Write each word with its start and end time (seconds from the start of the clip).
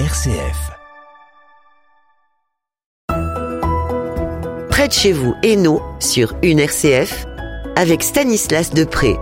RCF. 0.00 0.72
Près 4.68 4.88
de 4.88 4.92
chez 4.92 5.12
vous, 5.12 5.36
Hainaut, 5.44 5.82
sur 6.00 6.34
une 6.42 6.58
RCF, 6.58 7.26
avec 7.76 8.02
Stanislas 8.02 8.74
Depré. 8.74 9.14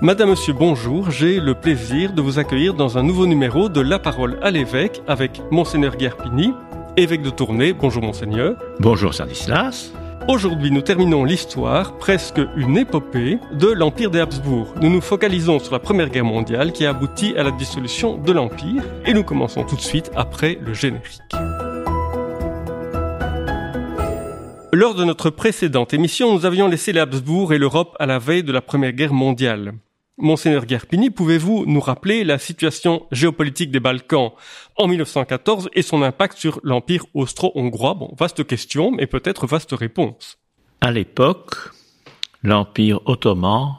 Madame, 0.00 0.30
Monsieur, 0.30 0.52
bonjour. 0.52 1.10
J'ai 1.10 1.40
le 1.40 1.56
plaisir 1.56 2.12
de 2.12 2.22
vous 2.22 2.38
accueillir 2.38 2.74
dans 2.74 2.98
un 2.98 3.02
nouveau 3.02 3.26
numéro 3.26 3.68
de 3.68 3.80
La 3.80 3.98
Parole 3.98 4.38
à 4.42 4.52
l'évêque 4.52 5.02
avec 5.08 5.42
Monseigneur 5.50 5.96
Guerpini, 5.96 6.54
évêque 6.96 7.22
de 7.22 7.30
Tournai. 7.30 7.72
Bonjour 7.72 8.04
Monseigneur. 8.04 8.54
Bonjour 8.78 9.12
Stanislas. 9.12 9.90
Aujourd'hui, 10.28 10.70
nous 10.70 10.82
terminons 10.82 11.24
l'histoire, 11.24 11.96
presque 11.96 12.38
une 12.54 12.76
épopée, 12.76 13.38
de 13.54 13.68
l'Empire 13.68 14.10
des 14.10 14.20
Habsbourg. 14.20 14.74
Nous 14.78 14.90
nous 14.90 15.00
focalisons 15.00 15.58
sur 15.58 15.72
la 15.72 15.78
Première 15.78 16.10
Guerre 16.10 16.26
mondiale 16.26 16.72
qui 16.72 16.84
a 16.84 16.90
abouti 16.90 17.34
à 17.38 17.42
la 17.44 17.50
dissolution 17.50 18.18
de 18.18 18.30
l'Empire 18.32 18.82
et 19.06 19.14
nous 19.14 19.24
commençons 19.24 19.64
tout 19.64 19.76
de 19.76 19.80
suite 19.80 20.10
après 20.14 20.58
le 20.60 20.74
générique. 20.74 21.22
Lors 24.70 24.94
de 24.94 25.04
notre 25.04 25.30
précédente 25.30 25.94
émission, 25.94 26.34
nous 26.34 26.44
avions 26.44 26.68
laissé 26.68 26.92
les 26.92 27.00
Habsbourg 27.00 27.54
et 27.54 27.58
l'Europe 27.58 27.96
à 27.98 28.04
la 28.04 28.18
veille 28.18 28.42
de 28.42 28.52
la 28.52 28.60
Première 28.60 28.92
Guerre 28.92 29.14
mondiale. 29.14 29.72
Monseigneur 30.18 30.66
Guerpini, 30.66 31.10
pouvez-vous 31.10 31.64
nous 31.66 31.80
rappeler 31.80 32.24
la 32.24 32.38
situation 32.38 33.06
géopolitique 33.12 33.70
des 33.70 33.78
Balkans 33.78 34.32
en 34.76 34.88
1914 34.88 35.70
et 35.74 35.82
son 35.82 36.02
impact 36.02 36.36
sur 36.36 36.60
l'Empire 36.64 37.06
austro-hongrois? 37.14 37.94
Bon, 37.94 38.12
vaste 38.18 38.44
question, 38.44 38.90
mais 38.90 39.06
peut-être 39.06 39.46
vaste 39.46 39.72
réponse. 39.72 40.38
À 40.80 40.90
l'époque, 40.90 41.54
l'Empire 42.42 43.00
ottoman 43.06 43.76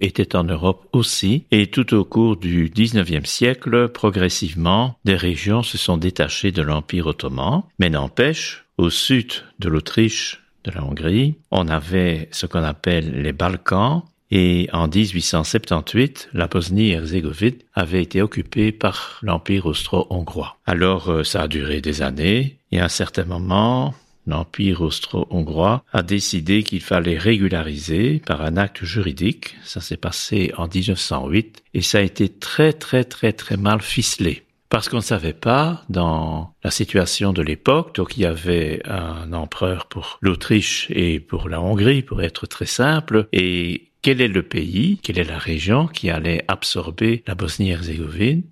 était 0.00 0.36
en 0.36 0.44
Europe 0.44 0.88
aussi, 0.92 1.46
et 1.50 1.66
tout 1.66 1.94
au 1.94 2.04
cours 2.04 2.36
du 2.36 2.70
XIXe 2.70 3.28
siècle, 3.28 3.88
progressivement, 3.88 4.96
des 5.04 5.16
régions 5.16 5.62
se 5.62 5.78
sont 5.78 5.96
détachées 5.96 6.52
de 6.52 6.62
l'Empire 6.62 7.08
ottoman, 7.08 7.64
mais 7.78 7.90
n'empêche, 7.90 8.66
au 8.78 8.88
sud 8.88 9.32
de 9.58 9.68
l'Autriche, 9.68 10.42
de 10.64 10.70
la 10.70 10.84
Hongrie, 10.84 11.36
on 11.50 11.68
avait 11.68 12.28
ce 12.32 12.46
qu'on 12.46 12.62
appelle 12.62 13.22
les 13.22 13.32
Balkans, 13.32 14.02
et 14.30 14.68
en 14.72 14.86
1878, 14.88 16.30
la 16.32 16.46
Bosnie-Herzégovine 16.46 17.56
avait 17.74 18.02
été 18.02 18.22
occupée 18.22 18.72
par 18.72 19.18
l'Empire 19.22 19.66
austro-hongrois. 19.66 20.56
Alors 20.66 21.10
euh, 21.10 21.24
ça 21.24 21.42
a 21.42 21.48
duré 21.48 21.80
des 21.80 22.02
années, 22.02 22.58
et 22.70 22.80
à 22.80 22.84
un 22.84 22.88
certain 22.88 23.24
moment, 23.24 23.94
l'Empire 24.26 24.82
austro-hongrois 24.82 25.82
a 25.92 26.02
décidé 26.02 26.62
qu'il 26.62 26.80
fallait 26.80 27.18
régulariser 27.18 28.22
par 28.24 28.42
un 28.42 28.56
acte 28.56 28.84
juridique. 28.84 29.56
Ça 29.64 29.80
s'est 29.80 29.96
passé 29.96 30.52
en 30.56 30.68
1908, 30.68 31.62
et 31.74 31.82
ça 31.82 31.98
a 31.98 32.02
été 32.02 32.28
très 32.28 32.72
très 32.72 33.04
très 33.04 33.32
très 33.32 33.56
mal 33.56 33.80
ficelé 33.80 34.44
parce 34.70 34.88
qu'on 34.88 34.98
ne 34.98 35.02
savait 35.02 35.32
pas 35.32 35.84
dans 35.88 36.54
la 36.62 36.70
situation 36.70 37.32
de 37.32 37.42
l'époque, 37.42 37.92
donc 37.96 38.16
il 38.16 38.20
y 38.20 38.24
avait 38.24 38.80
un 38.84 39.32
empereur 39.32 39.86
pour 39.86 40.18
l'Autriche 40.22 40.86
et 40.90 41.18
pour 41.18 41.48
la 41.48 41.60
Hongrie, 41.60 42.02
pour 42.02 42.22
être 42.22 42.46
très 42.46 42.66
simple, 42.66 43.26
et 43.32 43.89
quel 44.02 44.20
est 44.20 44.28
le 44.28 44.42
pays, 44.42 44.98
quelle 45.02 45.18
est 45.18 45.24
la 45.24 45.38
région 45.38 45.86
qui 45.86 46.10
allait 46.10 46.44
absorber 46.48 47.22
la 47.26 47.34
Bosnie-Herzégovine, 47.34 48.42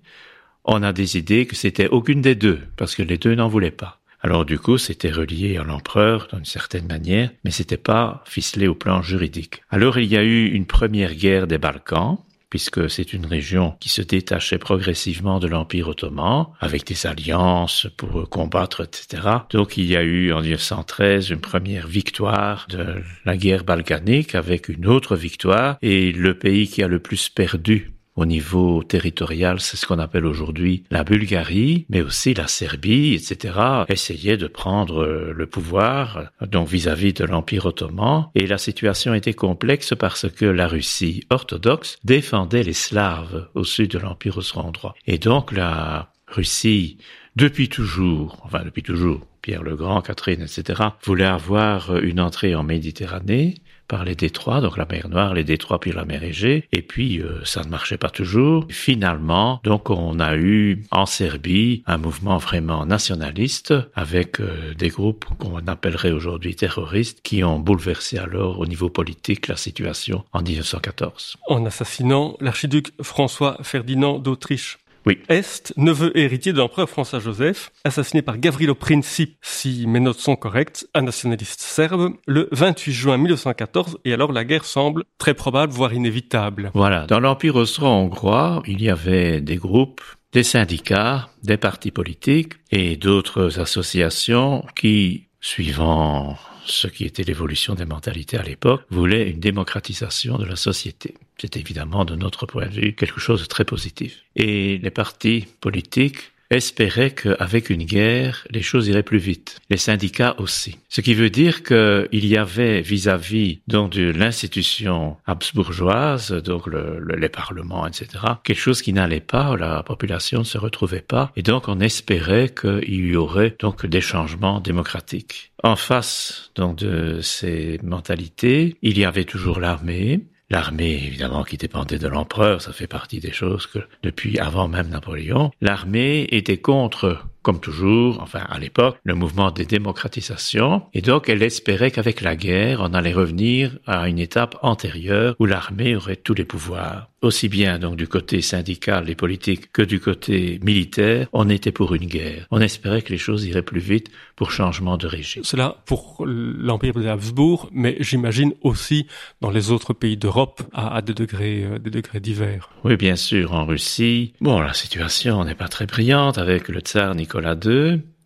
on 0.63 0.83
a 0.83 0.93
décidé 0.93 1.45
que 1.45 1.55
c'était 1.55 1.87
aucune 1.87 2.21
des 2.21 2.35
deux, 2.35 2.59
parce 2.77 2.95
que 2.95 3.03
les 3.03 3.17
deux 3.17 3.35
n'en 3.35 3.47
voulaient 3.47 3.71
pas. 3.71 3.99
Alors 4.21 4.45
du 4.45 4.59
coup, 4.59 4.77
c'était 4.77 5.11
relié 5.11 5.57
à 5.57 5.63
l'empereur 5.63 6.27
d'une 6.33 6.45
certaine 6.45 6.87
manière, 6.87 7.31
mais 7.43 7.51
c'était 7.51 7.77
pas 7.77 8.21
ficelé 8.25 8.67
au 8.67 8.75
plan 8.75 9.01
juridique. 9.01 9.61
Alors 9.69 9.97
il 9.97 10.11
y 10.11 10.17
a 10.17 10.23
eu 10.23 10.47
une 10.47 10.65
première 10.65 11.15
guerre 11.15 11.47
des 11.47 11.57
Balkans, 11.57 12.17
puisque 12.49 12.89
c'est 12.89 13.13
une 13.13 13.25
région 13.25 13.75
qui 13.79 13.89
se 13.89 14.01
détachait 14.01 14.57
progressivement 14.57 15.39
de 15.39 15.47
l'Empire 15.47 15.89
ottoman, 15.89 16.47
avec 16.59 16.85
des 16.85 17.05
alliances 17.05 17.87
pour 17.97 18.29
combattre, 18.29 18.83
etc. 18.83 19.23
Donc 19.51 19.77
il 19.77 19.85
y 19.85 19.95
a 19.95 20.03
eu 20.03 20.31
en 20.31 20.41
1913 20.41 21.29
une 21.29 21.41
première 21.41 21.87
victoire 21.87 22.65
de 22.69 23.01
la 23.25 23.37
guerre 23.37 23.63
balkanique 23.63 24.35
avec 24.35 24.69
une 24.69 24.87
autre 24.87 25.15
victoire, 25.15 25.77
et 25.81 26.11
le 26.11 26.37
pays 26.37 26.67
qui 26.67 26.83
a 26.83 26.87
le 26.87 26.99
plus 26.99 27.29
perdu 27.29 27.91
au 28.19 28.25
niveau 28.25 28.83
territorial, 28.83 29.61
c'est 29.61 29.77
ce 29.77 29.85
qu'on 29.87 29.97
appelle 29.97 30.25
aujourd'hui 30.25 30.83
la 30.91 31.05
Bulgarie, 31.05 31.85
mais 31.89 32.01
aussi 32.01 32.33
la 32.33 32.47
Serbie, 32.47 33.13
etc., 33.13 33.57
essayaient 33.87 34.35
de 34.35 34.47
prendre 34.47 35.05
le 35.05 35.47
pouvoir, 35.47 36.31
donc 36.41 36.67
vis-à-vis 36.67 37.13
de 37.13 37.23
l'Empire 37.23 37.65
ottoman, 37.67 38.27
et 38.35 38.45
la 38.45 38.57
situation 38.57 39.13
était 39.13 39.33
complexe 39.33 39.93
parce 39.97 40.29
que 40.29 40.45
la 40.45 40.67
Russie 40.67 41.23
orthodoxe 41.29 41.97
défendait 42.03 42.63
les 42.63 42.73
Slaves 42.73 43.47
au 43.55 43.63
sud 43.63 43.91
de 43.91 43.99
l'Empire 43.99 44.37
austro-hongrois. 44.37 44.95
Et 45.07 45.17
donc 45.17 45.53
la 45.53 46.11
Russie, 46.27 46.97
depuis 47.37 47.69
toujours, 47.69 48.37
enfin 48.43 48.63
depuis 48.65 48.83
toujours, 48.83 49.25
Pierre 49.41 49.63
le 49.63 49.77
Grand, 49.77 50.01
Catherine, 50.01 50.41
etc., 50.41 50.83
voulait 51.03 51.23
avoir 51.23 51.97
une 51.97 52.19
entrée 52.19 52.53
en 52.53 52.63
Méditerranée, 52.63 53.55
par 53.89 54.05
les 54.05 54.15
détroits, 54.15 54.61
donc 54.61 54.77
la 54.77 54.85
mer 54.85 55.09
Noire, 55.09 55.33
les 55.33 55.43
détroits, 55.43 55.79
puis 55.79 55.91
la 55.91 56.05
mer 56.05 56.23
Égée. 56.23 56.69
Et 56.71 56.81
puis, 56.81 57.19
euh, 57.19 57.43
ça 57.43 57.63
ne 57.63 57.69
marchait 57.69 57.97
pas 57.97 58.09
toujours. 58.09 58.65
Finalement, 58.69 59.59
donc, 59.63 59.89
on 59.89 60.19
a 60.19 60.37
eu 60.37 60.83
en 60.91 61.05
Serbie 61.05 61.83
un 61.87 61.97
mouvement 61.97 62.37
vraiment 62.37 62.85
nationaliste 62.85 63.73
avec 63.95 64.39
euh, 64.39 64.73
des 64.75 64.89
groupes 64.89 65.25
qu'on 65.39 65.67
appellerait 65.67 66.11
aujourd'hui 66.11 66.55
terroristes 66.55 67.19
qui 67.23 67.43
ont 67.43 67.59
bouleversé 67.59 68.17
alors 68.17 68.59
au 68.59 68.67
niveau 68.67 68.89
politique 68.89 69.47
la 69.47 69.57
situation 69.57 70.23
en 70.31 70.41
1914. 70.41 71.37
En 71.47 71.65
assassinant 71.65 72.37
l'archiduc 72.39 72.93
François 73.01 73.57
Ferdinand 73.63 74.19
d'Autriche. 74.19 74.77
Oui. 75.05 75.19
Est, 75.29 75.73
neveu 75.77 76.15
héritier 76.17 76.53
de 76.53 76.57
l'empereur 76.57 76.89
François-Joseph, 76.89 77.71
assassiné 77.83 78.21
par 78.21 78.37
Gavrilo 78.37 78.75
Princip, 78.75 79.37
si 79.41 79.85
mes 79.87 79.99
notes 79.99 80.19
sont 80.19 80.35
correctes, 80.35 80.87
un 80.93 81.01
nationaliste 81.01 81.61
serbe, 81.61 82.13
le 82.27 82.49
28 82.51 82.91
juin 82.91 83.17
1914, 83.17 83.99
et 84.05 84.13
alors 84.13 84.31
la 84.31 84.43
guerre 84.43 84.65
semble 84.65 85.03
très 85.17 85.33
probable, 85.33 85.73
voire 85.73 85.93
inévitable. 85.93 86.71
Voilà. 86.73 87.05
Dans 87.07 87.19
l'Empire 87.19 87.55
austro-hongrois, 87.55 88.61
il 88.67 88.81
y 88.81 88.89
avait 88.89 89.41
des 89.41 89.57
groupes 89.57 90.01
des 90.31 90.43
syndicats, 90.43 91.29
des 91.43 91.57
partis 91.57 91.91
politiques 91.91 92.53
et 92.71 92.95
d'autres 92.97 93.59
associations 93.59 94.65
qui, 94.75 95.27
suivant 95.41 96.37
ce 96.71 96.87
qui 96.87 97.05
était 97.05 97.23
l'évolution 97.23 97.75
des 97.75 97.85
mentalités 97.85 98.37
à 98.37 98.43
l'époque, 98.43 98.83
voulaient 98.89 99.29
une 99.29 99.39
démocratisation 99.39 100.37
de 100.37 100.45
la 100.45 100.55
société. 100.55 101.15
C'est 101.37 101.57
évidemment, 101.57 102.05
de 102.05 102.15
notre 102.15 102.45
point 102.45 102.67
de 102.67 102.73
vue, 102.73 102.95
quelque 102.95 103.19
chose 103.19 103.41
de 103.41 103.45
très 103.45 103.65
positif. 103.65 104.23
Et 104.35 104.77
les 104.77 104.91
partis 104.91 105.47
politiques 105.61 106.31
espéraient 106.49 107.11
qu'avec 107.11 107.69
une 107.69 107.83
guerre, 107.83 108.47
les 108.49 108.61
choses 108.61 108.87
iraient 108.87 109.03
plus 109.03 109.19
vite. 109.19 109.59
Les 109.69 109.77
syndicats 109.77 110.35
aussi. 110.39 110.77
Ce 110.89 111.01
qui 111.01 111.13
veut 111.13 111.29
dire 111.29 111.63
qu'il 111.63 112.25
y 112.25 112.37
avait 112.37 112.81
vis-à-vis 112.81 113.59
donc 113.67 113.91
de 113.91 114.11
l'institution 114.11 115.17
habsbourgeoise, 115.25 116.31
donc 116.31 116.67
le, 116.67 116.99
le, 116.99 117.15
les 117.15 117.29
parlements, 117.29 117.85
etc., 117.87 118.07
quelque 118.43 118.59
chose 118.59 118.81
qui 118.81 118.93
n'allait 118.93 119.19
pas, 119.19 119.55
la 119.57 119.83
population 119.83 120.39
ne 120.39 120.43
se 120.43 120.57
retrouvait 120.57 121.01
pas, 121.01 121.31
et 121.35 121.43
donc 121.43 121.67
on 121.67 121.79
espérait 121.79 122.49
qu'il 122.49 123.05
y 123.05 123.15
aurait 123.15 123.55
donc 123.59 123.85
des 123.85 124.01
changements 124.01 124.59
démocratiques. 124.59 125.51
En 125.63 125.75
face 125.75 126.51
donc 126.55 126.77
de 126.77 127.19
ces 127.21 127.79
mentalités, 127.83 128.77
il 128.81 128.97
y 128.97 129.05
avait 129.05 129.25
toujours 129.25 129.59
l'armée, 129.59 130.21
L'armée, 130.51 131.03
évidemment, 131.05 131.43
qui 131.43 131.57
dépendait 131.57 131.99
de 131.99 132.07
l'empereur, 132.07 132.61
ça 132.61 132.73
fait 132.73 132.87
partie 132.87 133.19
des 133.19 133.31
choses 133.31 133.67
que, 133.67 133.79
depuis 134.01 134.39
avant 134.39 134.67
même 134.67 134.89
Napoléon, 134.89 135.51
l'armée 135.61 136.27
était 136.31 136.57
contre 136.57 137.27
comme 137.41 137.59
toujours, 137.59 138.19
enfin 138.21 138.43
à 138.49 138.59
l'époque, 138.59 138.97
le 139.03 139.15
mouvement 139.15 139.51
de 139.51 139.63
démocratisation, 139.63 140.83
et 140.93 141.01
donc 141.01 141.29
elle 141.29 141.43
espérait 141.43 141.91
qu'avec 141.91 142.21
la 142.21 142.35
guerre, 142.35 142.81
on 142.81 142.93
allait 142.93 143.13
revenir 143.13 143.77
à 143.85 144.07
une 144.09 144.19
étape 144.19 144.57
antérieure 144.61 145.35
où 145.39 145.45
l'armée 145.45 145.95
aurait 145.95 146.15
tous 146.15 146.33
les 146.33 146.45
pouvoirs. 146.45 147.09
Aussi 147.21 147.49
bien 147.49 147.79
donc 147.79 147.97
du 147.97 148.07
côté 148.07 148.41
syndical 148.41 149.09
et 149.09 149.15
politique 149.15 149.73
que 149.73 149.81
du 149.81 149.99
côté 149.99 150.57
militaire, 150.63 151.27
on 151.33 151.49
était 151.49 151.73
pour 151.73 151.93
une 151.93 152.05
guerre. 152.05 152.47
On 152.49 152.61
espérait 152.61 153.01
que 153.01 153.11
les 153.11 153.17
choses 153.17 153.45
iraient 153.45 153.61
plus 153.61 153.81
vite 153.81 154.09
pour 154.37 154.51
changement 154.51 154.95
de 154.95 155.05
régime. 155.05 155.43
Cela 155.43 155.75
pour 155.85 156.25
l'Empire 156.25 156.93
des 156.93 157.07
Habsbourg, 157.07 157.69
mais 157.73 157.97
j'imagine 157.99 158.53
aussi 158.61 159.05
dans 159.41 159.49
les 159.49 159.71
autres 159.71 159.91
pays 159.91 160.15
d'Europe 160.15 160.61
à, 160.71 160.95
à, 160.95 161.01
des 161.01 161.13
degrés, 161.13 161.65
euh, 161.65 161.77
des 161.77 161.89
degrés 161.89 162.21
divers. 162.21 162.69
Oui, 162.85 162.95
bien 162.95 163.17
sûr, 163.17 163.53
en 163.53 163.65
Russie. 163.65 164.33
Bon, 164.39 164.61
la 164.61 164.73
situation 164.73 165.43
n'est 165.43 165.55
pas 165.55 165.67
très 165.67 165.87
brillante 165.87 166.37
avec 166.37 166.69
le 166.69 166.79
tsar 166.79 167.15
Nicolas 167.15 167.38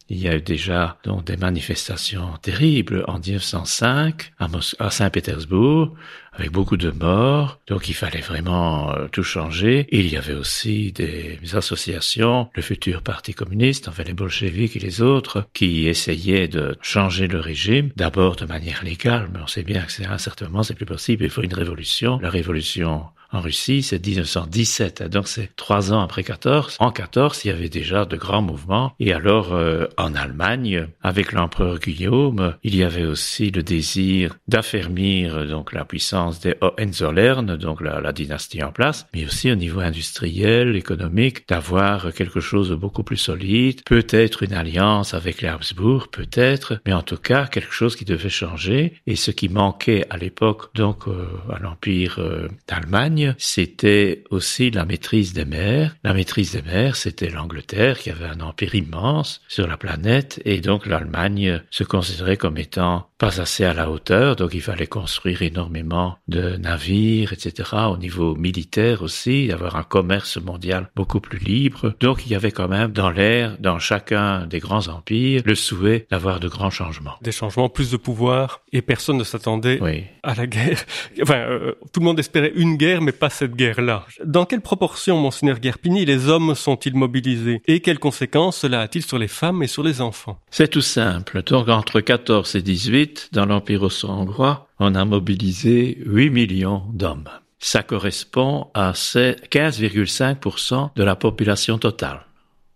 Il 0.10 0.20
y 0.20 0.28
a 0.28 0.36
eu 0.36 0.42
déjà 0.42 0.98
des 1.26 1.38
manifestations 1.38 2.38
terribles 2.42 3.04
en 3.08 3.20
1905 3.20 4.34
à, 4.38 4.48
à 4.80 4.90
Saint-Pétersbourg 4.90 5.96
avec 6.34 6.52
beaucoup 6.52 6.78
de 6.78 6.92
morts. 6.92 7.60
Donc 7.68 7.90
il 7.90 7.94
fallait 7.94 8.22
vraiment 8.22 8.94
euh, 8.94 9.08
tout 9.12 9.24
changer. 9.24 9.88
Il 9.92 10.08
y 10.08 10.18
avait 10.18 10.34
aussi 10.34 10.92
des 10.92 11.40
associations, 11.54 12.50
le 12.54 12.62
futur 12.62 13.02
Parti 13.02 13.34
communiste, 13.34 13.88
enfin 13.88 14.04
les 14.04 14.14
bolcheviks 14.14 14.76
et 14.76 14.80
les 14.80 15.02
autres, 15.02 15.48
qui 15.54 15.88
essayaient 15.88 16.48
de 16.48 16.76
changer 16.82 17.28
le 17.28 17.40
régime, 17.40 17.92
d'abord 17.96 18.36
de 18.36 18.46
manière 18.46 18.84
légale, 18.84 19.30
mais 19.34 19.40
on 19.42 19.48
sait 19.48 19.64
bien 19.64 19.82
que 19.84 19.92
c'est 19.92 20.06
à 20.06 20.14
un 20.14 20.18
certain 20.18 20.46
moment 20.48 20.64
c'est 20.64 20.74
plus 20.74 20.86
possible, 20.86 21.24
il 21.24 21.30
faut 21.30 21.44
une 21.44 21.54
révolution. 21.54 22.20
La 22.22 22.30
révolution 22.30 23.04
en 23.34 23.42
Russie, 23.42 23.82
c'est 23.82 24.06
1917, 24.06 25.04
donc 25.10 25.28
c'est 25.28 25.56
trois 25.56 25.92
ans 25.92 26.02
après 26.02 26.24
14. 26.24 26.78
En 26.80 26.92
14, 26.92 27.42
il 27.44 27.48
y 27.48 27.52
avait 27.52 27.68
déjà 27.68 28.06
de 28.06 28.16
grands 28.16 28.44
mouvements. 28.44 28.94
Et 29.00 29.12
alors, 29.12 29.54
euh, 29.54 29.88
en 29.98 30.14
Allemagne, 30.14 30.88
avec 31.02 31.32
l'empereur 31.32 31.80
Guillaume, 31.80 32.56
il 32.64 32.76
y 32.76 32.84
avait 32.84 33.06
aussi 33.06 33.50
le 33.50 33.64
désir 33.64 34.38
d'affermir 34.48 35.48
donc 35.48 35.74
la 35.74 35.84
puissance 35.84 36.23
des 36.32 36.56
Hohenzollern, 36.62 37.56
donc 37.58 37.82
la, 37.82 38.14
dynastie 38.14 38.64
en 38.64 38.72
place, 38.72 39.08
mais 39.14 39.26
aussi 39.26 39.52
au 39.52 39.56
niveau 39.56 39.80
industriel, 39.80 40.76
économique, 40.76 41.48
d'avoir 41.48 42.14
quelque 42.14 42.40
chose 42.40 42.70
de 42.70 42.76
beaucoup 42.76 43.04
plus 43.04 43.18
solide, 43.18 43.82
peut-être 43.86 44.44
une 44.44 44.54
alliance 44.54 45.14
avec 45.14 45.42
les 45.42 45.48
Habsbourg, 45.48 46.10
peut-être, 46.10 46.80
mais 46.86 46.94
en 46.94 47.02
tout 47.02 47.18
cas 47.18 47.48
quelque 47.48 47.74
chose 47.74 47.96
qui 47.96 48.06
devait 48.06 48.30
changer. 48.30 48.94
Et 49.08 49.16
ce 49.16 49.32
qui 49.32 49.50
manquait 49.50 50.06
à 50.10 50.18
l'époque, 50.18 50.76
donc 50.76 51.08
euh, 51.08 51.28
à 51.52 51.60
l'empire 51.60 52.20
euh, 52.20 52.48
d'Allemagne, 52.68 53.36
c'était 53.38 54.24
aussi 54.30 54.72
la 54.72 54.86
maîtrise 54.86 55.34
des 55.34 55.46
mers. 55.46 55.96
La 56.04 56.14
maîtrise 56.14 56.54
des 56.54 56.62
mers, 56.62 56.96
c'était 56.96 57.30
l'Angleterre 57.30 58.00
qui 58.00 58.10
avait 58.10 58.26
un 58.26 58.40
empire 58.42 58.76
immense 58.76 59.42
sur 59.48 59.68
la 59.68 59.78
planète 59.78 60.42
et 60.46 60.62
donc 60.62 60.86
l'Allemagne 60.86 61.62
se 61.70 61.84
considérait 61.84 62.38
comme 62.38 62.58
étant 62.58 63.10
pas 63.24 63.40
assez 63.40 63.64
à 63.64 63.74
la 63.74 63.90
hauteur, 63.90 64.36
donc 64.36 64.54
il 64.54 64.62
fallait 64.62 64.86
construire 64.86 65.44
énormément 65.44 66.18
de 66.28 66.58
navires, 66.58 67.32
etc. 67.32 67.70
Au 67.90 67.96
niveau 67.96 68.36
militaire 68.36 69.02
aussi, 69.02 69.50
avoir 69.50 69.78
un 69.78 69.84
commerce 69.84 70.36
mondial 70.36 70.90
beaucoup 70.94 71.22
plus 71.22 71.40
libre. 71.40 71.94
Donc 72.02 72.26
il 72.26 72.34
y 72.34 72.36
avait 72.36 72.52
quand 72.52 72.68
même 72.68 72.92
dans 72.92 73.10
l'air, 73.10 73.56
dans 73.62 73.80
chacun 73.80 74.46
des 74.46 74.60
grands 74.60 74.90
empires, 74.90 75.42
le 75.46 75.56
souhait 75.56 76.06
d'avoir 76.12 76.42
de 76.42 76.50
grands 76.50 76.70
changements. 76.70 77.14
Des 77.22 77.32
changements, 77.32 77.70
plus 77.70 77.92
de 77.92 77.96
pouvoir, 77.96 78.60
et 78.74 78.82
personne 78.82 79.16
ne 79.16 79.24
s'attendait 79.24 79.80
à 80.22 80.36
la 80.36 80.46
guerre. 80.46 80.84
Enfin, 81.22 81.38
euh, 81.38 81.74
tout 81.94 82.02
le 82.02 82.06
monde 82.06 82.20
espérait 82.20 82.52
une 82.56 82.76
guerre, 82.76 83.02
mais 83.02 83.14
pas 83.14 83.30
cette 83.30 83.56
guerre-là. 83.56 84.06
Dans 84.26 84.46
quelle 84.46 84.62
proportion, 84.62 85.18
monseigneur 85.18 85.60
Guerpini, 85.60 86.04
les 86.06 86.28
hommes 86.28 86.56
sont-ils 86.56 86.96
mobilisés? 86.96 87.62
Et 87.68 87.80
quelles 87.80 88.00
conséquences 88.00 88.58
cela 88.58 88.82
a-t-il 88.82 89.06
sur 89.06 89.18
les 89.18 89.30
femmes 89.30 89.64
et 89.64 89.68
sur 89.68 89.84
les 89.84 90.02
enfants? 90.02 90.40
C'est 90.52 90.68
tout 90.68 90.82
simple. 90.82 91.44
Donc 91.44 91.70
entre 91.70 92.02
14 92.02 92.56
et 92.56 92.62
18, 92.62 93.13
dans 93.32 93.46
l'Empire 93.46 93.84
austro-hongrois, 93.84 94.68
on 94.80 94.96
a 94.96 95.06
mobilisé 95.06 95.98
8 96.06 96.30
millions 96.30 96.84
d'hommes. 96.94 97.30
Ça 97.60 97.84
correspond 97.84 98.70
à 98.74 98.92
15,5% 98.92 100.90
de 100.96 101.04
la 101.04 101.16
population 101.16 101.78
totale, 101.78 102.26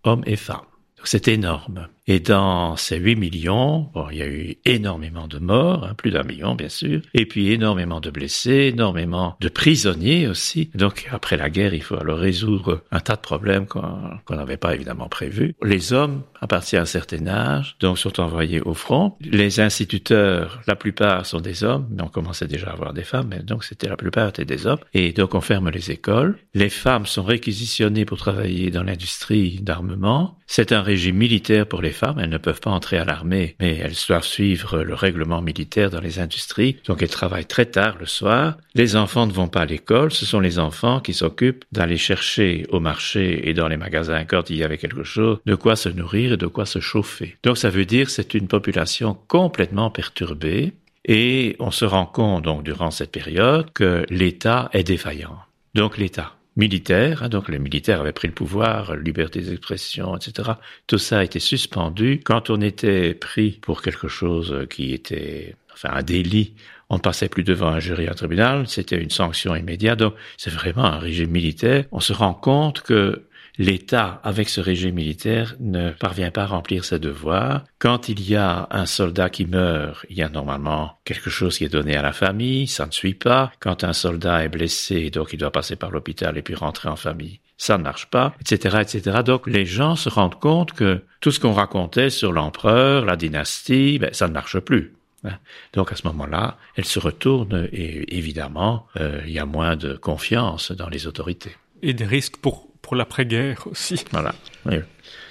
hommes 0.04 0.22
et 0.26 0.36
femmes. 0.36 0.60
C'est 1.04 1.28
énorme. 1.28 1.88
Et 2.08 2.20
dans 2.20 2.76
ces 2.76 2.96
8 2.96 3.16
millions, 3.16 3.90
il 4.10 4.16
y 4.16 4.22
a 4.22 4.26
eu 4.26 4.56
énormément 4.64 5.28
de 5.28 5.38
morts, 5.38 5.84
hein, 5.84 5.92
plus 5.94 6.10
d'un 6.10 6.22
million 6.22 6.54
bien 6.54 6.70
sûr, 6.70 7.02
et 7.12 7.26
puis 7.26 7.52
énormément 7.52 8.00
de 8.00 8.10
blessés, 8.10 8.70
énormément 8.72 9.36
de 9.40 9.48
prisonniers 9.50 10.26
aussi. 10.26 10.70
Donc 10.74 11.06
après 11.12 11.36
la 11.36 11.50
guerre, 11.50 11.74
il 11.74 11.82
faut 11.82 11.96
alors 11.96 12.18
résoudre 12.18 12.82
un 12.90 13.00
tas 13.00 13.16
de 13.16 13.20
problèmes 13.20 13.66
qu'on 13.66 14.34
n'avait 14.34 14.56
pas 14.56 14.74
évidemment 14.74 15.10
prévus. 15.10 15.54
Les 15.62 15.92
hommes, 15.92 16.22
à 16.40 16.46
partir 16.46 16.80
d'un 16.80 16.86
certain 16.86 17.26
âge, 17.26 17.76
donc 17.78 17.98
sont 17.98 18.20
envoyés 18.20 18.62
au 18.62 18.72
front. 18.72 19.14
Les 19.20 19.60
instituteurs, 19.60 20.62
la 20.66 20.76
plupart 20.76 21.26
sont 21.26 21.40
des 21.40 21.62
hommes, 21.62 21.88
mais 21.90 22.02
on 22.02 22.08
commençait 22.08 22.46
déjà 22.46 22.68
à 22.68 22.72
avoir 22.72 22.94
des 22.94 23.04
femmes, 23.04 23.28
mais 23.28 23.42
donc 23.42 23.64
c'était 23.64 23.88
la 23.88 23.98
plupart 23.98 24.30
étaient 24.30 24.46
des 24.46 24.66
hommes. 24.66 24.78
Et 24.94 25.12
donc 25.12 25.34
on 25.34 25.42
ferme 25.42 25.68
les 25.68 25.90
écoles. 25.90 26.38
Les 26.54 26.70
femmes 26.70 27.04
sont 27.04 27.22
réquisitionnées 27.22 28.06
pour 28.06 28.16
travailler 28.16 28.70
dans 28.70 28.82
l'industrie 28.82 29.60
d'armement. 29.60 30.38
C'est 30.46 30.72
un 30.72 30.80
régime 30.80 31.16
militaire 31.16 31.66
pour 31.66 31.82
les 31.82 31.97
femmes, 31.98 32.18
elles 32.18 32.30
ne 32.30 32.38
peuvent 32.38 32.60
pas 32.60 32.70
entrer 32.70 32.96
à 32.98 33.04
l'armée, 33.04 33.56
mais 33.60 33.76
elles 33.76 33.94
doivent 34.06 34.24
suivre 34.24 34.82
le 34.82 34.94
règlement 34.94 35.42
militaire 35.42 35.90
dans 35.90 36.00
les 36.00 36.18
industries, 36.18 36.76
donc 36.86 37.02
elles 37.02 37.08
travaillent 37.08 37.46
très 37.46 37.66
tard 37.66 37.96
le 37.98 38.06
soir. 38.06 38.56
Les 38.74 38.96
enfants 38.96 39.26
ne 39.26 39.32
vont 39.32 39.48
pas 39.48 39.62
à 39.62 39.66
l'école, 39.66 40.12
ce 40.12 40.24
sont 40.24 40.40
les 40.40 40.58
enfants 40.58 41.00
qui 41.00 41.12
s'occupent 41.12 41.64
d'aller 41.72 41.98
chercher 41.98 42.66
au 42.70 42.80
marché 42.80 43.48
et 43.48 43.54
dans 43.54 43.68
les 43.68 43.76
magasins 43.76 44.24
quand 44.24 44.50
il 44.50 44.56
y 44.56 44.64
avait 44.64 44.78
quelque 44.78 45.04
chose, 45.04 45.38
de 45.44 45.54
quoi 45.54 45.76
se 45.76 45.88
nourrir 45.88 46.32
et 46.32 46.36
de 46.36 46.46
quoi 46.46 46.66
se 46.66 46.80
chauffer. 46.80 47.36
Donc 47.42 47.58
ça 47.58 47.70
veut 47.70 47.84
dire 47.84 48.10
c'est 48.10 48.34
une 48.34 48.48
population 48.48 49.16
complètement 49.26 49.90
perturbée, 49.90 50.74
et 51.04 51.56
on 51.58 51.70
se 51.70 51.86
rend 51.86 52.06
compte 52.06 52.44
donc 52.44 52.62
durant 52.62 52.90
cette 52.90 53.12
période 53.12 53.72
que 53.72 54.04
l'État 54.10 54.68
est 54.72 54.84
défaillant. 54.84 55.38
Donc 55.74 55.96
l'État 55.96 56.37
militaire, 56.58 57.22
hein, 57.22 57.28
donc 57.28 57.48
les 57.48 57.58
militaires 57.58 58.00
avaient 58.00 58.12
pris 58.12 58.28
le 58.28 58.34
pouvoir, 58.34 58.96
liberté 58.96 59.40
d'expression, 59.40 60.16
etc. 60.16 60.50
Tout 60.86 60.98
ça 60.98 61.20
a 61.20 61.24
été 61.24 61.38
suspendu. 61.38 62.20
Quand 62.24 62.50
on 62.50 62.60
était 62.60 63.14
pris 63.14 63.52
pour 63.62 63.80
quelque 63.80 64.08
chose 64.08 64.66
qui 64.68 64.92
était, 64.92 65.54
enfin, 65.72 65.90
un 65.92 66.02
délit, 66.02 66.54
on 66.90 66.96
ne 66.96 67.00
passait 67.00 67.28
plus 67.28 67.44
devant 67.44 67.68
un 67.68 67.80
jury, 67.80 68.08
un 68.08 68.14
tribunal, 68.14 68.66
c'était 68.66 69.00
une 69.00 69.10
sanction 69.10 69.54
immédiate. 69.54 69.98
Donc, 69.98 70.14
c'est 70.36 70.52
vraiment 70.52 70.84
un 70.84 70.98
régime 70.98 71.30
militaire. 71.30 71.84
On 71.92 72.00
se 72.00 72.12
rend 72.12 72.34
compte 72.34 72.80
que 72.80 73.27
l'État, 73.58 74.20
avec 74.22 74.48
ce 74.48 74.60
régime 74.60 74.94
militaire, 74.94 75.56
ne 75.58 75.90
parvient 75.90 76.30
pas 76.30 76.42
à 76.42 76.46
remplir 76.46 76.84
ses 76.84 76.98
devoirs. 76.98 77.64
Quand 77.78 78.08
il 78.08 78.28
y 78.28 78.36
a 78.36 78.68
un 78.70 78.86
soldat 78.86 79.30
qui 79.30 79.46
meurt, 79.46 80.06
il 80.08 80.16
y 80.16 80.22
a 80.22 80.28
normalement 80.28 80.98
quelque 81.04 81.28
chose 81.30 81.58
qui 81.58 81.64
est 81.64 81.68
donné 81.68 81.96
à 81.96 82.02
la 82.02 82.12
famille, 82.12 82.68
ça 82.68 82.86
ne 82.86 82.92
suit 82.92 83.14
pas. 83.14 83.52
Quand 83.60 83.84
un 83.84 83.92
soldat 83.92 84.44
est 84.44 84.48
blessé, 84.48 85.10
donc 85.10 85.32
il 85.32 85.38
doit 85.38 85.50
passer 85.50 85.76
par 85.76 85.90
l'hôpital 85.90 86.38
et 86.38 86.42
puis 86.42 86.54
rentrer 86.54 86.88
en 86.88 86.96
famille, 86.96 87.40
ça 87.56 87.76
ne 87.76 87.82
marche 87.82 88.06
pas, 88.06 88.34
etc., 88.40 88.78
etc. 88.80 89.18
Donc 89.24 89.48
les 89.48 89.66
gens 89.66 89.96
se 89.96 90.08
rendent 90.08 90.38
compte 90.38 90.72
que 90.72 91.02
tout 91.20 91.32
ce 91.32 91.40
qu'on 91.40 91.52
racontait 91.52 92.10
sur 92.10 92.32
l'empereur, 92.32 93.04
la 93.04 93.16
dynastie, 93.16 93.98
ben, 93.98 94.10
ça 94.12 94.28
ne 94.28 94.32
marche 94.32 94.60
plus. 94.60 94.94
Hein. 95.24 95.34
Donc 95.72 95.90
à 95.90 95.96
ce 95.96 96.06
moment-là, 96.06 96.56
elle 96.76 96.84
se 96.84 97.00
retourne 97.00 97.68
et 97.72 98.16
évidemment, 98.16 98.86
euh, 98.96 99.20
il 99.26 99.32
y 99.32 99.40
a 99.40 99.46
moins 99.46 99.74
de 99.74 99.94
confiance 99.94 100.70
dans 100.70 100.88
les 100.88 101.08
autorités. 101.08 101.56
Et 101.82 101.92
des 101.92 102.06
risques 102.06 102.36
pour 102.36 102.67
pour 102.88 102.96
l'après-guerre 102.96 103.66
aussi. 103.66 104.02
Voilà, 104.12 104.34
oui, 104.64 104.76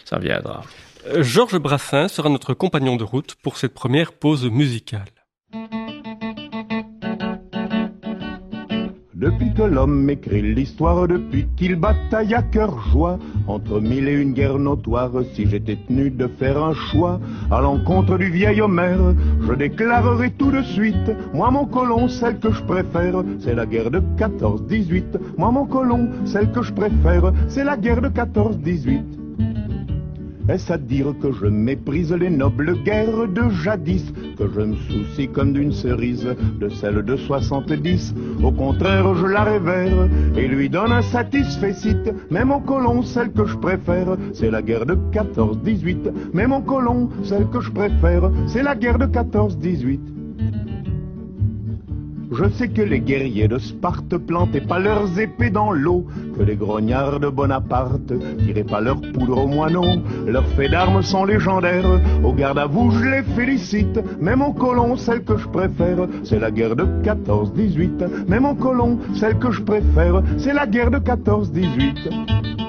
ça 0.06 0.20
viendra. 0.20 0.62
Euh, 1.08 1.24
Georges 1.24 1.58
Brassin 1.58 2.08
sera 2.08 2.30
notre 2.30 2.54
compagnon 2.54 2.98
de 2.98 3.04
route 3.04 3.34
pour 3.42 3.58
cette 3.58 3.74
première 3.74 4.14
pause 4.14 4.46
musicale. 4.46 5.08
Depuis 9.20 9.52
que 9.52 9.64
l'homme 9.64 10.08
écrit 10.12 10.44
l'histoire, 10.44 11.08
depuis 11.08 11.48
qu'il 11.56 11.76
bataille 11.76 12.36
à 12.36 12.44
cœur 12.44 12.80
joie, 12.92 13.18
entre 13.48 13.80
mille 13.80 14.08
et 14.08 14.14
une 14.14 14.34
guerres 14.34 14.60
notoires, 14.60 15.10
si 15.34 15.48
j'étais 15.48 15.76
tenu 15.88 16.12
de 16.12 16.28
faire 16.28 16.64
un 16.64 16.76
choix, 16.76 17.20
à 17.50 17.60
l'encontre 17.60 18.20
du 18.20 18.30
vieil 18.30 18.62
Homère, 18.62 19.16
je 19.42 19.54
déclarerai 19.54 20.30
tout 20.38 20.52
de 20.52 20.62
suite, 20.62 21.12
moi 21.34 21.50
mon 21.50 21.66
colon, 21.66 22.08
celle 22.08 22.38
que 22.38 22.52
je 22.52 22.62
préfère, 22.62 23.24
c'est 23.40 23.56
la 23.56 23.66
guerre 23.66 23.90
de 23.90 24.04
14-18. 24.20 25.04
Moi 25.36 25.50
mon 25.50 25.66
colon, 25.66 26.10
celle 26.26 26.52
que 26.52 26.62
je 26.62 26.72
préfère, 26.72 27.34
c'est 27.48 27.64
la 27.64 27.76
guerre 27.76 28.04
de 28.04 28.10
14-18. 28.10 29.17
Est-ce 30.50 30.72
à 30.72 30.78
dire 30.78 31.14
que 31.22 31.34
je 31.34 31.46
méprise 31.46 32.14
les 32.14 32.30
nobles 32.30 32.82
guerres 32.84 33.28
de 33.28 33.50
jadis, 33.50 34.14
que 34.38 34.48
je 34.48 34.62
me 34.62 34.76
soucie 34.76 35.28
comme 35.28 35.52
d'une 35.52 35.74
cerise 35.74 36.26
de 36.60 36.70
celle 36.70 37.04
de 37.04 37.18
70 37.18 38.16
Au 38.42 38.52
contraire, 38.52 39.14
je 39.16 39.26
la 39.26 39.44
révère 39.44 40.08
et 40.38 40.48
lui 40.48 40.70
donne 40.70 40.94
un 40.94 41.02
satisfait 41.02 41.74
site. 41.74 42.14
Mais 42.32 42.46
mon 42.46 42.62
colon, 42.62 43.02
celle 43.02 43.34
que 43.34 43.46
je 43.46 43.58
préfère, 43.58 44.16
c'est 44.34 44.50
la 44.50 44.62
guerre 44.62 44.86
de 44.86 44.96
14-18. 45.12 46.14
Mais 46.34 46.48
mon 46.48 46.62
colon, 46.62 47.10
celle 47.24 47.48
que 47.50 47.60
je 47.60 47.72
préfère, 47.72 48.32
c'est 48.48 48.64
la 48.64 48.76
guerre 48.76 49.00
de 49.00 49.06
14-18. 49.06 50.17
Je 52.32 52.50
sais 52.50 52.68
que 52.68 52.82
les 52.82 53.00
guerriers 53.00 53.48
de 53.48 53.58
Sparte 53.58 54.18
plantaient 54.18 54.62
pas 54.62 54.80
leurs 54.80 55.18
épées 55.18 55.50
dans 55.50 55.72
l'eau, 55.72 56.06
que 56.38 56.44
les 56.44 56.56
grognards 56.56 57.20
de 57.20 57.30
Bonaparte 57.30 58.12
tiraient 58.40 58.66
pas 58.66 58.82
leur 58.82 59.00
poudre 59.00 59.44
aux 59.44 59.48
moineaux. 59.48 60.02
Leurs 60.26 60.48
faits 60.50 60.72
d'armes 60.72 61.02
sont 61.02 61.24
légendaires, 61.24 62.02
au 62.24 62.34
garde 62.34 62.60
à 62.60 62.66
vous 62.66 62.92
je 62.92 63.06
les 63.06 63.24
félicite. 63.36 64.00
Mais 64.20 64.36
mon 64.36 64.52
colon, 64.52 64.98
celle 64.98 65.24
que 65.24 65.38
je 65.38 65.48
préfère, 65.48 66.08
c'est 66.24 66.40
la 66.40 66.52
guerre 66.52 66.76
de 66.76 66.86
14-18. 67.04 68.26
Mais 68.28 68.40
mon 68.40 68.56
colon, 68.56 69.00
celle 69.16 69.38
que 69.38 69.52
je 69.52 69.62
préfère, 69.62 70.22
c'est 70.38 70.54
la 70.54 70.68
guerre 70.68 70.92
de 70.92 71.00
14-18. 71.00 72.67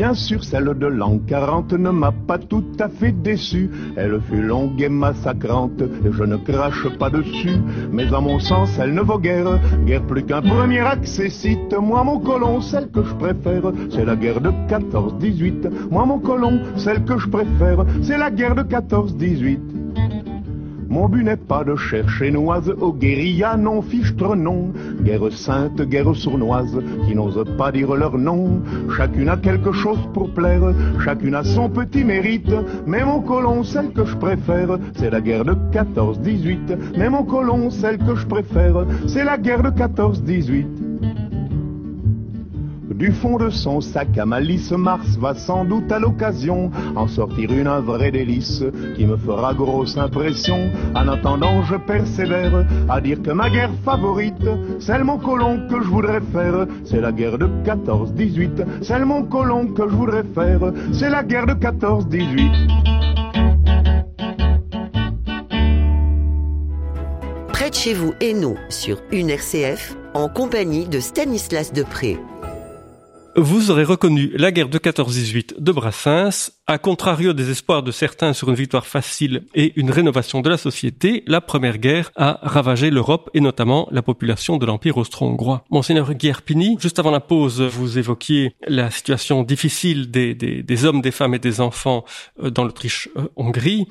Bien 0.00 0.14
sûr, 0.14 0.42
celle 0.42 0.72
de 0.78 0.86
l'an 0.86 1.18
40 1.26 1.74
ne 1.74 1.90
m'a 1.90 2.10
pas 2.10 2.38
tout 2.38 2.64
à 2.78 2.88
fait 2.88 3.12
déçu. 3.12 3.68
Elle 3.96 4.18
fut 4.30 4.40
longue 4.40 4.80
et 4.80 4.88
massacrante, 4.88 5.82
et 5.82 6.10
je 6.10 6.24
ne 6.24 6.38
crache 6.38 6.88
pas 6.98 7.10
dessus. 7.10 7.58
Mais 7.92 8.10
à 8.10 8.18
mon 8.18 8.38
sens, 8.38 8.70
elle 8.80 8.94
ne 8.94 9.02
vaut 9.02 9.18
guère, 9.18 9.60
guère 9.84 10.02
plus 10.04 10.24
qu'un 10.24 10.40
premier 10.40 10.80
accessite. 10.80 11.74
Moi, 11.78 12.02
mon 12.02 12.18
colon, 12.18 12.62
celle 12.62 12.88
que 12.88 13.02
je 13.02 13.14
préfère, 13.14 13.72
c'est 13.90 14.06
la 14.06 14.16
guerre 14.16 14.40
de 14.40 14.52
14-18. 14.70 15.90
Moi, 15.90 16.06
mon 16.06 16.18
colon, 16.18 16.62
celle 16.76 17.04
que 17.04 17.18
je 17.18 17.28
préfère, 17.28 17.84
c'est 18.00 18.16
la 18.16 18.30
guerre 18.30 18.54
de 18.54 18.62
14-18. 18.62 19.58
Mon 20.90 21.08
but 21.08 21.22
n'est 21.22 21.36
pas 21.36 21.62
de 21.62 21.76
chercher 21.76 22.32
noise 22.32 22.74
aux 22.80 22.92
guérillas 22.92 23.56
non 23.56 23.80
fichtre 23.80 24.34
non. 24.34 24.72
Guerre 25.04 25.30
sainte, 25.30 25.80
guerre 25.82 26.16
sournoise, 26.16 26.82
qui 27.06 27.14
n'ose 27.14 27.44
pas 27.56 27.70
dire 27.70 27.94
leur 27.94 28.18
nom. 28.18 28.60
Chacune 28.96 29.28
a 29.28 29.36
quelque 29.36 29.70
chose 29.70 30.00
pour 30.12 30.34
plaire, 30.34 30.74
chacune 31.04 31.36
a 31.36 31.44
son 31.44 31.68
petit 31.68 32.02
mérite. 32.02 32.52
Mais 32.88 33.04
mon 33.04 33.20
colon, 33.20 33.62
celle 33.62 33.92
que 33.92 34.04
je 34.04 34.16
préfère, 34.16 34.78
c'est 34.94 35.10
la 35.10 35.20
guerre 35.20 35.44
de 35.44 35.54
14-18. 35.72 36.76
Mais 36.98 37.08
mon 37.08 37.22
colon, 37.22 37.70
celle 37.70 37.98
que 37.98 38.16
je 38.16 38.26
préfère, 38.26 38.84
c'est 39.06 39.24
la 39.24 39.38
guerre 39.38 39.62
de 39.62 39.70
14-18. 39.70 40.89
Du 43.00 43.12
fond 43.12 43.38
de 43.38 43.48
son 43.48 43.80
sac 43.80 44.18
à 44.18 44.26
malice, 44.26 44.72
Mars 44.72 45.16
va 45.16 45.34
sans 45.34 45.64
doute 45.64 45.90
à 45.90 45.98
l'occasion 45.98 46.70
en 46.94 47.08
sortir 47.08 47.50
une 47.50 47.66
un 47.66 47.80
vrai 47.80 48.10
délice 48.10 48.62
qui 48.94 49.06
me 49.06 49.16
fera 49.16 49.54
grosse 49.54 49.96
impression. 49.96 50.70
En 50.94 51.08
attendant, 51.08 51.62
je 51.62 51.76
persévère 51.76 52.66
à 52.90 53.00
dire 53.00 53.22
que 53.22 53.30
ma 53.30 53.48
guerre 53.48 53.70
favorite, 53.86 54.46
celle 54.80 55.04
mon 55.04 55.16
colon 55.16 55.66
que 55.66 55.82
je 55.82 55.88
voudrais 55.88 56.20
faire, 56.30 56.66
c'est 56.84 57.00
la 57.00 57.10
guerre 57.10 57.38
de 57.38 57.46
14-18. 57.64 58.82
Celle 58.82 59.06
mon 59.06 59.22
colon 59.22 59.68
que 59.68 59.88
je 59.88 59.94
voudrais 59.94 60.24
faire, 60.34 60.60
c'est 60.92 61.08
la 61.08 61.22
guerre 61.22 61.46
de 61.46 61.54
14-18. 61.54 62.50
Près 67.50 67.70
de 67.70 67.74
chez 67.74 67.94
vous 67.94 68.12
et 68.20 68.34
nous 68.34 68.56
sur 68.68 68.98
une 69.10 69.30
RCF 69.30 69.96
en 70.12 70.28
compagnie 70.28 70.86
de 70.86 71.00
Stanislas 71.00 71.72
Depré. 71.72 72.18
Vous 73.36 73.70
aurez 73.70 73.84
reconnu 73.84 74.32
la 74.36 74.50
guerre 74.50 74.68
de 74.68 74.78
14-18 74.78 75.60
de 75.60 75.72
Brassens. 75.72 76.50
À 76.66 76.78
contrario 76.78 77.32
des 77.32 77.50
espoirs 77.50 77.84
de 77.84 77.92
certains 77.92 78.32
sur 78.32 78.48
une 78.48 78.56
victoire 78.56 78.86
facile 78.86 79.44
et 79.54 79.72
une 79.76 79.92
rénovation 79.92 80.40
de 80.40 80.50
la 80.50 80.56
société, 80.56 81.22
la 81.28 81.40
première 81.40 81.78
guerre 81.78 82.10
a 82.16 82.40
ravagé 82.42 82.90
l'Europe 82.90 83.30
et 83.32 83.40
notamment 83.40 83.88
la 83.92 84.02
population 84.02 84.56
de 84.56 84.66
l'Empire 84.66 84.96
austro-hongrois. 84.96 85.64
Monseigneur 85.70 86.12
Guerpini, 86.14 86.76
juste 86.80 86.98
avant 86.98 87.12
la 87.12 87.20
pause, 87.20 87.62
vous 87.62 87.98
évoquiez 87.98 88.56
la 88.66 88.90
situation 88.90 89.44
difficile 89.44 90.10
des, 90.10 90.34
des 90.34 90.84
hommes, 90.84 91.00
des 91.00 91.12
femmes 91.12 91.34
et 91.34 91.38
des 91.38 91.60
enfants 91.60 92.04
euh, 92.42 92.50
dans 92.50 92.64
l'Autriche-Hongrie. 92.64 93.86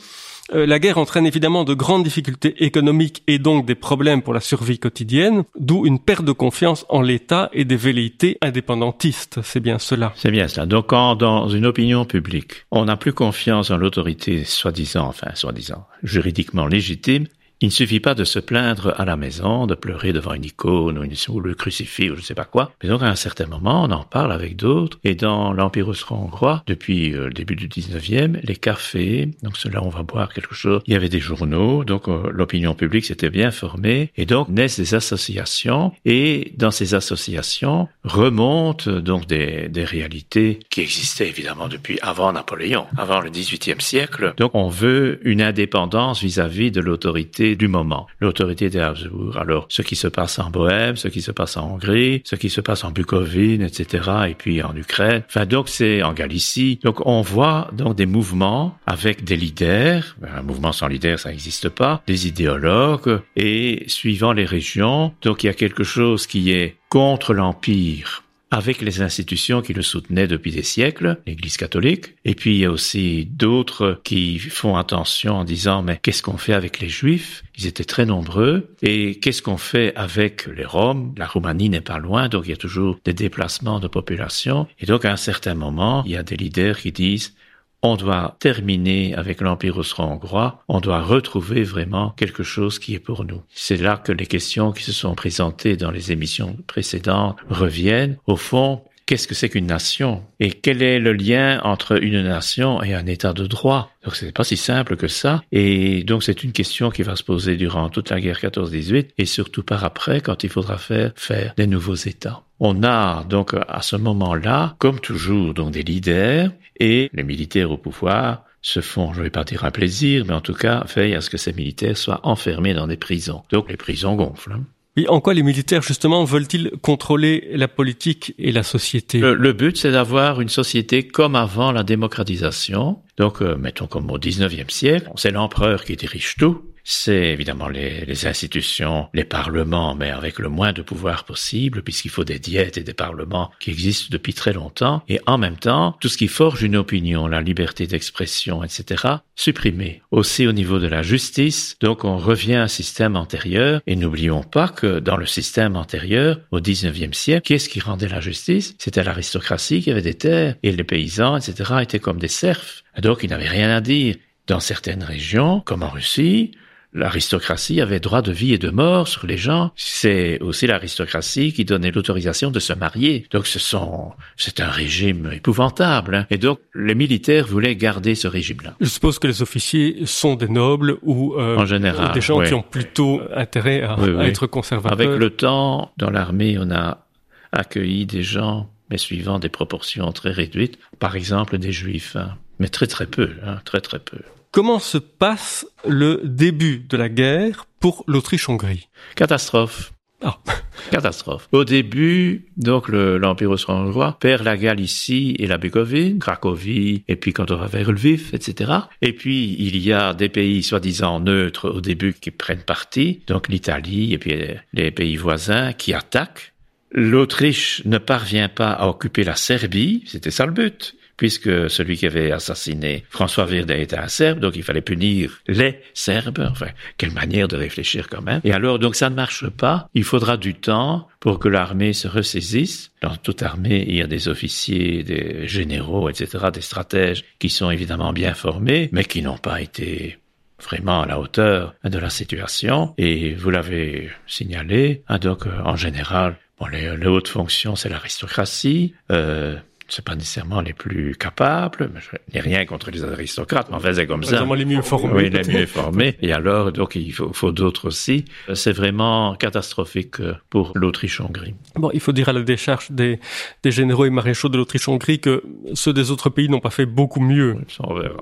Euh, 0.54 0.66
la 0.66 0.80
guerre 0.80 0.98
entraîne 0.98 1.26
évidemment 1.26 1.64
de 1.64 1.74
grandes 1.74 2.04
difficultés 2.04 2.64
économiques 2.64 3.24
et 3.28 3.40
donc 3.40 3.66
des 3.66 3.76
problèmes 3.76 4.22
pour 4.22 4.34
la 4.34 4.40
survie 4.40 4.80
quotidienne, 4.80 5.44
d'où 5.58 5.86
une 5.86 6.00
perte 6.00 6.26
de 6.26 6.32
confiance 6.32 6.86
en 6.90 7.02
l'État 7.02 7.50
et 7.54 7.66
des 7.66 7.76
velléités 7.76 8.38
indépendantistes. 8.42 9.40
C'est 9.44 9.60
bien 9.60 9.80
cela. 9.80 10.14
C'est 10.16 10.32
bien 10.32 10.48
cela. 10.48 10.66
Donc 10.66 10.88
quand 10.88 11.16
dans 11.16 11.48
une 11.50 11.66
opinion 11.66 12.06
publique, 12.06 12.66
on 12.72 12.86
n'a 12.86 12.98
plus 12.98 13.14
confiance 13.14 13.70
en 13.70 13.78
l'autorité 13.78 14.44
soi-disant, 14.44 15.08
enfin 15.08 15.32
soi-disant, 15.36 15.86
juridiquement 16.04 16.66
légitime, 16.66 17.26
il 17.62 17.68
ne 17.68 17.74
suffit 17.74 18.00
pas 18.00 18.16
de 18.16 18.24
se 18.24 18.40
plaindre 18.40 18.94
à 18.98 19.04
la 19.04 19.18
maison, 19.18 19.68
de 19.68 19.76
pleurer 19.76 20.14
devant 20.14 20.34
une 20.34 20.46
icône 20.46 20.98
ou, 20.98 21.04
une, 21.04 21.16
ou 21.28 21.40
le 21.42 21.54
crucifix 21.56 22.10
ou 22.10 22.16
je 22.16 22.22
ne 22.22 22.26
sais 22.26 22.36
pas 22.36 22.46
quoi. 22.46 22.72
Mais 22.82 22.90
donc 22.90 23.02
à 23.02 23.08
un 23.08 23.16
certain 23.16 23.48
moment, 23.48 23.84
on 23.84 23.92
en 23.92 24.04
parle 24.04 24.32
avec 24.32 24.56
d'autres. 24.56 24.98
Et 25.04 25.16
dans 25.16 25.52
l'Empire 25.52 25.90
austro-hongrois, 25.90 26.64
depuis 26.68 27.14
euh, 27.14 27.26
le 27.26 27.34
début 27.34 27.56
du 27.56 27.68
19e, 27.68 28.40
les 28.44 28.56
cafés, 28.56 29.32
donc 29.44 29.58
cela 29.58 29.84
on 29.84 29.90
va 29.90 30.04
boire 30.04 30.34
quelque 30.34 30.56
chose, 30.56 30.82
il 30.88 30.94
y 30.94 30.96
avait 30.96 31.10
des 31.10 31.20
journaux, 31.20 31.84
donc 31.84 32.08
euh, 32.08 32.30
l'opinion 32.32 32.74
publique 32.76 33.06
s'était 33.06 33.30
bien 33.30 33.52
formée. 33.52 34.12
Et 34.16 34.26
donc 34.26 34.48
naissent 34.48 34.80
des 34.80 34.96
associations. 34.96 35.92
Et 36.06 36.54
dans 36.56 36.72
ces 36.72 36.94
associations 36.94 37.90
remontent 38.06 38.90
donc 39.00 39.28
des, 39.28 39.68
des 39.68 39.84
réalités 39.84 40.60
qui 40.70 40.82
existaient 40.82 41.28
évidemment 41.28 41.68
depuis 41.68 42.00
avant 42.02 42.32
Napoléon, 42.32 42.86
avant 42.98 43.20
le 43.20 43.30
18e 43.30 43.82
siècle. 43.82 44.34
Donc 44.38 44.52
on 44.54 44.70
veut 44.70 45.20
une 45.24 45.42
indépendance 45.42 46.22
vis-à-vis 46.22 46.70
-vis 46.70 46.72
de 46.72 46.82
l'autorité 46.82 47.49
du 47.56 47.68
moment, 47.68 48.08
l'autorité 48.20 48.70
des 48.70 48.80
Habsbourg. 48.80 49.38
Alors, 49.38 49.66
ce 49.70 49.82
qui 49.82 49.96
se 49.96 50.08
passe 50.08 50.40
en 50.40 50.50
Bohème, 50.50 50.96
ce 50.96 51.08
qui 51.08 51.22
se 51.22 51.32
passe 51.32 51.58
en 51.58 51.74
Hongrie, 51.74 52.22
ce 52.26 52.36
qui 52.36 52.50
se 52.50 52.62
passe 52.62 52.84
en 52.84 52.92
Bucovine, 52.92 53.62
etc., 53.62 54.10
et 54.30 54.36
puis 54.36 54.62
en 54.62 54.76
Ukraine. 54.76 55.24
Enfin, 55.28 55.46
donc 55.46 55.70
c'est 55.70 56.04
en 56.04 56.14
Galicie. 56.14 56.80
Donc 56.84 57.06
on 57.06 57.22
voit 57.22 57.70
donc 57.74 57.96
des 57.96 58.06
mouvements 58.06 58.78
avec 58.86 59.24
des 59.24 59.36
leaders. 59.36 60.16
Un 60.24 60.42
mouvement 60.42 60.72
sans 60.72 60.88
leader, 60.88 61.20
ça 61.20 61.30
n'existe 61.30 61.70
pas. 61.70 62.02
Des 62.08 62.28
idéologues 62.28 63.22
et 63.36 63.84
suivant 63.88 64.34
les 64.34 64.46
régions. 64.46 65.14
Donc 65.22 65.44
il 65.44 65.48
y 65.48 65.50
a 65.50 65.54
quelque 65.54 65.84
chose 65.84 66.28
qui 66.28 66.52
est 66.52 66.78
contre 66.90 67.34
l'empire 67.34 68.24
avec 68.52 68.82
les 68.82 69.02
institutions 69.02 69.62
qui 69.62 69.74
le 69.74 69.82
soutenaient 69.82 70.28
depuis 70.28 70.52
des 70.52 70.64
siècles, 70.64 71.18
l'Église 71.28 71.58
catholique, 71.58 72.16
et 72.26 72.36
puis 72.36 72.56
il 72.56 72.60
y 72.60 72.66
a 72.66 72.72
aussi 72.72 73.26
d'autres 73.26 74.02
qui 74.04 74.40
font 74.40 74.76
attention 74.76 75.36
en 75.36 75.44
disant 75.44 75.82
mais 75.84 76.00
qu'est-ce 76.02 76.24
qu'on 76.24 76.38
fait 76.38 76.54
avec 76.54 76.80
les 76.80 76.90
Juifs? 76.90 77.44
Ils 77.58 77.68
étaient 77.68 77.84
très 77.84 78.06
nombreux, 78.06 78.74
et 78.82 79.20
qu'est-ce 79.20 79.42
qu'on 79.42 79.58
fait 79.58 79.94
avec 79.96 80.48
les 80.48 80.66
Roms? 80.66 81.14
La 81.18 81.28
Roumanie 81.28 81.70
n'est 81.70 81.82
pas 81.82 82.00
loin, 82.00 82.30
donc 82.30 82.46
il 82.48 82.50
y 82.50 82.54
a 82.54 82.58
toujours 82.58 83.00
des 83.06 83.14
déplacements 83.14 83.80
de 83.80 83.88
population, 83.88 84.68
et 84.80 84.86
donc 84.86 85.06
à 85.06 85.12
un 85.12 85.18
certain 85.18 85.54
moment, 85.54 86.04
il 86.06 86.12
y 86.12 86.18
a 86.18 86.24
des 86.24 86.38
leaders 86.38 86.80
qui 86.80 86.92
disent 86.92 87.36
on 87.82 87.96
doit 87.96 88.36
terminer 88.40 89.16
avec 89.16 89.42
l'Empire 89.42 89.78
austro-hongrois, 89.78 90.64
on 90.68 90.80
doit 90.82 91.02
retrouver 91.02 91.64
vraiment 91.64 92.12
quelque 92.12 92.44
chose 92.44 92.80
qui 92.80 92.94
est 92.94 93.00
pour 93.00 93.24
nous. 93.24 93.42
C'est 93.54 93.78
là 93.78 93.98
que 93.98 94.12
les 94.12 94.26
questions 94.26 94.72
qui 94.72 94.84
se 94.84 94.92
sont 94.92 95.16
présentées 95.16 95.78
dans 95.78 95.92
les 95.92 96.12
émissions 96.12 96.58
précédentes 96.68 97.38
reviennent. 97.50 98.18
Au 98.28 98.36
fond, 98.36 98.82
qu'est-ce 99.10 99.28
que 99.28 99.34
c'est 99.34 99.50
qu'une 99.50 99.66
nation? 99.66 100.24
Et 100.40 100.52
quel 100.52 100.84
est 100.84 101.00
le 101.00 101.14
lien 101.14 101.60
entre 101.64 102.00
une 102.04 102.22
nation 102.22 102.84
et 102.84 102.94
un 102.94 103.08
état 103.08 103.34
de 103.34 103.48
droit? 103.48 103.92
Donc 104.06 104.16
c'est 104.16 104.32
pas 104.32 104.44
si 104.44 104.56
simple 104.56 104.98
que 104.98 105.08
ça 105.08 105.42
et 105.52 106.04
donc 106.04 106.22
c'est 106.22 106.44
une 106.44 106.52
question 106.52 106.92
qui 106.92 107.02
va 107.02 107.16
se 107.16 107.24
poser 107.24 107.58
durant 107.58 107.90
toute 107.90 108.12
la 108.12 108.22
guerre 108.22 108.38
14-18 108.38 109.08
et 109.18 109.26
surtout 109.26 109.64
par 109.64 109.84
après 109.84 110.22
quand 110.22 110.44
il 110.44 110.52
faudra 110.52 110.78
faire 110.78 111.12
faire 111.16 111.56
des 111.58 111.66
nouveaux 111.66 111.96
états. 111.96 112.44
On 112.60 112.84
a 112.84 113.24
donc 113.24 113.56
à 113.56 113.82
ce 113.82 113.96
moment-là, 113.96 114.76
comme 114.78 115.00
toujours, 115.00 115.56
donc 115.56 115.72
des 115.72 115.82
leaders 115.82 116.52
et 116.80 117.10
les 117.12 117.24
militaires 117.24 117.72
au 117.72 117.78
pouvoir 117.78 118.44
se 118.62 118.80
font, 118.80 119.12
je 119.14 119.24
vais 119.24 119.32
pas 119.32 119.44
dire 119.44 119.66
un 119.66 119.72
plaisir, 119.72 120.24
mais 120.28 120.34
en 120.34 120.42
tout 120.42 120.54
cas, 120.54 120.86
veillent 120.94 121.16
à 121.16 121.22
ce 121.22 121.32
que 121.32 121.38
ces 121.38 121.54
militaires 121.54 121.98
soient 121.98 122.20
enfermés 122.24 122.76
dans 122.76 122.86
des 122.86 122.98
prisons. 122.98 123.42
Donc 123.50 123.70
les 123.72 123.78
prisons 123.78 124.16
gonflent. 124.16 124.52
Hein. 124.52 124.66
Oui, 124.98 125.06
en 125.08 125.22
quoi 125.22 125.34
les 125.34 125.44
militaires, 125.44 125.82
justement, 125.82 126.24
veulent-ils 126.24 126.72
contrôler 126.82 127.50
la 127.54 127.68
politique 127.68 128.34
et 128.40 128.52
la 128.52 128.64
société? 128.64 129.20
Le, 129.20 129.36
le 129.36 129.54
but, 129.54 129.78
c'est 129.78 129.92
d'avoir 129.92 130.42
une 130.42 130.50
société 130.50 131.08
comme 131.08 131.36
avant 131.36 131.72
la 131.72 131.84
démocratisation. 131.84 133.00
Donc, 133.18 133.42
euh, 133.42 133.56
mettons 133.56 133.88
comme 133.88 134.10
au 134.10 134.18
19e 134.18 134.70
siècle, 134.70 135.10
c'est 135.16 135.32
l'empereur 135.32 135.84
qui 135.84 135.96
dirige 135.96 136.36
tout, 136.38 136.62
c'est 136.84 137.30
évidemment 137.30 137.68
les, 137.68 138.26
institutions, 138.26 139.08
les 139.14 139.24
parlements, 139.24 139.96
mais 139.96 140.10
avec 140.10 140.40
le 140.40 140.50
moins 140.50 140.74
de 140.74 140.82
pouvoir 140.82 141.24
possible, 141.24 141.82
puisqu'il 141.84 142.12
faut 142.12 142.24
des 142.24 142.40
diètes 142.40 142.78
et 142.78 142.84
des 142.84 142.94
parlements 142.94 143.52
qui 143.60 143.72
existent 143.72 144.08
depuis 144.12 144.34
très 144.34 144.54
longtemps, 144.54 145.04
et 145.08 145.20
en 145.26 145.38
même 145.38 145.58
temps, 145.58 145.96
tout 146.00 146.10
ce 146.10 146.18
qui 146.18 146.28
forge 146.28 146.64
une 146.64 146.76
opinion, 146.76 147.28
la 147.28 147.42
liberté 147.42 147.88
d'expression, 147.88 148.64
etc., 148.64 149.16
supprimé. 149.36 150.02
Aussi 150.12 150.48
au 150.48 150.52
niveau 150.52 150.80
de 150.80 150.88
la 150.88 151.02
justice, 151.02 151.78
donc 151.80 152.04
on 152.04 152.18
revient 152.18 152.56
à 152.56 152.64
un 152.64 152.68
système 152.68 153.16
antérieur, 153.16 153.82
et 153.88 153.96
n'oublions 153.96 154.44
pas 154.44 154.68
que 154.68 155.00
dans 155.00 155.18
le 155.18 155.26
système 155.26 155.76
antérieur, 155.76 156.40
au 156.52 156.60
19e 156.60 157.14
siècle, 157.14 157.48
qu'est-ce 157.48 157.70
qui 157.70 157.80
rendait 157.80 158.08
la 158.08 158.22
justice? 158.22 158.76
C'était 158.78 159.04
l'aristocratie 159.04 159.82
qui 159.82 159.92
avait 159.92 160.02
des 160.02 160.16
terres, 160.16 160.56
et 160.64 160.72
les 160.72 160.84
paysans, 160.84 161.38
etc., 161.38 161.76
étaient 161.82 162.00
comme 162.00 162.20
des 162.20 162.28
serfs. 162.28 162.84
Donc 163.02 163.20
ils 163.24 163.30
n'avaient 163.30 163.48
rien 163.48 163.70
à 163.70 163.82
dire. 163.82 164.16
Dans 164.48 164.60
certaines 164.60 165.04
régions, 165.04 165.62
comme 165.62 165.84
en 165.84 165.90
Russie, 165.90 166.52
l'aristocratie 166.94 167.82
avait 167.82 168.00
droit 168.00 168.22
de 168.22 168.32
vie 168.32 168.54
et 168.54 168.58
de 168.58 168.70
mort 168.70 169.08
sur 169.08 169.28
les 169.28 169.38
gens. 169.38 169.72
C'est 169.76 170.40
aussi 170.42 170.68
l'aristocratie 170.68 171.54
qui 171.54 171.66
donnait 171.66 171.92
l'autorisation 171.92 172.52
de 172.52 172.60
se 172.60 172.74
marier. 172.74 173.28
Donc 173.32 173.48
ce 173.48 173.60
sont, 173.60 174.12
c'est 174.38 174.60
un 174.60 174.70
régime 174.70 175.32
épouvantable. 175.34 176.16
Hein. 176.16 176.26
Et 176.30 176.38
donc 176.38 176.60
les 176.74 176.96
militaires 176.96 177.48
voulaient 177.48 177.76
garder 177.76 178.16
ce 178.16 178.28
régime-là. 178.28 178.76
Je 178.80 178.88
suppose 178.88 179.20
que 179.20 179.28
les 179.28 179.42
officiers 179.42 180.06
sont 180.06 180.36
des 180.36 180.50
nobles 180.50 180.98
ou 181.04 181.36
euh, 181.36 181.58
en 181.58 181.66
général, 181.66 182.14
des 182.14 182.22
gens 182.22 182.42
qui 182.42 182.54
ont 182.54 182.64
plutôt 182.64 183.22
intérêt 183.36 183.82
à, 183.82 183.94
à 183.94 184.24
être 184.26 184.48
conservateurs. 184.48 184.92
Avec 184.92 185.10
le 185.10 185.30
temps, 185.30 185.92
dans 185.98 186.10
l'armée, 186.10 186.58
on 186.60 186.72
a 186.72 187.06
accueilli 187.52 188.06
des 188.06 188.24
gens, 188.24 188.70
mais 188.90 188.98
suivant 188.98 189.40
des 189.40 189.50
proportions 189.50 190.12
très 190.12 190.32
réduites. 190.32 190.78
Par 191.00 191.16
exemple, 191.16 191.58
des 191.58 191.72
juifs, 191.72 192.16
hein. 192.16 192.36
mais 192.60 192.68
très 192.68 192.88
très 192.88 193.06
peu, 193.06 193.32
hein, 193.46 193.60
très 193.66 193.82
très 193.82 194.00
peu. 194.00 194.20
Comment 194.52 194.80
se 194.80 194.98
passe 194.98 195.68
le 195.88 196.22
début 196.24 196.80
de 196.80 196.98
la 196.98 197.08
guerre 197.08 197.68
pour 197.80 198.04
l'Autriche-Hongrie? 198.08 198.88
Catastrophe. 199.16 199.94
Ah. 200.24 200.40
Catastrophe. 200.92 201.48
Au 201.52 201.64
début, 201.64 202.48
donc 202.58 202.90
l'Empire 202.90 203.52
austro-hongrois 203.52 204.18
perd 204.20 204.44
la 204.44 204.58
Galicie 204.58 205.36
et 205.38 205.46
la 205.46 205.60
Bucovine, 205.60 206.18
Cracovie, 206.18 207.04
et 207.08 207.16
puis 207.16 207.32
quand 207.32 207.52
on 207.52 207.58
va 207.58 207.68
vers 207.68 207.92
Lviv, 207.92 208.32
etc. 208.34 208.72
Et 209.04 209.14
puis 209.14 209.56
il 209.60 209.78
y 209.78 209.94
a 209.94 210.16
des 210.16 210.30
pays 210.30 210.64
soi-disant 210.64 211.20
neutres 211.20 211.70
au 211.70 211.80
début 211.80 212.14
qui 212.14 212.32
prennent 212.32 212.64
parti, 212.64 213.22
donc 213.28 213.50
l'Italie 213.50 214.14
et 214.14 214.18
puis 214.18 214.34
les 214.74 214.90
pays 214.90 215.16
voisins 215.16 215.74
qui 215.74 215.94
attaquent. 215.94 216.54
L'Autriche 216.92 217.84
ne 217.86 218.00
parvient 218.00 218.50
pas 218.50 218.72
à 218.72 218.88
occuper 218.88 219.24
la 219.24 219.36
Serbie, 219.36 220.04
c'était 220.08 220.32
ça 220.32 220.48
le 220.48 220.54
but 220.54 220.96
puisque 221.20 221.70
celui 221.70 221.98
qui 221.98 222.06
avait 222.06 222.32
assassiné 222.32 223.04
François 223.10 223.44
Verdet 223.44 223.82
était 223.82 223.98
un 223.98 224.08
Serbe, 224.08 224.40
donc 224.40 224.56
il 224.56 224.64
fallait 224.64 224.80
punir 224.80 225.42
les 225.48 225.82
Serbes. 225.94 226.48
Enfin, 226.50 226.70
quelle 226.98 227.12
manière 227.12 227.50
de 227.50 227.58
réfléchir 227.58 228.08
quand 228.08 228.22
même. 228.22 228.40
Et 228.46 228.54
alors, 228.54 228.80
donc 228.80 228.96
ça 228.96 229.10
ne 229.10 229.16
marche 229.16 229.50
pas. 229.50 229.90
Il 229.94 230.06
faudra 230.06 230.38
du 230.38 230.56
temps 230.56 231.10
pour 231.20 231.38
que 231.38 231.50
l'armée 231.50 231.92
se 231.92 232.08
ressaisisse. 232.08 232.92
Dans 233.02 233.18
toute 233.18 233.44
armée, 233.44 233.84
il 233.86 233.98
y 233.98 234.02
a 234.02 234.08
des 234.08 234.30
officiers, 234.30 235.04
des 235.04 235.46
généraux, 235.46 236.10
etc., 236.10 236.46
des 236.54 236.62
stratèges 236.62 237.26
qui 237.38 237.50
sont 237.50 237.70
évidemment 237.70 238.14
bien 238.14 238.34
formés, 238.34 238.88
mais 238.94 239.04
qui 239.04 239.22
n'ont 239.22 239.38
pas 239.38 239.62
été 239.62 240.20
vraiment 240.64 241.02
à 241.02 241.06
la 241.06 241.20
hauteur 241.20 241.76
de 241.84 242.00
la 242.00 242.10
situation. 242.10 242.94
Et 242.98 243.34
vous 243.34 243.50
l'avez 243.50 244.10
signalé, 244.26 245.04
hein, 245.10 245.18
donc 245.18 245.46
en 245.66 245.76
général, 245.76 246.38
les 246.72 247.08
hautes 247.08 247.28
fonctions, 247.28 247.76
c'est 247.76 247.90
l'aristocratie. 247.90 248.94
Euh, 249.12 249.58
c'est 249.90 250.06
pas 250.06 250.16
nécessairement 250.16 250.62
les 250.62 250.74
plus 250.74 251.16
capables, 251.16 251.90
mais 251.94 252.00
je 252.02 252.10
n'ai 252.34 252.42
rien 252.42 252.66
contre 252.66 252.92
les 252.92 253.04
aristocrates, 253.04 253.68
mais 253.70 253.76
enfin 253.76 253.94
c'est 253.94 254.08
comme 254.08 254.24
ça. 254.24 254.46
les 254.56 254.66
mieux 254.66 254.82
formés. 254.82 255.14
Oui, 255.14 255.30
les 255.30 255.44
mieux 255.52 255.66
formés. 255.66 256.18
Et 256.22 256.32
alors, 256.34 256.72
donc 256.72 256.96
il 256.96 257.12
faut, 257.12 257.32
faut 257.34 257.52
d'autres 257.52 257.88
aussi. 257.88 258.26
C'est 258.54 258.72
vraiment 258.74 259.36
catastrophique 259.36 260.18
pour 260.50 260.72
l'Autriche-Hongrie. 260.76 261.56
Bon, 261.76 261.90
il 261.94 262.00
faut 262.00 262.12
dire 262.12 262.30
à 262.30 262.34
la 262.34 262.42
décharge 262.42 262.92
des, 262.92 263.20
des 263.64 263.72
généraux 263.72 264.06
et 264.06 264.10
maréchaux 264.10 264.50
de 264.50 264.58
l'Autriche-Hongrie 264.58 265.20
que 265.20 265.44
ceux 265.74 265.94
des 265.94 266.12
autres 266.12 266.30
pays 266.30 266.50
n'ont 266.50 266.60
pas 266.60 266.70
fait 266.70 266.86
beaucoup 266.86 267.22
mieux. 267.22 267.58
Ça, 267.68 267.84
on 267.88 267.96
verra. 267.96 268.18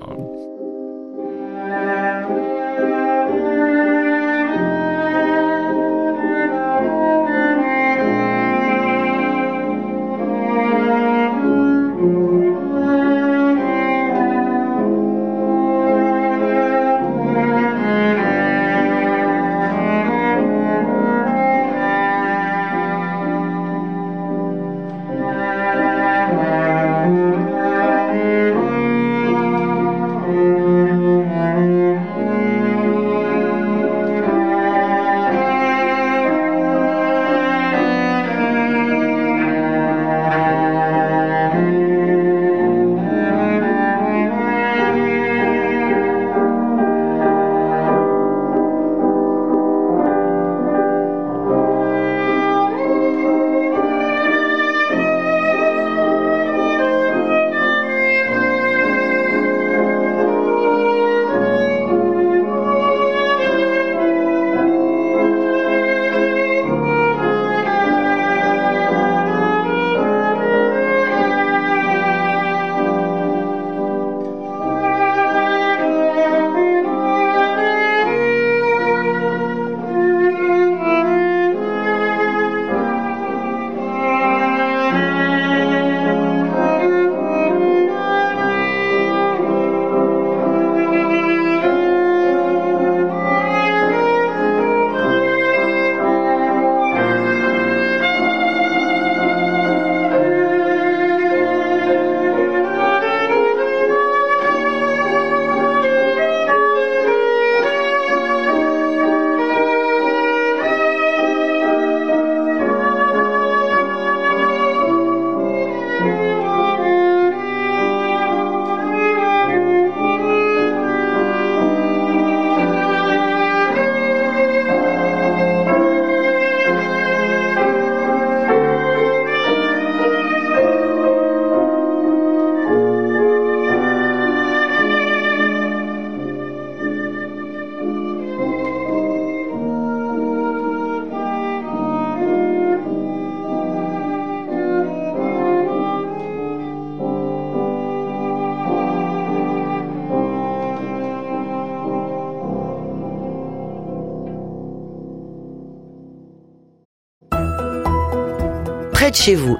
De 159.08 159.14
chez 159.14 159.36
vous, 159.36 159.56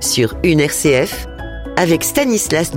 sur 0.00 0.36
une 0.44 0.60
RCF, 0.60 1.26
avec 1.76 2.04
Stanislas. 2.04 2.70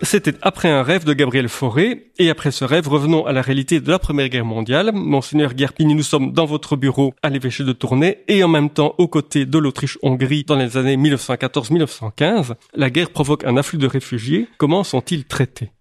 C'était 0.00 0.32
après 0.40 0.70
un 0.70 0.82
rêve 0.82 1.04
de 1.04 1.12
Gabriel 1.12 1.50
Fauré, 1.50 2.06
et 2.18 2.30
après 2.30 2.50
ce 2.50 2.64
rêve, 2.64 2.88
revenons 2.88 3.26
à 3.26 3.32
la 3.32 3.42
réalité 3.42 3.80
de 3.80 3.90
la 3.90 3.98
Première 3.98 4.30
Guerre 4.30 4.46
mondiale. 4.46 4.92
Monseigneur 4.94 5.52
Guerpini, 5.52 5.94
nous 5.94 6.02
sommes 6.02 6.32
dans 6.32 6.46
votre 6.46 6.76
bureau 6.76 7.12
à 7.22 7.28
l'évêché 7.28 7.62
de 7.62 7.72
Tournai, 7.72 8.24
et 8.26 8.42
en 8.42 8.48
même 8.48 8.70
temps 8.70 8.94
aux 8.96 9.08
côtés 9.08 9.44
de 9.44 9.58
l'Autriche-Hongrie 9.58 10.44
dans 10.44 10.56
les 10.56 10.78
années 10.78 10.96
1914-1915. 10.96 12.54
La 12.74 12.88
guerre 12.88 13.10
provoque 13.10 13.44
un 13.44 13.58
afflux 13.58 13.76
de 13.76 13.86
réfugiés. 13.86 14.48
Comment 14.56 14.82
sont-ils 14.82 15.26
traités? 15.26 15.72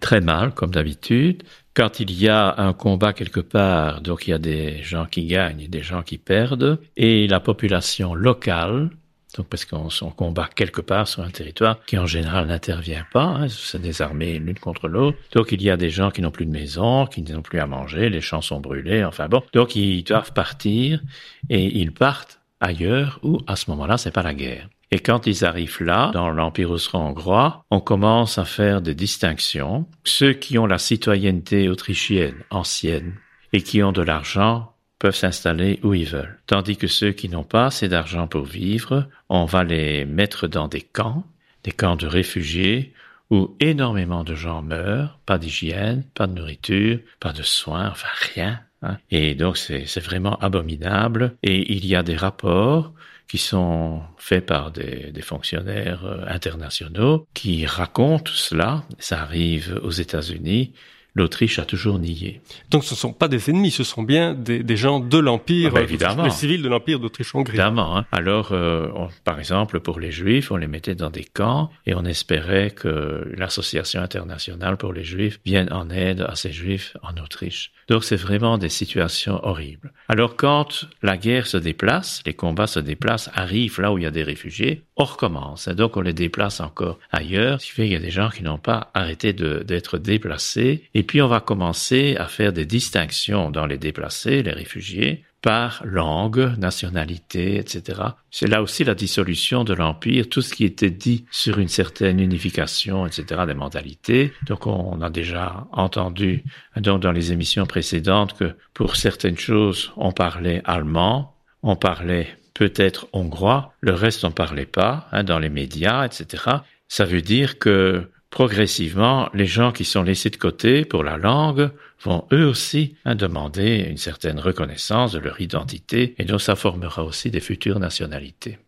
Très 0.00 0.20
mal, 0.20 0.52
comme 0.52 0.70
d'habitude. 0.70 1.42
Quand 1.74 1.98
il 1.98 2.12
y 2.12 2.28
a 2.28 2.54
un 2.58 2.72
combat 2.72 3.12
quelque 3.12 3.40
part, 3.40 4.00
donc 4.00 4.28
il 4.28 4.30
y 4.30 4.34
a 4.34 4.38
des 4.38 4.82
gens 4.82 5.06
qui 5.06 5.26
gagnent 5.26 5.60
et 5.60 5.68
des 5.68 5.82
gens 5.82 6.02
qui 6.02 6.18
perdent, 6.18 6.78
et 6.96 7.26
la 7.26 7.40
population 7.40 8.14
locale, 8.14 8.90
donc 9.36 9.48
parce 9.48 9.64
qu'on 9.64 9.88
on 10.02 10.10
combat 10.10 10.48
quelque 10.54 10.80
part 10.80 11.08
sur 11.08 11.22
un 11.22 11.30
territoire 11.30 11.84
qui 11.86 11.98
en 11.98 12.06
général 12.06 12.46
n'intervient 12.46 13.04
pas, 13.12 13.24
hein, 13.24 13.48
c'est 13.48 13.82
des 13.82 14.02
armées 14.02 14.38
l'une 14.38 14.58
contre 14.58 14.86
l'autre. 14.88 15.18
Donc 15.32 15.50
il 15.50 15.62
y 15.62 15.70
a 15.70 15.76
des 15.76 15.90
gens 15.90 16.10
qui 16.10 16.22
n'ont 16.22 16.30
plus 16.30 16.46
de 16.46 16.52
maison, 16.52 17.06
qui 17.06 17.22
n'ont 17.22 17.42
plus 17.42 17.58
à 17.58 17.66
manger, 17.66 18.08
les 18.08 18.20
champs 18.20 18.42
sont 18.42 18.60
brûlés, 18.60 19.04
enfin 19.04 19.28
bon. 19.28 19.42
Donc 19.52 19.74
ils 19.74 20.04
doivent 20.04 20.32
partir 20.32 21.02
et 21.50 21.78
ils 21.80 21.92
partent 21.92 22.40
ailleurs 22.60 23.18
où 23.22 23.40
à 23.46 23.56
ce 23.56 23.70
moment-là 23.70 23.98
c'est 23.98 24.12
pas 24.12 24.22
la 24.22 24.34
guerre. 24.34 24.68
Et 24.94 25.00
quand 25.00 25.26
ils 25.26 25.44
arrivent 25.44 25.82
là, 25.82 26.12
dans 26.14 26.30
l'Empire 26.30 26.70
austro-hongrois, 26.70 27.64
on 27.72 27.80
commence 27.80 28.38
à 28.38 28.44
faire 28.44 28.80
des 28.80 28.94
distinctions. 28.94 29.88
Ceux 30.04 30.34
qui 30.34 30.56
ont 30.56 30.66
la 30.66 30.78
citoyenneté 30.78 31.68
autrichienne 31.68 32.36
ancienne 32.50 33.14
et 33.52 33.60
qui 33.62 33.82
ont 33.82 33.90
de 33.90 34.02
l'argent 34.02 34.72
peuvent 35.00 35.16
s'installer 35.16 35.80
où 35.82 35.94
ils 35.94 36.06
veulent. 36.06 36.38
Tandis 36.46 36.76
que 36.76 36.86
ceux 36.86 37.10
qui 37.10 37.28
n'ont 37.28 37.42
pas 37.42 37.66
assez 37.66 37.88
d'argent 37.88 38.28
pour 38.28 38.44
vivre, 38.44 39.08
on 39.28 39.46
va 39.46 39.64
les 39.64 40.04
mettre 40.04 40.46
dans 40.46 40.68
des 40.68 40.82
camps, 40.82 41.24
des 41.64 41.72
camps 41.72 41.96
de 41.96 42.06
réfugiés, 42.06 42.92
où 43.30 43.56
énormément 43.58 44.22
de 44.22 44.36
gens 44.36 44.62
meurent, 44.62 45.18
pas 45.26 45.38
d'hygiène, 45.38 46.04
pas 46.14 46.28
de 46.28 46.34
nourriture, 46.34 47.00
pas 47.18 47.32
de 47.32 47.42
soins, 47.42 47.88
enfin 47.90 48.06
rien. 48.32 48.60
hein. 48.82 48.98
Et 49.10 49.34
donc 49.34 49.56
c'est 49.56 49.86
c'est 49.86 50.04
vraiment 50.04 50.38
abominable. 50.38 51.34
Et 51.42 51.74
il 51.74 51.84
y 51.84 51.96
a 51.96 52.04
des 52.04 52.14
rapports 52.14 52.92
qui 53.28 53.38
sont 53.38 54.00
faits 54.18 54.46
par 54.46 54.70
des, 54.70 55.10
des 55.12 55.22
fonctionnaires 55.22 56.04
euh, 56.04 56.24
internationaux 56.28 57.26
qui 57.34 57.66
racontent 57.66 58.30
cela. 58.34 58.84
Ça 58.98 59.20
arrive 59.20 59.80
aux 59.82 59.90
États-Unis. 59.90 60.72
l'Autriche 61.14 61.58
a 61.58 61.64
toujours 61.64 61.98
nié. 61.98 62.40
Donc 62.70 62.84
ce 62.84 62.94
ne 62.94 62.98
sont 62.98 63.12
pas 63.12 63.28
des 63.28 63.48
ennemis, 63.48 63.70
ce 63.70 63.84
sont 63.84 64.02
bien 64.02 64.34
des, 64.34 64.76
gens 64.76 64.98
de 65.00 65.18
l'Empire, 65.18 65.70
ah 65.72 65.76
bah, 65.76 65.82
évidemment. 65.82 66.24
les 66.24 66.30
civils 66.30 66.62
de 66.62 66.68
l'Empire 66.68 66.98
d'Autriche-Hongrie. 66.98 67.52
Évidemment. 67.52 67.96
Hein. 67.96 68.04
Alors, 68.10 68.50
euh, 68.52 68.88
par 69.22 69.38
exemple, 69.38 69.80
pour 69.80 70.00
les 70.00 70.10
Juifs, 70.10 70.50
on 70.50 70.56
les 70.56 70.66
mettait 70.66 70.96
dans 70.96 71.10
des 71.10 71.24
camps 71.24 71.70
et 71.86 71.94
on 71.94 72.04
espérait 72.04 72.70
que 72.70 73.32
l'Association 73.36 74.02
internationale 74.02 74.76
pour 74.76 74.92
les 74.92 75.04
Juifs 75.04 75.40
vienne 75.44 75.72
en 75.72 75.88
aide 75.88 76.20
à 76.22 76.34
ces 76.34 76.52
Juifs 76.52 76.96
en 77.02 77.16
Autriche. 77.22 77.72
Donc 77.88 78.04
c'est 78.04 78.16
vraiment 78.16 78.58
des 78.58 78.68
situations 78.68 79.40
horribles. 79.44 79.92
Alors 80.08 80.36
quand 80.36 80.86
la 81.02 81.16
guerre 81.16 81.46
se 81.46 81.56
déplace, 81.56 82.22
les 82.26 82.34
combats 82.34 82.66
se 82.66 82.80
déplacent, 82.80 83.30
arrivent 83.34 83.80
là 83.80 83.92
où 83.92 83.98
il 83.98 84.04
y 84.04 84.06
a 84.06 84.10
des 84.10 84.22
réfugiés, 84.22 84.82
on 84.96 85.04
recommence. 85.04 85.68
Et 85.68 85.74
donc 85.74 85.96
on 85.96 86.00
les 86.00 86.12
déplace 86.12 86.60
encore 86.60 86.98
ailleurs, 87.10 87.60
ce 87.60 87.66
qui 87.66 87.72
fait 87.72 87.82
qu'il 87.84 87.92
y 87.92 87.96
a 87.96 88.00
des 88.00 88.10
gens 88.10 88.30
qui 88.30 88.42
n'ont 88.42 88.58
pas 88.58 88.90
arrêté 88.94 89.32
d'être 89.32 89.98
déplacés. 89.98 90.84
Et 90.94 91.02
puis 91.02 91.22
on 91.22 91.28
va 91.28 91.40
commencer 91.40 92.16
à 92.18 92.26
faire 92.26 92.52
des 92.52 92.66
distinctions 92.66 93.50
dans 93.50 93.66
les 93.66 93.78
déplacés, 93.78 94.42
les 94.42 94.52
réfugiés, 94.52 95.24
par 95.44 95.82
langue, 95.84 96.56
nationalité, 96.56 97.58
etc. 97.58 98.00
C'est 98.30 98.46
là 98.46 98.62
aussi 98.62 98.82
la 98.82 98.94
dissolution 98.94 99.62
de 99.62 99.74
l'Empire, 99.74 100.30
tout 100.30 100.40
ce 100.40 100.54
qui 100.54 100.64
était 100.64 100.88
dit 100.88 101.26
sur 101.30 101.58
une 101.58 101.68
certaine 101.68 102.18
unification, 102.18 103.06
etc., 103.06 103.42
des 103.46 103.52
mentalités. 103.52 104.32
Donc 104.46 104.66
on 104.66 105.02
a 105.02 105.10
déjà 105.10 105.66
entendu 105.70 106.44
donc 106.78 107.02
dans 107.02 107.12
les 107.12 107.30
émissions 107.30 107.66
précédentes 107.66 108.32
que 108.38 108.54
pour 108.72 108.96
certaines 108.96 109.36
choses, 109.36 109.92
on 109.98 110.12
parlait 110.12 110.62
allemand, 110.64 111.36
on 111.62 111.76
parlait 111.76 112.38
peut-être 112.54 113.06
hongrois, 113.12 113.74
le 113.82 113.92
reste 113.92 114.24
on 114.24 114.30
parlait 114.30 114.64
pas, 114.64 115.08
hein, 115.12 115.24
dans 115.24 115.38
les 115.38 115.50
médias, 115.50 116.06
etc. 116.06 116.42
Ça 116.88 117.04
veut 117.04 117.20
dire 117.20 117.58
que 117.58 118.08
progressivement, 118.34 119.30
les 119.32 119.46
gens 119.46 119.70
qui 119.70 119.84
sont 119.84 120.02
laissés 120.02 120.28
de 120.28 120.36
côté 120.36 120.84
pour 120.84 121.04
la 121.04 121.16
langue 121.16 121.70
vont 122.02 122.26
eux 122.32 122.44
aussi 122.44 122.96
hein, 123.04 123.14
demander 123.14 123.86
une 123.88 123.96
certaine 123.96 124.40
reconnaissance 124.40 125.12
de 125.12 125.20
leur 125.20 125.40
identité 125.40 126.16
et 126.18 126.24
donc 126.24 126.40
ça 126.40 126.56
formera 126.56 127.04
aussi 127.04 127.30
des 127.30 127.38
futures 127.38 127.78
nationalités. 127.78 128.58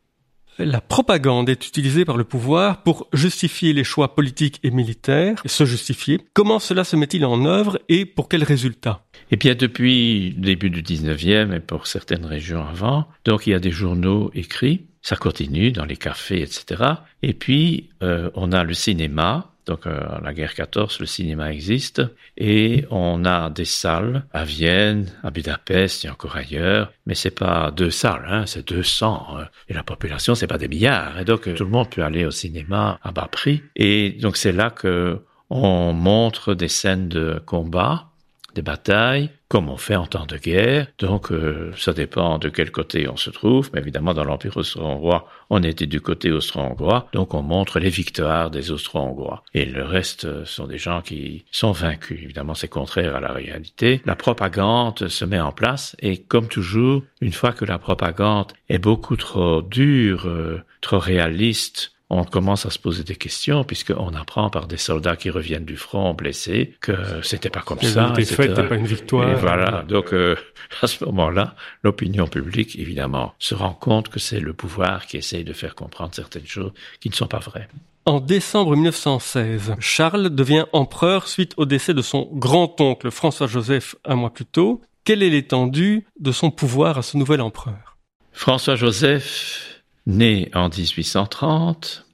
La 0.59 0.81
propagande 0.81 1.49
est 1.49 1.67
utilisée 1.67 2.05
par 2.05 2.17
le 2.17 2.23
pouvoir 2.23 2.85
pour 2.85 3.09
justifier 3.13 3.73
les 3.73 3.83
choix 3.83 4.15
politiques 4.15 4.61
et 4.63 4.71
militaires, 4.71 5.43
se 5.45 5.65
justifier. 5.65 6.21
Comment 6.33 6.61
cela 6.61 6.85
se 6.85 6.95
met-il 6.95 7.25
en 7.25 7.45
œuvre 7.45 7.81
et 7.89 8.07
pour 8.07 8.29
quels 8.29 8.45
résultats 8.45 9.05
Eh 9.33 9.37
bien, 9.37 9.57
depuis 9.57 10.31
le 10.31 10.43
début 10.43 10.71
du 10.71 10.83
19e 10.83 11.53
et 11.53 11.61
pour 11.61 11.89
certaines 11.89 12.25
régions 12.25 12.65
avant, 12.65 13.09
donc 13.25 13.49
il 13.49 13.51
y 13.51 13.55
a 13.55 13.59
des 13.59 13.73
journaux 13.73 14.31
écrits, 14.33 14.87
ça 15.03 15.17
continue 15.17 15.73
dans 15.73 15.85
les 15.85 15.97
cafés, 15.97 16.41
etc. 16.41 16.85
Et 17.23 17.35
puis, 17.35 17.91
euh, 18.05 18.31
on 18.35 18.53
a 18.53 18.63
le 18.65 18.75
cinéma, 18.75 19.53
donc 19.67 19.87
euh, 19.87 20.01
la 20.23 20.33
guerre 20.33 20.55
14, 20.55 21.01
le 21.01 21.07
cinéma 21.07 21.53
existe. 21.53 22.03
Et 22.37 22.85
on 22.91 23.25
a 23.25 23.51
des 23.51 23.65
salles 23.65 24.25
à 24.33 24.45
Vienne, 24.45 25.13
à 25.23 25.31
Budapest 25.31 26.05
et 26.05 26.09
encore 26.09 26.37
ailleurs, 26.37 26.93
mais 27.05 27.15
c'est 27.15 27.37
pas 27.37 27.71
deux 27.71 27.91
salles, 27.91 28.27
hein, 28.29 28.45
c'est 28.47 28.67
200 28.69 29.27
hein. 29.39 29.49
et 29.69 29.75
la 29.75 29.83
population 29.83 30.35
c'est 30.35 30.47
pas 30.47 30.59
des 30.59 30.69
milliards. 30.69 31.19
Et 31.19 31.25
donc 31.25 31.53
tout 31.55 31.65
le 31.65 31.71
monde 31.71 31.91
peut 31.91 32.03
aller 32.03 32.25
au 32.25 32.31
cinéma 32.31 32.99
à 33.03 33.13
bas 33.13 33.29
prix. 33.31 33.63
Et 33.75 34.11
donc 34.11 34.37
c'est 34.37 34.53
là 34.53 34.71
que 34.71 35.21
on 35.51 35.93
montre 35.93 36.55
des 36.55 36.69
scènes 36.69 37.09
de 37.09 37.41
combat 37.45 38.11
des 38.57 38.63
batailles, 38.63 39.31
comme 39.49 39.69
on 39.69 39.77
fait 39.77 39.95
en 39.95 40.07
temps 40.07 40.27
de 40.27 40.39
guerre. 40.39 40.89
Donc, 40.99 41.31
euh, 41.31 41.73
ça 41.77 41.93
dépend 41.93 42.39
de 42.39 42.49
quel 42.49 42.73
côté 42.73 43.09
on 43.09 43.17
se 43.17 43.31
trouve. 43.31 43.71
Mais 43.73 43.81
évidemment, 43.81 44.15
dans 44.15 44.25
l'Empire 44.25 44.57
austro-hongrois, 44.57 45.29
on 45.51 45.63
était 45.63 45.87
du 45.87 46.01
côté 46.01 46.33
austro-hongrois. 46.33 47.09
Donc, 47.13 47.35
on 47.35 47.43
montre 47.43 47.79
les 47.79 47.91
victoires 47.91 48.51
des 48.51 48.73
austro-hongrois. 48.73 49.45
Et 49.55 49.67
le 49.67 49.85
reste 49.85 50.25
euh, 50.25 50.45
sont 50.45 50.67
des 50.67 50.79
gens 50.79 51.01
qui 51.03 51.45
sont 51.53 51.73
vaincus. 51.73 52.19
Évidemment, 52.23 52.55
c'est 52.55 52.69
contraire 52.69 53.15
à 53.15 53.21
la 53.21 53.33
réalité. 53.33 54.01
La 54.05 54.17
propagande 54.17 55.07
se 55.07 55.25
met 55.25 55.41
en 55.41 55.53
place. 55.53 55.95
Et 56.01 56.19
comme 56.19 56.49
toujours, 56.49 57.03
une 57.21 57.33
fois 57.33 57.53
que 57.53 57.65
la 57.65 57.79
propagande 57.79 58.53
est 58.69 58.79
beaucoup 58.79 59.17
trop 59.17 59.63
dure, 59.63 60.27
euh, 60.27 60.63
trop 60.81 60.99
réaliste, 60.99 61.93
on 62.09 62.25
commence 62.25 62.67
à 62.67 62.71
se 62.71 62.79
poser 62.79 63.03
des 63.03 63.17
questions 63.17 63.65
puisqu'on 63.65 64.15
apprend 64.15 64.49
par 64.51 64.67
des 64.67 64.77
soldats 64.77 65.17
qui 65.17 65.31
reviennent 65.31 65.65
du 65.65 65.77
front 65.77 66.15
blessés 66.15 66.75
que 66.81 66.95
c'était 67.23 67.51
pas 67.51 67.63
comme 67.63 67.81
ça. 67.81 68.13
C'était 68.23 68.69
pas 68.69 68.77
une 68.77 68.87
victoire. 68.87 69.31
Et 69.31 69.35
voilà. 69.35 69.85
Donc 69.89 70.13
euh, 70.13 70.37
à 70.83 70.87
ce 70.87 71.05
moment-là, 71.05 71.55
l'opinion 71.83 72.27
publique 72.27 72.79
évidemment 72.79 73.35
se 73.39 73.55
rend 73.55 73.75
compte 73.75 74.09
que 74.09 74.21
c'est 74.21 74.41
le 74.41 74.53
pouvoir 74.53 75.07
qui 75.07 75.17
essaye 75.17 75.45
de 75.45 75.53
faire 75.53 75.75
comprendre 75.75 76.15
certaines 76.15 76.47
choses 76.47 76.73
qui 77.01 77.09
ne 77.09 77.15
sont 77.15 77.27
pas 77.27 77.39
vraies. 77.39 77.69
En 78.05 78.21
décembre 78.21 78.77
1916, 78.77 79.75
Charles 79.81 80.31
devient 80.31 80.67
empereur 80.73 81.27
suite 81.27 81.55
au 81.57 81.67
décès 81.67 81.93
de 81.93 82.03
son 82.03 82.29
grand-oncle 82.33 83.11
François-Joseph 83.11 83.97
un 84.05 84.15
mois 84.15 84.33
plus 84.33 84.45
tôt. 84.45 84.81
Quelle 85.03 85.25
est 85.25 85.31
l'étendue 85.31 86.07
de 86.21 86.31
son 86.31 86.53
pouvoir 86.53 86.99
à 86.99 87.03
ce 87.03 87.17
nouvel 87.17 87.41
empereur? 87.41 87.97
François-Joseph 88.33 89.76
Né 90.07 90.51
en 90.55 90.69
1830, 90.69 92.07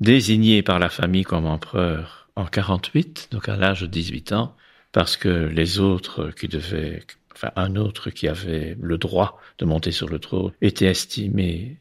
désigné 0.00 0.62
par 0.62 0.78
la 0.78 0.90
famille 0.90 1.24
comme 1.24 1.46
empereur 1.46 2.28
en 2.36 2.44
48, 2.44 3.28
donc 3.30 3.48
à 3.48 3.56
l'âge 3.56 3.82
de 3.82 3.86
18 3.86 4.32
ans, 4.32 4.54
parce 4.92 5.16
que 5.16 5.28
les 5.28 5.78
autres 5.78 6.30
qui 6.30 6.48
devaient, 6.48 7.02
enfin 7.34 7.50
un 7.56 7.76
autre 7.76 8.10
qui 8.10 8.28
avait 8.28 8.76
le 8.80 8.98
droit 8.98 9.40
de 9.58 9.64
monter 9.64 9.92
sur 9.92 10.08
le 10.08 10.18
trône 10.18 10.52
était 10.60 10.86
estimé 10.86 11.78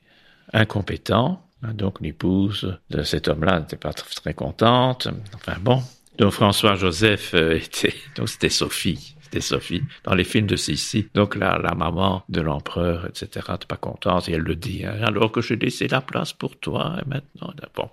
incompétent, 0.54 1.46
donc 1.74 2.00
l'épouse 2.02 2.78
de 2.90 3.04
cet 3.04 3.28
homme-là 3.28 3.60
n'était 3.60 3.78
pas 3.78 3.94
très 3.94 4.34
contente. 4.34 5.08
Enfin 5.36 5.58
bon, 5.62 5.84
donc 6.18 6.32
François 6.32 6.76
Joseph 6.76 7.34
euh, 7.34 7.58
était, 7.58 7.94
donc 8.16 8.30
c'était 8.30 8.50
Sophie, 8.50 9.16
c'était 9.32 9.41
Sophie, 9.41 9.84
dans 10.04 10.13
les 10.13 10.26
films 10.26 10.48
de 10.48 10.58
Sissi. 10.58 11.08
Donc 11.13 11.36
la, 11.36 11.58
la 11.58 11.74
maman 11.74 12.24
de 12.28 12.41
l'empereur, 12.41 13.08
etc., 13.08 13.46
n'est 13.50 13.65
pas 13.67 13.78
contente 13.78 14.28
et 14.28 14.34
elle 14.34 14.41
le 14.41 14.56
dit. 14.56 14.84
Hein, 14.86 15.00
alors 15.04 15.32
que 15.32 15.41
j'ai 15.41 15.56
laissé 15.56 15.88
la 15.88 16.02
place 16.02 16.34
pour 16.34 16.58
toi 16.58 16.98
et 17.02 17.08
maintenant, 17.08 17.54
bon. 17.76 17.89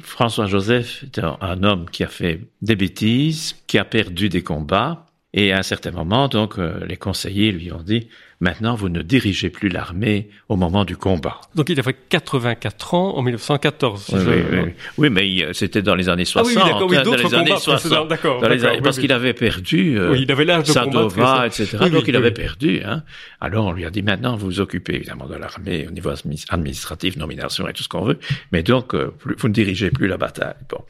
François 0.00 0.46
Joseph 0.46 1.04
était 1.04 1.22
un 1.22 1.62
homme 1.62 1.88
qui 1.88 2.04
a 2.04 2.08
fait 2.08 2.40
des 2.62 2.76
bêtises, 2.76 3.56
qui 3.66 3.78
a 3.78 3.84
perdu 3.84 4.28
des 4.28 4.42
combats, 4.42 5.05
et 5.36 5.52
à 5.52 5.58
un 5.58 5.62
certain 5.62 5.92
moment, 5.92 6.26
donc, 6.26 6.58
euh, 6.58 6.84
les 6.86 6.96
conseillers 6.96 7.52
lui 7.52 7.70
ont 7.70 7.82
dit, 7.82 8.08
Maintenant, 8.40 8.74
vous 8.74 8.90
ne 8.90 9.00
dirigez 9.00 9.48
plus 9.48 9.70
l'armée 9.70 10.28
au 10.50 10.56
moment 10.56 10.84
du 10.84 10.98
combat. 10.98 11.40
Donc 11.54 11.70
il 11.70 11.80
avait 11.80 11.94
84 11.94 12.92
ans 12.92 13.16
en 13.16 13.22
1914. 13.22 14.10
Oui, 14.12 14.20
oui, 14.52 14.72
oui. 14.98 15.10
mais 15.10 15.54
c'était 15.54 15.80
dans 15.80 15.94
les 15.94 16.10
années 16.10 16.26
60. 16.26 16.52
Ah 16.54 16.60
oui, 16.60 16.70
d'accord, 16.70 16.90
oui, 16.90 17.02
d'autres 17.02 17.30
combats 17.30 17.56
60, 17.56 18.08
d'accord. 18.08 18.42
Parce 18.82 18.98
qu'il 18.98 19.12
avait 19.12 19.32
perdu 19.32 19.98
euh, 19.98 20.18
il 20.18 20.30
avait 20.30 20.44
l'âge 20.44 20.64
de 20.64 20.72
Sadova, 20.72 21.46
etc. 21.46 21.78
donc 21.90 22.08
il 22.08 22.16
avait 22.16 22.30
perdu. 22.30 22.82
Hein. 22.84 23.04
Alors 23.40 23.66
on 23.66 23.72
lui 23.72 23.86
a 23.86 23.90
dit 23.90 24.02
maintenant 24.02 24.36
vous 24.36 24.46
vous 24.46 24.60
occupez 24.60 24.96
évidemment 24.96 25.26
de 25.26 25.36
l'armée 25.36 25.86
au 25.88 25.90
niveau 25.90 26.10
administratif, 26.50 27.16
nomination 27.16 27.66
et 27.68 27.72
tout 27.72 27.82
ce 27.82 27.88
qu'on 27.88 28.04
veut, 28.04 28.18
mais 28.52 28.62
donc 28.62 28.94
euh, 28.94 29.14
vous 29.38 29.48
ne 29.48 29.54
dirigez 29.54 29.90
plus 29.90 30.08
la 30.08 30.18
bataille. 30.18 30.54
Bon. 30.68 30.84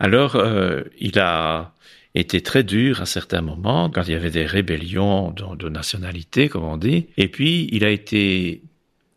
Alors 0.00 0.36
euh, 0.36 0.82
il 0.98 1.18
a 1.18 1.72
était 2.14 2.40
très 2.40 2.62
dur 2.62 3.00
à 3.00 3.06
certains 3.06 3.40
moments, 3.40 3.90
quand 3.90 4.02
il 4.04 4.12
y 4.12 4.14
avait 4.14 4.30
des 4.30 4.46
rébellions 4.46 5.32
de, 5.32 5.68
nationalité, 5.68 6.48
comme 6.48 6.64
on 6.64 6.76
dit. 6.76 7.06
Et 7.16 7.28
puis, 7.28 7.68
il 7.72 7.84
a 7.84 7.90
été 7.90 8.62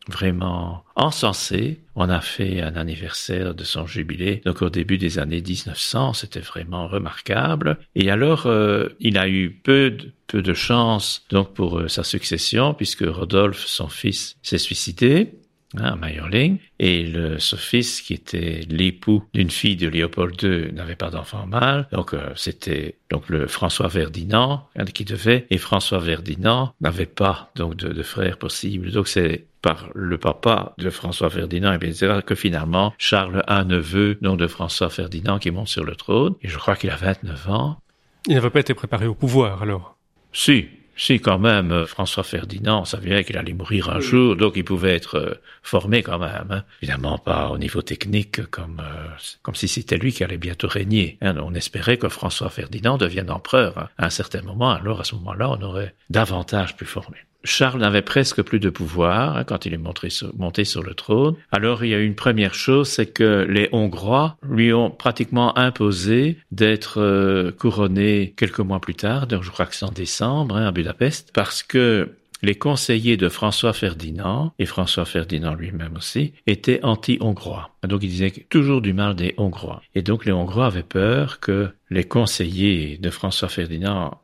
vraiment 0.08 0.84
encensé. 0.96 1.80
On 1.96 2.10
a 2.10 2.22
fait 2.22 2.62
un 2.62 2.76
anniversaire 2.76 3.54
de 3.54 3.64
son 3.64 3.86
jubilé, 3.86 4.42
donc 4.46 4.62
au 4.62 4.70
début 4.70 4.98
des 4.98 5.20
années 5.20 5.42
1900, 5.42 6.14
c'était 6.14 6.40
vraiment 6.40 6.88
remarquable. 6.88 7.78
Et 7.96 8.10
alors, 8.10 8.46
euh, 8.46 8.88
il 9.00 9.18
a 9.18 9.28
eu 9.28 9.52
peu 9.52 9.92
de, 9.92 10.12
peu 10.28 10.42
de 10.42 10.54
chance 10.54 11.26
donc 11.30 11.54
pour 11.54 11.80
euh, 11.80 11.88
sa 11.88 12.04
succession, 12.04 12.74
puisque 12.74 13.06
Rodolphe, 13.06 13.66
son 13.66 13.90
fils, 13.90 14.38
s'est 14.42 14.58
suicidé 14.58 15.34
hein, 15.82 15.98
Meyerling, 16.02 16.58
et 16.80 17.04
le, 17.04 17.40
ce 17.40 17.56
fils 17.56 18.02
qui 18.02 18.14
était 18.14 18.62
l'époux 18.70 19.24
d'une 19.34 19.50
fille 19.50 19.76
de 19.76 19.88
Léopold 19.88 20.42
II 20.42 20.72
n'avait 20.74 20.96
pas 20.96 21.10
d'enfant 21.10 21.46
mâle, 21.46 21.88
donc 21.92 22.14
euh, 22.14 22.32
c'était 22.36 22.96
donc 23.10 23.30
le 23.30 23.48
François 23.48 23.90
Ferdinand 23.90 24.68
hein, 24.76 24.86
qui 24.86 25.06
devait, 25.06 25.48
et 25.50 25.58
François 25.58 26.02
Ferdinand 26.02 26.74
n'avait 26.82 27.06
pas 27.06 27.52
donc 27.56 27.76
de, 27.76 27.90
de 27.90 28.04
frère 28.04 28.38
possible, 28.38 28.92
donc 28.92 29.08
c'est 29.08 29.46
par 29.62 29.90
le 29.96 30.18
papa 30.18 30.74
de 30.78 30.90
François 30.90 31.30
Ferdinand, 31.30 31.74
et 31.74 31.78
bien 31.78 32.22
que 32.22 32.36
finalement 32.36 32.94
Charles 32.98 33.44
a 33.48 33.60
un 33.60 33.66
neveu 33.66 34.18
donc 34.22 34.40
de 34.40 34.48
François 34.48 34.90
Ferdinand 34.90 35.40
qui 35.40 35.52
monte 35.52 35.68
sur 35.68 35.84
le 35.84 35.96
trône, 35.96 36.36
et 36.42 36.48
je 36.48 36.58
crois 36.58 36.76
qu'il 36.76 36.90
a 36.90 36.96
29 36.96 37.50
ans. 37.50 37.80
Il 38.28 38.36
n'avait 38.36 38.50
pas 38.50 38.60
été 38.60 38.74
préparé 38.74 39.08
au 39.08 39.16
pouvoir 39.16 39.62
alors? 39.62 39.98
Si, 40.34 40.68
si, 40.98 41.20
quand 41.20 41.38
même, 41.38 41.72
euh, 41.72 41.86
François 41.86 42.24
Ferdinand 42.24 42.84
savait 42.84 43.24
qu'il 43.24 43.38
allait 43.38 43.54
mourir 43.54 43.90
un 43.90 44.00
jour, 44.00 44.36
donc 44.36 44.54
il 44.56 44.64
pouvait 44.64 44.96
être 44.96 45.16
euh, 45.16 45.36
formé 45.62 46.02
quand 46.02 46.18
même. 46.18 46.48
Hein. 46.50 46.64
Évidemment 46.82 47.20
pas 47.20 47.50
au 47.50 47.58
niveau 47.60 47.84
technique, 47.84 48.46
comme 48.48 48.82
euh, 48.84 49.08
comme 49.44 49.56
si 49.56 49.68
c'était 49.68 49.98
lui 49.98 50.12
qui 50.12 50.24
allait 50.24 50.38
bientôt 50.38 50.68
régner. 50.68 51.18
Hein. 51.22 51.36
On 51.42 51.54
espérait 51.54 51.98
que 51.98 52.10
François 52.10 52.50
Ferdinand 52.50 52.98
devienne 52.98 53.30
empereur 53.30 53.78
hein. 53.78 53.90
à 53.98 54.08
un 54.08 54.10
certain 54.10 54.42
moment. 54.42 54.72
Alors 54.72 55.02
à 55.02 55.04
ce 55.04 55.14
moment-là, 55.16 55.52
on 55.52 55.62
aurait 55.62 55.94
davantage 56.10 56.76
pu 56.76 56.86
former. 56.86 57.20
Charles 57.48 57.80
n'avait 57.80 58.02
presque 58.02 58.42
plus 58.42 58.60
de 58.60 58.70
pouvoir 58.70 59.38
hein, 59.38 59.44
quand 59.44 59.66
il 59.66 59.74
est 59.74 59.78
monté 59.78 60.10
sur, 60.10 60.84
le 60.84 60.94
trône. 60.94 61.36
Alors 61.52 61.84
il 61.84 61.90
y 61.90 61.96
a 61.96 62.00
une 62.00 62.16
première 62.16 62.54
chose, 62.54 62.90
c'est 62.90 63.08
que 63.08 63.46
les 63.50 63.70
Hongrois 63.72 64.38
lui 64.48 64.74
ont 64.74 64.92
pratiquement 64.92 65.58
imposé 65.58 66.38
d'être 66.52 67.02
euh, 67.02 67.52
couronné 67.52 68.34
quelques 68.38 68.60
mois 68.60 68.80
plus 68.80 68.96
tard, 68.96 69.28
donc 69.28 69.44
je 69.44 69.52
crois 69.52 69.66
que 69.66 69.76
c'est 69.76 69.86
en 69.86 69.92
décembre 69.92 70.58
hein, 70.58 70.68
à 70.68 70.72
Budapest, 70.72 71.32
parce 71.34 71.64
que 71.64 72.10
les 72.44 72.56
conseillers 72.56 73.18
de 73.18 73.30
François 73.30 73.74
Ferdinand, 73.74 74.54
et 74.60 74.66
François 74.66 75.06
Ferdinand 75.06 75.56
lui-même 75.56 75.96
aussi, 75.96 76.34
étaient 76.46 76.84
anti-hongrois. 76.84 77.72
Donc 77.88 78.04
ils 78.04 78.10
disaient 78.10 78.46
toujours 78.50 78.82
du 78.82 78.94
mal 78.94 79.16
des 79.16 79.34
Hongrois. 79.38 79.82
Et 79.96 80.02
donc 80.02 80.26
les 80.26 80.32
Hongrois 80.32 80.68
avaient 80.68 80.84
peur 80.84 81.40
que 81.40 81.70
les 81.90 82.04
conseillers 82.04 82.98
de 82.98 83.10
François 83.10 83.50
Ferdinand 83.50 84.20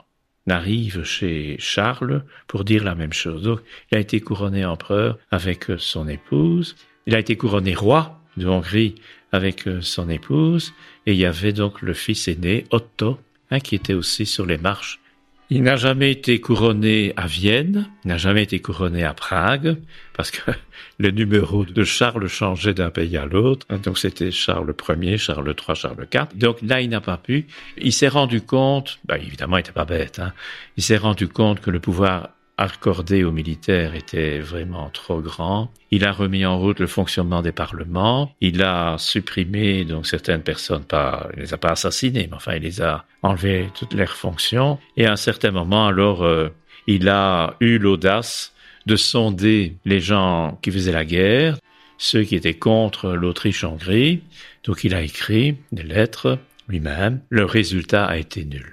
n'arrivent 0.48 1.04
chez 1.04 1.56
Charles 1.60 2.24
pour 2.48 2.64
dire 2.64 2.84
la 2.84 2.96
même 2.96 3.14
chose. 3.14 3.44
Donc 3.44 3.60
il 3.92 3.98
a 3.98 4.02
été 4.02 4.20
couronné 4.20 4.66
empereur 4.66 5.18
avec 5.32 5.66
son 5.78 6.08
épouse. 6.08 6.76
Il 7.06 7.16
a 7.16 7.20
été 7.20 7.36
couronné 7.36 7.74
roi 7.74 8.20
de 8.38 8.48
Hongrie 8.48 8.96
avec 9.32 9.66
son 9.82 10.10
épouse. 10.10 10.74
Et 11.06 11.14
il 11.14 11.20
y 11.20 11.26
avait 11.26 11.54
donc 11.54 11.82
le 11.82 11.94
fils 11.94 12.28
aîné, 12.28 12.66
Otto, 12.72 13.20
hein, 13.52 13.60
qui 13.60 13.76
était 13.76 13.94
aussi 13.94 14.26
sur 14.26 14.46
les 14.46 14.58
marches 14.58 15.00
il 15.54 15.62
n'a 15.62 15.76
jamais 15.76 16.10
été 16.10 16.42
couronné 16.42 17.14
à 17.16 17.28
Vienne, 17.28 17.88
il 18.04 18.08
n'a 18.08 18.18
jamais 18.18 18.42
été 18.42 18.60
couronné 18.60 19.04
à 19.04 19.14
Prague, 19.14 19.78
parce 20.18 20.32
que 20.32 20.50
le 20.98 21.12
numéro 21.12 21.64
de 21.64 21.84
Charles 21.84 22.28
changeait 22.28 22.74
d'un 22.74 22.90
pays 22.90 23.18
à 23.18 23.28
l'autre. 23.28 23.68
Donc 23.84 24.00
c'était 24.00 24.32
Charles 24.32 24.74
Ier, 25.00 25.20
Charles 25.20 25.48
III, 25.56 25.76
Charles 25.76 26.08
IV. 26.12 26.28
Donc 26.34 26.58
là, 26.64 26.82
il 26.82 26.90
n'a 26.90 27.02
pas 27.02 27.18
pu. 27.18 27.46
Il 27.78 27.94
s'est 27.94 28.08
rendu 28.08 28.42
compte, 28.42 28.98
ben, 29.06 29.18
évidemment, 29.18 29.58
il 29.58 29.60
n'était 29.60 29.74
pas 29.74 29.86
bête, 29.86 30.18
hein, 30.18 30.34
il 30.76 30.82
s'est 30.82 30.98
rendu 30.98 31.28
compte 31.28 31.60
que 31.60 31.70
le 31.70 31.80
pouvoir 31.80 32.30
accordé 32.58 33.24
aux 33.24 33.32
militaires 33.32 33.96
était 33.96 34.40
vraiment 34.40 34.90
trop 34.90 35.22
grand. 35.22 35.72
Il 35.92 36.06
a 36.06 36.12
remis 36.12 36.46
en 36.46 36.60
route 36.60 36.80
le 36.80 36.88
fonctionnement 36.88 37.42
des 37.42 37.52
parlements. 37.52 38.32
Il 38.42 38.62
a 38.62 38.98
supprimé 38.98 39.86
donc 39.86 40.06
certaines 40.06 40.44
personnes, 40.44 40.84
pas, 40.84 41.30
il 41.36 41.42
les 41.42 41.54
a 41.54 41.58
pas 41.58 41.72
assassinées, 41.72 42.28
mais 42.30 42.36
enfin 42.36 42.56
il 42.56 42.64
les 42.64 42.82
a 42.82 43.06
enlevé 43.22 43.70
toutes 43.78 43.94
leurs 43.94 44.16
fonctions. 44.16 44.78
Et 44.98 45.06
à 45.06 45.14
un 45.14 45.18
certain 45.18 45.52
moment, 45.52 45.88
alors, 45.88 46.24
euh, 46.24 46.50
il 46.88 47.10
a 47.10 47.56
eu 47.60 47.78
l'audace 47.78 48.54
de 48.86 48.96
sonder 48.96 49.78
les 49.86 50.00
gens 50.00 50.60
qui 50.62 50.72
faisaient 50.72 50.92
la 50.92 51.06
guerre, 51.06 51.58
ceux 51.98 52.24
qui 52.24 52.36
étaient 52.36 52.54
contre 52.54 53.12
l'Autriche-Hongrie. 53.12 54.22
Donc 54.66 54.84
il 54.84 54.94
a 54.94 55.02
écrit 55.02 55.58
des 55.72 55.84
lettres 55.84 56.38
lui-même. 56.68 57.22
Le 57.30 57.46
résultat 57.46 58.06
a 58.06 58.18
été 58.18 58.46
nul. 58.46 58.73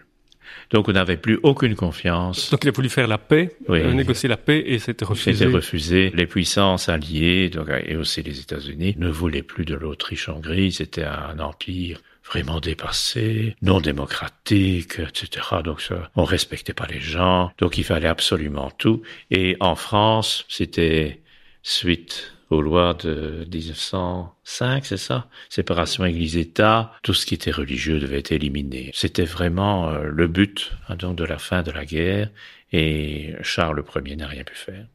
Donc 0.70 0.88
on 0.88 0.92
n'avait 0.92 1.16
plus 1.16 1.38
aucune 1.42 1.74
confiance. 1.74 2.50
Donc 2.50 2.64
il 2.64 2.68
a 2.68 2.72
voulu 2.72 2.88
faire 2.88 3.08
la 3.08 3.18
paix, 3.18 3.56
euh, 3.68 3.92
négocier 3.92 4.28
la 4.28 4.36
paix 4.36 4.62
et 4.66 4.78
c'était 4.78 5.04
refusé. 5.04 5.32
C'était 5.32 5.52
refusé. 5.52 6.12
Les 6.14 6.26
puissances 6.26 6.88
alliées, 6.88 7.50
donc, 7.50 7.68
et 7.84 7.96
aussi 7.96 8.22
les 8.22 8.40
États-Unis, 8.40 8.94
ne 8.98 9.08
voulaient 9.08 9.42
plus 9.42 9.64
de 9.64 9.74
l'Autriche-Hongrie. 9.74 10.72
C'était 10.72 11.04
un 11.04 11.38
empire 11.40 12.00
vraiment 12.24 12.60
dépassé, 12.60 13.56
non 13.62 13.80
démocratique, 13.80 15.00
etc. 15.00 15.46
Donc 15.64 15.80
ça, 15.80 16.10
on 16.14 16.22
respectait 16.22 16.74
pas 16.74 16.86
les 16.86 17.00
gens. 17.00 17.50
Donc 17.58 17.76
il 17.76 17.84
fallait 17.84 18.08
absolument 18.08 18.70
tout. 18.70 19.02
Et 19.32 19.56
en 19.58 19.74
France, 19.74 20.44
c'était 20.48 21.20
suite 21.62 22.32
aux 22.50 22.60
lois 22.60 22.94
de 22.94 23.46
1905, 23.52 24.84
c'est 24.84 24.96
ça? 24.96 25.28
Séparation 25.48 26.04
Église-État, 26.04 26.92
tout 27.02 27.14
ce 27.14 27.24
qui 27.24 27.34
était 27.34 27.50
religieux 27.50 28.00
devait 28.00 28.18
être 28.18 28.32
éliminé. 28.32 28.90
C'était 28.94 29.24
vraiment 29.24 29.88
euh, 29.88 30.04
le 30.04 30.26
but 30.26 30.72
hein, 30.88 30.96
donc 30.96 31.16
de 31.16 31.24
la 31.24 31.38
fin 31.38 31.62
de 31.62 31.70
la 31.70 31.84
guerre 31.84 32.30
et 32.72 33.34
Charles 33.42 33.82
Ier 34.04 34.16
n'a 34.16 34.26
rien 34.26 34.44
pu 34.44 34.54
faire. 34.54 34.86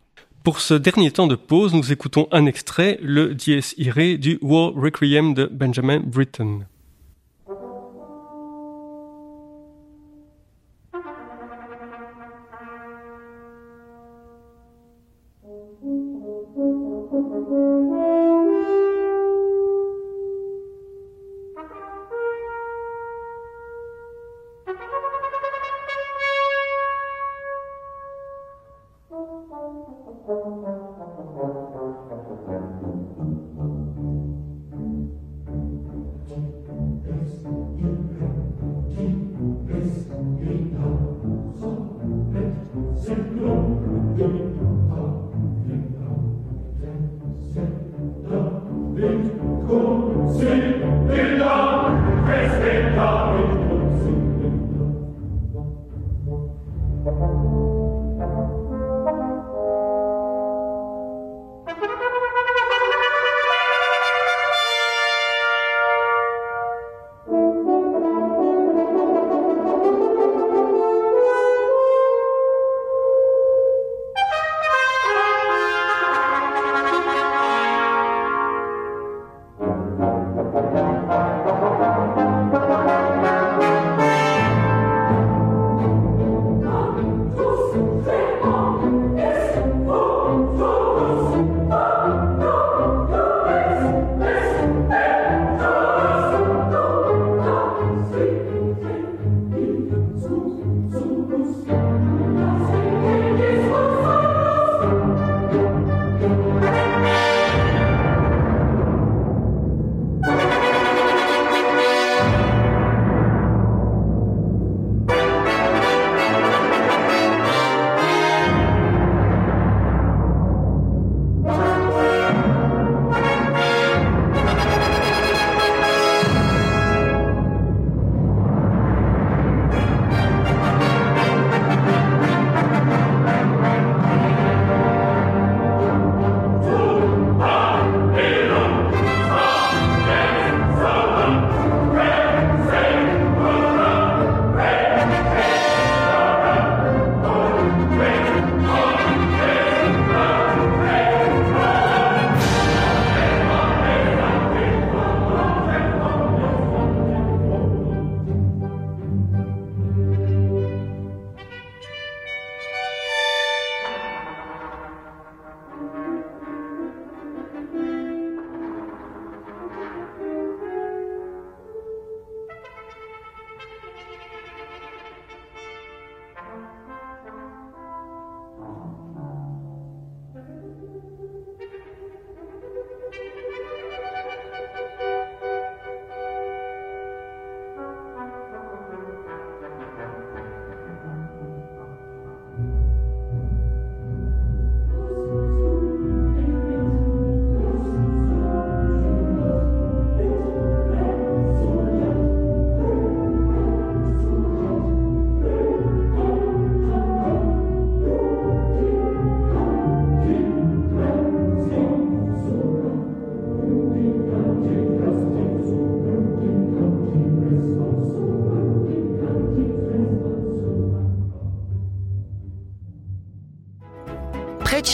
Pour 0.44 0.60
ce 0.60 0.76
dernier 0.76 1.10
temps 1.10 1.28
de 1.28 1.36
pause, 1.36 1.74
nous 1.74 1.92
écoutons 1.92 2.28
un 2.32 2.46
extrait, 2.46 3.00
le 3.02 3.34
Dies 3.34 3.74
Irae 3.78 4.18
du 4.18 4.38
War 4.42 4.74
Requiem 4.74 5.34
de 5.34 5.46
Benjamin 5.46 6.00
Britten. 6.00 6.68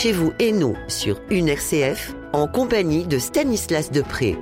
Chez 0.02 0.10
vous 0.10 0.32
et 0.40 0.50
nous 0.50 0.76
sur 0.88 1.20
une 1.30 1.48
RCF 1.48 2.12
en 2.32 2.48
compagnie 2.48 3.06
de 3.06 3.20
Stanislas 3.20 3.92
Depré. 3.92 4.36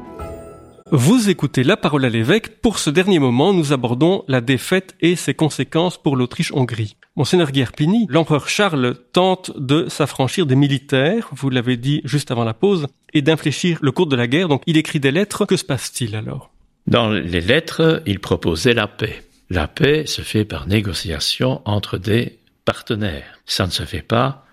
Vous 0.91 1.29
écoutez 1.29 1.65
La 1.65 1.77
Parole 1.77 2.07
à 2.07 2.09
l'évêque. 2.09 2.63
Pour 2.63 2.79
ce 2.79 2.89
dernier 2.89 3.19
moment, 3.19 3.53
nous 3.53 3.75
abordons 3.75 4.25
la 4.27 4.41
défaite 4.41 4.95
et 5.03 5.17
ses 5.17 5.35
conséquences 5.35 6.03
pour 6.03 6.17
l'Autriche-Hongrie. 6.17 6.97
Monseigneur 7.15 7.53
Guerpini, 7.53 8.07
l'empereur 8.09 8.49
Charles 8.49 8.97
tente 9.13 9.53
de 9.59 9.87
s'affranchir 9.91 10.47
des 10.47 10.57
militaires, 10.57 11.29
vous 11.33 11.51
l'avez 11.51 11.77
dit 11.77 12.01
juste 12.05 12.31
avant 12.31 12.45
la 12.45 12.55
pause, 12.55 12.87
et 13.13 13.21
d'infléchir 13.21 13.81
le 13.83 13.93
cours 13.93 14.07
de 14.07 14.17
la 14.17 14.29
guerre. 14.29 14.49
Donc 14.49 14.63
il 14.65 14.79
écrit 14.79 14.99
des 14.99 15.13
lettres. 15.13 15.45
Que 15.45 15.59
se 15.59 15.65
passe-t-il 15.67 16.17
alors? 16.17 16.51
Dans 16.87 17.11
les 17.11 17.43
lettres, 17.43 18.03
il 18.07 18.19
proposait 18.19 18.73
la 18.73 18.87
paix. 18.87 19.23
La 19.51 19.69
paix 19.69 20.07
se 20.07 20.23
fait 20.23 20.47
par 20.47 20.67
négociation 20.67 21.61
entre 21.67 21.99
des 21.99 22.39
partenaires. 22.65 23.41
Ça 23.45 23.67
ne 23.67 23.71
se 23.71 23.83
fait 23.83 24.01
pas 24.01 24.47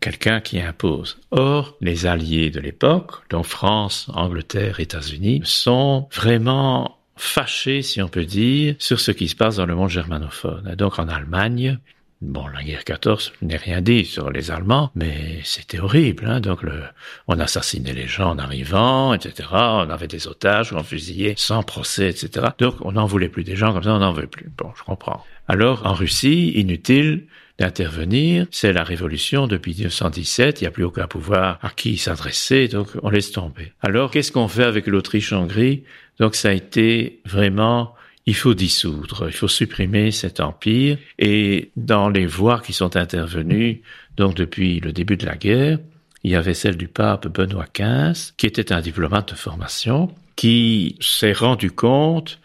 quelqu'un 0.00 0.40
qui 0.40 0.60
impose. 0.60 1.18
Or, 1.30 1.76
les 1.80 2.06
alliés 2.06 2.50
de 2.50 2.60
l'époque, 2.60 3.12
dont 3.30 3.42
France, 3.42 4.10
Angleterre, 4.14 4.80
États-Unis, 4.80 5.42
sont 5.44 6.08
vraiment 6.12 6.98
fâchés, 7.16 7.82
si 7.82 8.00
on 8.00 8.08
peut 8.08 8.24
dire, 8.24 8.76
sur 8.78 9.00
ce 9.00 9.10
qui 9.10 9.28
se 9.28 9.36
passe 9.36 9.56
dans 9.56 9.66
le 9.66 9.74
monde 9.74 9.90
germanophone. 9.90 10.74
donc 10.76 10.98
en 10.98 11.08
Allemagne, 11.08 11.78
Bon, 12.20 12.48
la 12.48 12.64
guerre 12.64 12.82
14 12.82 13.32
n'est 13.42 13.56
rien 13.56 13.80
dit 13.80 14.04
sur 14.04 14.32
les 14.32 14.50
Allemands, 14.50 14.90
mais 14.96 15.38
c'était 15.44 15.78
horrible. 15.78 16.24
Hein 16.26 16.40
donc, 16.40 16.64
le, 16.64 16.82
on 17.28 17.38
assassinait 17.38 17.92
les 17.92 18.08
gens 18.08 18.30
en 18.30 18.38
arrivant, 18.38 19.14
etc. 19.14 19.48
On 19.52 19.88
avait 19.88 20.08
des 20.08 20.26
otages, 20.26 20.72
on 20.72 20.82
fusillait 20.82 21.34
sans 21.36 21.62
procès, 21.62 22.08
etc. 22.08 22.48
Donc, 22.58 22.74
on 22.80 22.92
n'en 22.92 23.06
voulait 23.06 23.28
plus 23.28 23.44
des 23.44 23.54
gens 23.54 23.72
comme 23.72 23.84
ça, 23.84 23.94
on 23.94 24.00
n'en 24.00 24.12
veut 24.12 24.26
plus. 24.26 24.50
Bon, 24.56 24.72
je 24.76 24.82
comprends. 24.82 25.24
Alors, 25.46 25.86
en 25.86 25.94
Russie, 25.94 26.50
inutile 26.56 27.28
d'intervenir. 27.58 28.46
C'est 28.50 28.72
la 28.72 28.84
révolution 28.84 29.46
depuis 29.46 29.74
1917. 29.74 30.60
Il 30.60 30.64
n'y 30.64 30.68
a 30.68 30.70
plus 30.70 30.84
aucun 30.84 31.06
pouvoir 31.06 31.58
à 31.62 31.70
qui 31.70 31.96
s'adresser, 31.96 32.68
donc 32.68 32.88
on 33.02 33.10
laisse 33.10 33.32
tomber. 33.32 33.72
Alors, 33.82 34.10
qu'est-ce 34.10 34.32
qu'on 34.32 34.48
fait 34.48 34.64
avec 34.64 34.86
l'Autriche-Hongrie? 34.86 35.84
Donc, 36.20 36.34
ça 36.34 36.50
a 36.50 36.52
été 36.52 37.20
vraiment 37.24 37.94
il 38.28 38.34
faut 38.34 38.52
dissoudre, 38.52 39.24
il 39.26 39.32
faut 39.32 39.48
supprimer 39.48 40.10
cet 40.10 40.40
empire. 40.40 40.98
Et 41.18 41.70
dans 41.76 42.10
les 42.10 42.26
voies 42.26 42.60
qui 42.60 42.74
sont 42.74 42.94
intervenues, 42.94 43.80
donc 44.18 44.34
depuis 44.34 44.80
le 44.80 44.92
début 44.92 45.16
de 45.16 45.24
la 45.24 45.36
guerre, 45.36 45.78
il 46.24 46.32
y 46.32 46.36
avait 46.36 46.52
celle 46.52 46.76
du 46.76 46.88
pape 46.88 47.26
Benoît 47.28 47.64
XV, 47.74 48.34
qui 48.36 48.44
était 48.44 48.70
un 48.70 48.82
diplomate 48.82 49.30
de 49.30 49.34
formation, 49.34 50.14
qui 50.36 50.96
s'est 51.00 51.32
rendu 51.32 51.70
compte 51.70 52.38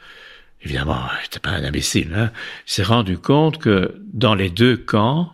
évidemment, 0.64 1.02
il 1.20 1.24
n'était 1.24 1.40
pas 1.40 1.52
un 1.52 1.64
imbécile, 1.64 2.14
hein, 2.16 2.32
s'est 2.66 2.84
rendu 2.84 3.18
compte 3.18 3.58
que 3.58 4.02
dans 4.14 4.36
les 4.36 4.50
deux 4.50 4.78
camps, 4.78 5.32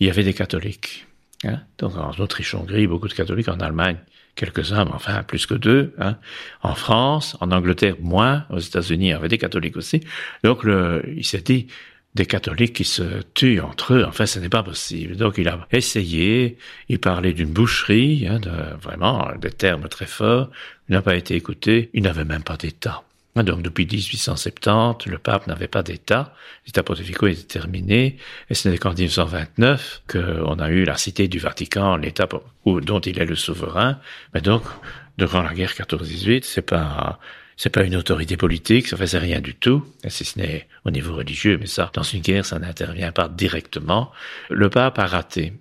il 0.00 0.06
y 0.06 0.10
avait 0.10 0.24
des 0.24 0.34
catholiques. 0.34 1.06
Hein. 1.44 1.60
Donc 1.78 1.96
en 1.96 2.10
Autriche-Hongrie, 2.10 2.86
beaucoup 2.86 3.08
de 3.08 3.14
catholiques, 3.14 3.48
en 3.48 3.60
Allemagne, 3.60 3.96
quelques-uns, 4.34 4.84
mais 4.84 4.92
enfin 4.92 5.22
plus 5.22 5.46
que 5.46 5.54
deux. 5.54 5.94
Hein. 5.98 6.16
En 6.62 6.74
France, 6.74 7.36
en 7.40 7.50
Angleterre, 7.50 7.96
moins. 8.00 8.46
Aux 8.50 8.58
États-Unis, 8.58 9.06
il 9.06 9.10
y 9.10 9.12
avait 9.12 9.28
des 9.28 9.38
catholiques 9.38 9.76
aussi. 9.76 10.00
Donc 10.44 10.64
le, 10.64 11.02
il 11.16 11.24
s'est 11.24 11.40
dit, 11.40 11.66
des 12.14 12.26
catholiques 12.26 12.74
qui 12.74 12.84
se 12.84 13.22
tuent 13.34 13.60
entre 13.60 13.94
eux. 13.94 14.04
Enfin, 14.04 14.26
ce 14.26 14.38
n'est 14.38 14.48
pas 14.48 14.62
possible. 14.62 15.16
Donc, 15.16 15.38
il 15.38 15.48
a 15.48 15.68
essayé. 15.70 16.58
Il 16.88 16.98
parlait 16.98 17.32
d'une 17.32 17.52
boucherie, 17.52 18.26
hein, 18.26 18.40
de, 18.40 18.50
vraiment 18.80 19.30
des 19.40 19.50
termes 19.50 19.88
très 19.88 20.06
forts. 20.06 20.50
Il 20.88 20.92
n'a 20.92 21.02
pas 21.02 21.14
été 21.14 21.36
écouté. 21.36 21.90
Il 21.92 22.02
n'avait 22.02 22.24
même 22.24 22.42
pas 22.42 22.56
d'État. 22.56 23.04
Donc 23.42 23.62
depuis 23.62 23.86
1870, 23.86 25.06
le 25.06 25.18
pape 25.18 25.46
n'avait 25.46 25.68
pas 25.68 25.82
d'État, 25.82 26.34
l'État 26.66 26.82
pontifical 26.82 27.30
était 27.30 27.42
terminé, 27.42 28.16
et 28.50 28.54
ce 28.54 28.68
n'est 28.68 28.78
qu'en 28.78 28.92
1929 28.92 30.02
qu'on 30.08 30.58
a 30.58 30.70
eu 30.70 30.84
la 30.84 30.96
cité 30.96 31.28
du 31.28 31.38
Vatican, 31.38 31.96
l'État 31.96 32.28
dont 32.64 33.00
il 33.00 33.18
est 33.18 33.24
le 33.24 33.34
souverain. 33.34 33.98
Mais 34.34 34.40
donc, 34.40 34.62
durant 35.18 35.42
la 35.42 35.54
guerre 35.54 35.72
14-18, 35.72 36.42
c'est 36.44 36.62
pas 36.62 37.18
c'est 37.56 37.70
pas 37.70 37.82
une 37.82 37.96
autorité 37.96 38.36
politique, 38.36 38.86
ça 38.86 38.96
faisait 38.96 39.18
rien 39.18 39.40
du 39.40 39.52
tout, 39.56 39.84
si 40.06 40.24
ce 40.24 40.38
n'est 40.38 40.68
au 40.84 40.92
niveau 40.92 41.16
religieux, 41.16 41.58
mais 41.58 41.66
ça, 41.66 41.90
dans 41.92 42.04
une 42.04 42.20
guerre, 42.20 42.46
ça 42.46 42.60
n'intervient 42.60 43.10
pas 43.10 43.28
directement. 43.28 44.12
Le 44.48 44.70
pape 44.70 45.00
a 45.00 45.06
raté. 45.06 45.54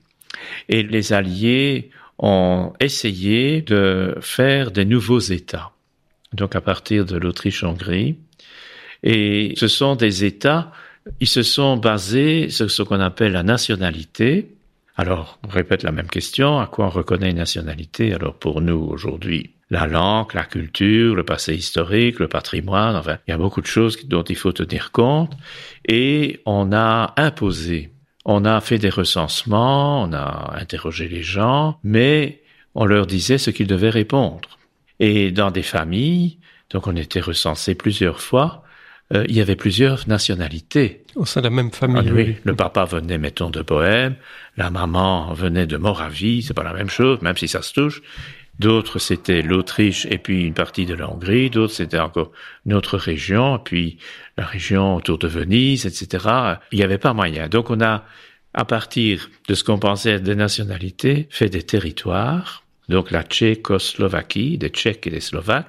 Et 0.70 0.84
les 0.84 1.12
alliés 1.12 1.90
ont 2.20 2.74
essayé 2.80 3.64
de 3.64 4.16
faire 4.22 4.70
des 4.70 4.86
nouveaux 4.86 5.20
États 5.20 5.72
donc 6.34 6.56
à 6.56 6.62
partir 6.62 7.06
de 7.06 7.18
l'Autriche-Hongrie. 7.18 8.18
Et 9.04 9.54
ce 9.58 9.68
sont 9.68 9.96
des 9.96 10.26
États, 10.26 10.72
ils 11.20 11.28
se 11.28 11.44
sont 11.44 11.78
basés 11.78 12.50
sur 12.50 12.70
ce 12.70 12.84
qu'on 12.84 13.00
appelle 13.00 13.34
la 13.34 13.44
nationalité. 13.44 14.56
Alors, 14.96 15.40
on 15.48 15.50
répète 15.50 15.84
la 15.84 15.92
même 15.92 16.10
question, 16.10 16.60
à 16.60 16.68
quoi 16.68 16.88
on 16.88 16.90
reconnaît 16.90 17.30
une 17.30 17.38
nationalité? 17.38 18.14
Alors 18.14 18.34
pour 18.34 18.62
nous 18.62 18.80
aujourd'hui, 18.80 19.52
la 19.70 19.86
langue, 19.86 20.34
la 20.34 20.46
culture, 20.46 21.16
le 21.16 21.24
passé 21.24 21.54
historique, 21.56 22.20
le 22.20 22.28
patrimoine, 22.28 22.96
enfin, 22.96 23.18
il 23.28 23.32
y 23.32 23.34
a 23.34 23.38
beaucoup 23.38 23.62
de 23.62 23.68
choses 23.68 24.08
dont 24.08 24.24
il 24.24 24.36
faut 24.36 24.54
tenir 24.54 24.92
compte. 24.92 25.34
Et 25.88 26.42
on 26.46 26.72
a 26.72 27.14
imposé, 27.18 27.92
on 28.26 28.46
a 28.46 28.60
fait 28.62 28.80
des 28.80 28.90
recensements, 28.90 30.04
on 30.04 30.14
a 30.14 30.56
interrogé 30.58 31.08
les 31.08 31.24
gens, 31.24 31.80
mais 31.84 32.42
on 32.76 32.86
leur 32.86 33.08
disait 33.08 33.38
ce 33.38 33.52
qu'ils 33.52 33.68
devaient 33.68 33.90
répondre. 33.90 34.58
Et 35.00 35.32
dans 35.32 35.52
des 35.52 35.64
familles, 35.64 36.40
donc 36.70 36.88
on 36.88 36.96
était 36.96 37.20
recensé 37.20 37.76
plusieurs 37.76 38.22
fois, 38.22 38.64
euh, 39.14 39.24
il 39.30 39.36
y 39.36 39.42
avait 39.42 39.56
plusieurs 39.56 40.08
nationalités. 40.08 41.04
Au 41.16 41.26
sein 41.26 41.40
de 41.42 41.46
la 41.46 41.52
même 41.52 41.72
famille. 41.72 42.08
Ah, 42.10 42.14
oui. 42.14 42.36
Le 42.44 42.56
papa 42.56 42.84
venait, 42.84 43.18
mettons, 43.18 43.50
de 43.50 43.62
Bohème, 43.62 44.16
la 44.58 44.70
maman 44.70 45.34
venait 45.34 45.66
de 45.66 45.78
Moravie, 45.78 46.44
c'est 46.44 46.54
pas 46.54 46.64
la 46.64 46.74
même 46.74 46.90
chose, 46.90 47.22
même 47.22 47.38
si 47.38 47.48
ça 47.48 47.62
se 47.62 47.74
touche. 47.74 48.02
D'autres, 48.60 48.98
c'était 49.00 49.44
l'Autriche 49.44 50.08
et 50.10 50.18
puis 50.18 50.44
une 50.44 50.56
partie 50.56 50.86
de 50.86 50.96
la 50.96 51.10
Hongrie. 51.10 51.50
D'autres, 51.50 51.74
c'était 51.74 52.00
encore 52.00 52.32
une 52.66 52.74
autre 52.74 52.98
région, 52.98 53.60
puis 53.60 53.98
la 54.36 54.46
région 54.46 54.96
autour 54.96 55.20
de 55.20 55.28
Venise, 55.28 55.86
etc. 55.86 56.26
Il 56.72 56.80
n'y 56.80 56.84
avait 56.84 56.98
pas 56.98 57.14
moyen. 57.14 57.48
Donc, 57.48 57.70
on 57.70 57.80
a, 57.82 58.04
à 58.54 58.66
partir 58.66 59.30
de 59.48 59.54
ce 59.54 59.64
qu'on 59.64 59.78
pensait 59.78 60.14
être 60.14 60.24
des 60.24 60.36
nationalités, 60.36 61.28
fait 61.30 61.50
des 61.50 61.64
territoires 61.64 62.64
donc 62.90 63.12
la 63.12 63.24
Tchécoslovaquie, 63.24 64.58
des 64.58 64.70
Tchèques 64.70 65.08
et 65.08 65.10
des 65.10 65.20
Slovaques, 65.22 65.68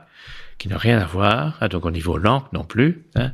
qui 0.58 0.68
n'ont 0.68 0.76
rien 0.76 0.98
à 0.98 1.04
voir, 1.04 1.56
hein, 1.60 1.68
donc 1.68 1.86
au 1.86 1.90
niveau 1.90 2.18
langue 2.18 2.42
non 2.52 2.64
plus. 2.64 3.04
Hein. 3.14 3.32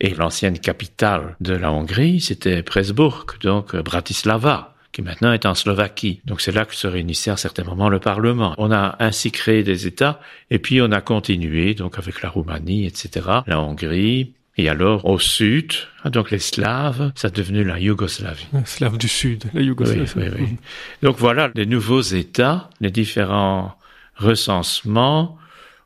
Et 0.00 0.14
l'ancienne 0.14 0.58
capitale 0.58 1.36
de 1.40 1.54
la 1.54 1.70
Hongrie, 1.70 2.20
c'était 2.20 2.62
Presbourg, 2.62 3.26
donc 3.42 3.74
euh, 3.74 3.82
Bratislava, 3.82 4.74
qui 4.90 5.02
maintenant 5.02 5.32
est 5.32 5.46
en 5.46 5.54
Slovaquie. 5.54 6.20
Donc 6.24 6.40
c'est 6.40 6.52
là 6.52 6.64
que 6.64 6.74
se 6.74 6.86
réunissait 6.86 7.30
à 7.30 7.34
un 7.34 7.36
certain 7.36 7.64
moment 7.64 7.88
le 7.88 7.98
Parlement. 7.98 8.54
On 8.58 8.72
a 8.72 8.96
ainsi 9.00 9.30
créé 9.30 9.62
des 9.62 9.86
États, 9.86 10.20
et 10.50 10.58
puis 10.58 10.80
on 10.80 10.90
a 10.92 11.00
continué, 11.00 11.74
donc 11.74 11.98
avec 11.98 12.22
la 12.22 12.30
Roumanie, 12.30 12.86
etc., 12.86 13.26
la 13.46 13.60
Hongrie, 13.60 14.34
et 14.58 14.68
alors, 14.68 15.06
au 15.06 15.18
sud, 15.18 15.72
hein, 16.04 16.10
donc 16.10 16.30
les 16.30 16.38
Slaves, 16.38 17.12
ça 17.14 17.28
a 17.28 17.30
devenu 17.30 17.64
la 17.64 17.78
Yougoslavie. 17.78 18.46
Les 18.52 18.64
Slaves 18.66 18.98
du 18.98 19.08
sud, 19.08 19.44
la 19.54 19.62
Yougoslavie. 19.62 20.10
Oui, 20.16 20.22
oui, 20.26 20.40
oui. 20.40 20.56
Donc 21.02 21.16
voilà, 21.18 21.50
les 21.54 21.64
nouveaux 21.64 22.02
États, 22.02 22.68
les 22.80 22.90
différents 22.90 23.76
recensements 24.16 25.38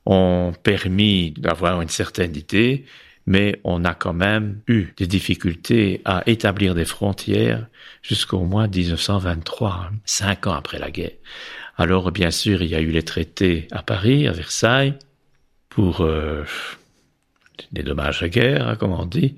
ont 0.04 0.52
permis 0.62 1.32
d'avoir 1.32 1.80
une 1.80 1.88
certaine 1.88 2.34
idée, 2.34 2.84
mais 3.26 3.60
on 3.62 3.84
a 3.84 3.94
quand 3.94 4.12
même 4.12 4.60
eu 4.66 4.88
des 4.96 5.06
difficultés 5.06 6.00
à 6.04 6.22
établir 6.26 6.74
des 6.74 6.84
frontières 6.84 7.66
jusqu'au 8.02 8.40
mois 8.40 8.66
1923, 8.66 9.90
cinq 10.04 10.46
ans 10.46 10.54
après 10.54 10.78
la 10.78 10.90
guerre. 10.90 11.12
Alors, 11.76 12.10
bien 12.10 12.30
sûr, 12.30 12.62
il 12.62 12.70
y 12.70 12.74
a 12.74 12.80
eu 12.80 12.90
les 12.90 13.02
traités 13.02 13.68
à 13.70 13.82
Paris, 13.82 14.26
à 14.26 14.32
Versailles, 14.32 14.94
pour 15.68 16.00
euh, 16.00 16.44
des 17.72 17.82
dommages 17.82 18.20
de 18.20 18.28
guerre, 18.28 18.68
hein, 18.68 18.76
comme 18.76 18.92
on 18.92 19.06
dit. 19.06 19.36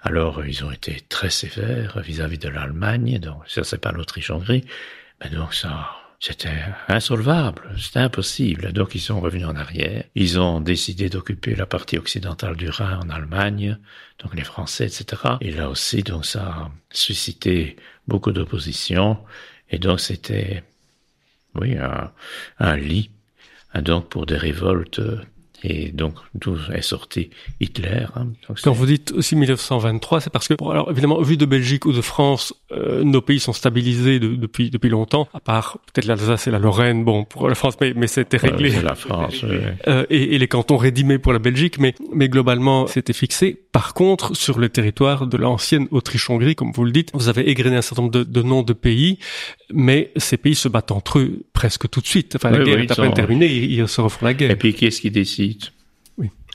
Alors, 0.00 0.44
ils 0.44 0.64
ont 0.64 0.70
été 0.70 1.00
très 1.08 1.30
sévères 1.30 1.98
vis-à-vis 2.00 2.38
de 2.38 2.48
l'Allemagne, 2.48 3.18
donc 3.18 3.42
ça, 3.46 3.64
c'est 3.64 3.78
pas 3.78 3.92
l'Autriche-Hongrie. 3.92 4.64
Mais 5.22 5.30
donc, 5.30 5.54
ça, 5.54 5.90
c'était 6.20 6.62
insolvable, 6.88 7.62
c'était 7.78 8.00
impossible. 8.00 8.72
Donc, 8.72 8.94
ils 8.94 9.00
sont 9.00 9.20
revenus 9.20 9.46
en 9.46 9.56
arrière. 9.56 10.04
Ils 10.14 10.38
ont 10.38 10.60
décidé 10.60 11.08
d'occuper 11.08 11.54
la 11.54 11.66
partie 11.66 11.98
occidentale 11.98 12.56
du 12.56 12.68
Rhin 12.68 13.00
en 13.02 13.10
Allemagne, 13.10 13.78
donc 14.18 14.34
les 14.34 14.44
Français, 14.44 14.86
etc. 14.86 15.22
Et 15.40 15.50
là 15.50 15.68
aussi, 15.68 16.02
donc, 16.02 16.26
ça 16.26 16.42
a 16.42 16.70
suscité 16.90 17.76
beaucoup 18.06 18.32
d'opposition. 18.32 19.18
Et 19.70 19.78
donc, 19.78 20.00
c'était, 20.00 20.64
oui, 21.54 21.76
un, 21.78 22.76
lit, 22.76 23.10
hein, 23.72 23.82
donc, 23.82 24.08
pour 24.08 24.26
des 24.26 24.36
révoltes 24.36 25.00
Et 25.66 25.92
donc, 25.92 26.12
d'où 26.34 26.58
est 26.74 26.82
sorti 26.82 27.30
Hitler. 27.58 28.04
Hein. 28.16 28.26
Quand 28.62 28.72
vous 28.72 28.84
dites 28.84 29.12
aussi 29.12 29.34
1923, 29.34 30.20
c'est 30.20 30.30
parce 30.30 30.46
que, 30.46 30.54
alors 30.70 30.90
évidemment, 30.90 31.22
vu 31.22 31.38
de 31.38 31.46
Belgique 31.46 31.86
ou 31.86 31.92
de 31.92 32.02
France, 32.02 32.52
euh, 32.72 33.02
nos 33.02 33.22
pays 33.22 33.40
sont 33.40 33.54
stabilisés 33.54 34.18
depuis 34.18 34.68
depuis 34.68 34.90
longtemps, 34.90 35.26
à 35.32 35.40
part 35.40 35.78
peut-être 35.86 36.04
l'Alsace 36.04 36.46
et 36.48 36.50
la 36.50 36.58
Lorraine, 36.58 37.02
bon, 37.02 37.24
pour 37.24 37.48
la 37.48 37.54
France, 37.54 37.76
mais, 37.80 37.94
mais 37.96 38.08
c'était 38.08 38.36
réglé. 38.36 38.72
c'est 38.72 38.82
la 38.82 38.94
France, 38.94 39.42
oui. 39.42 39.56
euh, 39.88 40.04
et, 40.10 40.34
et, 40.34 40.38
les 40.38 40.48
cantons 40.48 40.76
rédimés 40.76 41.18
pour 41.18 41.32
la 41.32 41.38
Belgique, 41.38 41.78
mais, 41.78 41.94
mais 42.12 42.28
globalement, 42.28 42.86
c'était 42.86 43.14
fixé. 43.14 43.58
Par 43.72 43.94
contre, 43.94 44.36
sur 44.36 44.58
le 44.58 44.68
territoire 44.68 45.26
de 45.26 45.36
l'ancienne 45.38 45.88
Autriche-Hongrie, 45.90 46.56
comme 46.56 46.72
vous 46.72 46.84
le 46.84 46.92
dites, 46.92 47.10
vous 47.14 47.30
avez 47.30 47.48
égrené 47.48 47.76
un 47.76 47.82
certain 47.82 48.02
nombre 48.02 48.12
de, 48.12 48.22
de 48.22 48.42
noms 48.42 48.62
de 48.62 48.74
pays, 48.74 49.18
mais 49.72 50.12
ces 50.16 50.36
pays 50.36 50.56
se 50.56 50.68
battent 50.68 50.92
entre 50.92 51.20
eux 51.20 51.44
presque 51.54 51.88
tout 51.88 52.02
de 52.02 52.06
suite. 52.06 52.36
Enfin, 52.36 52.50
la 52.50 52.62
guerre 52.62 52.80
est 52.80 52.90
à 52.90 52.96
peine 52.96 53.14
terminée, 53.14 53.46
ils, 53.46 53.80
ils 53.80 53.88
se 53.88 54.02
refont 54.02 54.26
la 54.26 54.34
guerre. 54.34 54.50
Et 54.50 54.56
puis, 54.56 54.74
qui 54.74 54.84
est-ce 54.84 55.00
qui 55.00 55.10
décide? 55.10 55.53
oui. 55.53 55.53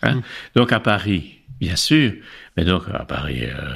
Hein? 0.01 0.15
Mm. 0.15 0.21
Donc 0.55 0.71
à 0.71 0.79
Paris, 0.79 1.39
bien 1.59 1.75
sûr, 1.75 2.13
mais 2.57 2.65
donc 2.65 2.83
à 2.93 3.05
Paris, 3.05 3.43
euh, 3.43 3.73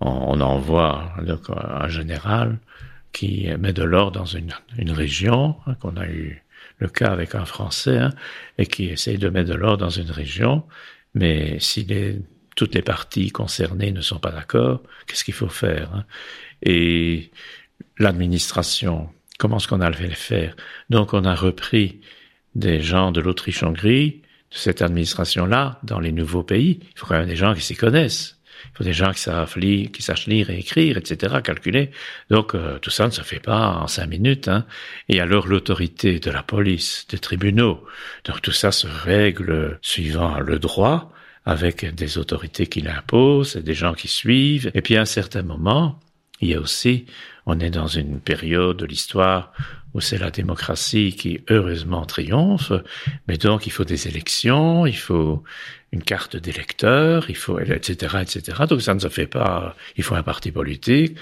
on, 0.00 0.38
on, 0.38 0.40
envoie 0.40 1.12
donc, 1.22 1.42
un 1.50 1.88
général 1.88 2.58
qui 3.12 3.48
met 3.58 3.72
de 3.72 3.84
l'ordre 3.84 4.18
dans 4.18 4.24
une, 4.26 4.52
une 4.76 4.90
région, 4.90 5.56
hein, 5.66 5.74
qu'on 5.74 5.96
a 5.96 6.06
eu 6.06 6.42
le 6.78 6.88
cas 6.88 7.12
avec 7.12 7.34
un 7.34 7.44
Français, 7.44 7.98
hein, 7.98 8.10
et 8.58 8.66
qui 8.66 8.86
essaye 8.86 9.18
de 9.18 9.28
mettre 9.28 9.50
de 9.50 9.54
l'ordre 9.54 9.84
dans 9.84 9.90
une 9.90 10.10
région, 10.10 10.64
mais 11.14 11.58
si 11.60 11.84
les, 11.84 12.20
toutes 12.56 12.74
les 12.74 12.82
parties 12.82 13.30
concernées 13.30 13.92
ne 13.92 14.00
sont 14.00 14.18
pas 14.18 14.30
d'accord, 14.30 14.82
qu'est-ce 15.06 15.24
qu'il 15.24 15.34
faut 15.34 15.48
faire? 15.48 16.04
Et 16.62 17.30
l'administration, 17.98 19.10
comment 19.38 19.58
est-ce 19.58 19.68
qu'on 19.68 19.80
a 19.80 19.92
fait 19.92 20.08
le 20.08 20.14
faire? 20.14 20.56
Donc 20.90 21.14
on 21.14 21.24
a 21.24 21.34
repris 21.34 22.00
des 22.54 22.80
gens 22.80 23.12
de 23.12 23.20
l'Autriche-Hongrie, 23.20 24.22
cette 24.54 24.82
administration-là, 24.82 25.80
dans 25.82 26.00
les 26.00 26.12
nouveaux 26.12 26.42
pays. 26.42 26.80
Il 26.82 26.98
faut 26.98 27.06
quand 27.06 27.18
même 27.18 27.28
des 27.28 27.36
gens 27.36 27.54
qui 27.54 27.60
s'y 27.60 27.76
connaissent. 27.76 28.38
Il 28.72 28.78
faut 28.78 28.84
des 28.84 28.92
gens 28.92 29.12
qui 29.12 29.20
savent 29.20 29.58
lire, 29.58 29.90
qui 29.92 30.02
sachent 30.02 30.26
lire 30.26 30.50
et 30.50 30.58
écrire, 30.58 30.96
etc., 30.96 31.36
calculer. 31.42 31.90
Donc 32.30 32.54
euh, 32.54 32.78
tout 32.78 32.90
ça 32.90 33.06
ne 33.06 33.10
se 33.10 33.22
fait 33.22 33.40
pas 33.40 33.68
en 33.68 33.86
cinq 33.86 34.06
minutes. 34.06 34.48
Hein. 34.48 34.64
Et 35.08 35.20
alors 35.20 35.46
l'autorité 35.46 36.18
de 36.18 36.30
la 36.30 36.42
police, 36.42 37.06
des 37.08 37.18
tribunaux. 37.18 37.84
Donc 38.24 38.42
tout 38.42 38.52
ça 38.52 38.72
se 38.72 38.86
règle 38.86 39.78
suivant 39.82 40.40
le 40.40 40.58
droit, 40.58 41.12
avec 41.44 41.94
des 41.94 42.16
autorités 42.16 42.66
qui 42.66 42.80
l'imposent, 42.80 43.56
des 43.56 43.74
gens 43.74 43.94
qui 43.94 44.08
suivent. 44.08 44.70
Et 44.74 44.80
puis 44.80 44.96
à 44.96 45.02
un 45.02 45.06
certain 45.06 45.42
moment, 45.42 46.00
il 46.40 46.48
y 46.48 46.54
a 46.54 46.60
aussi, 46.60 47.06
on 47.46 47.60
est 47.60 47.70
dans 47.70 47.86
une 47.86 48.20
période 48.20 48.76
de 48.76 48.86
l'histoire 48.86 49.52
où 49.92 50.00
c'est 50.00 50.18
la 50.18 50.30
démocratie 50.30 51.14
qui 51.14 51.40
heureusement 51.48 52.04
triomphe, 52.04 52.72
mais 53.28 53.38
donc 53.38 53.66
il 53.66 53.70
faut 53.70 53.84
des 53.84 54.08
élections, 54.08 54.86
il 54.86 54.96
faut 54.96 55.44
une 55.92 56.02
carte 56.02 56.36
d'électeur, 56.36 57.26
il 57.28 57.36
faut 57.36 57.60
etc 57.60 58.16
etc. 58.22 58.64
Donc 58.68 58.82
ça 58.82 58.94
ne 58.94 58.98
se 58.98 59.08
fait 59.08 59.28
pas. 59.28 59.76
Il 59.96 60.02
faut 60.02 60.16
un 60.16 60.24
parti 60.24 60.50
politique. 60.50 61.16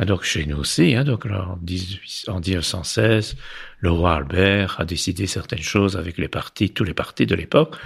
Et 0.00 0.04
donc 0.04 0.22
chez 0.22 0.44
nous 0.46 0.58
aussi, 0.58 0.94
hein, 0.94 1.04
donc 1.04 1.26
en, 1.26 1.58
18, 1.62 2.28
en 2.28 2.38
1916, 2.38 3.36
le 3.80 3.90
roi 3.90 4.14
Albert 4.16 4.76
a 4.78 4.84
décidé 4.84 5.26
certaines 5.26 5.62
choses 5.62 5.96
avec 5.96 6.18
les 6.18 6.28
partis, 6.28 6.70
tous 6.70 6.84
les 6.84 6.94
partis 6.94 7.26
de 7.26 7.34
l'époque. 7.34 7.76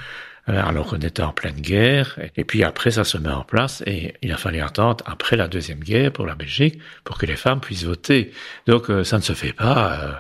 Alors 0.47 0.89
qu'on 0.89 0.99
était 0.99 1.23
en 1.23 1.33
pleine 1.33 1.61
guerre, 1.61 2.19
et 2.37 2.43
puis 2.43 2.65
après 2.65 2.91
ça 2.91 3.05
se 3.05 3.17
met 3.17 3.31
en 3.31 3.45
place, 3.45 3.83
et 3.87 4.15
il 4.23 4.33
a 4.33 4.37
fallu 4.37 4.61
attendre 4.61 5.05
après 5.07 5.37
la 5.37 5.47
deuxième 5.47 5.79
guerre 5.79 6.13
pour 6.13 6.27
la 6.27 6.35
Belgique 6.35 6.81
pour 7.05 7.17
que 7.17 7.27
les 7.27 7.37
femmes 7.37 7.61
puissent 7.61 7.85
voter. 7.85 8.33
Donc 8.67 8.87
ça 9.05 9.19
ne 9.19 9.23
se 9.23 9.35
fait 9.35 9.53
pas 9.53 9.93
euh, 9.93 10.13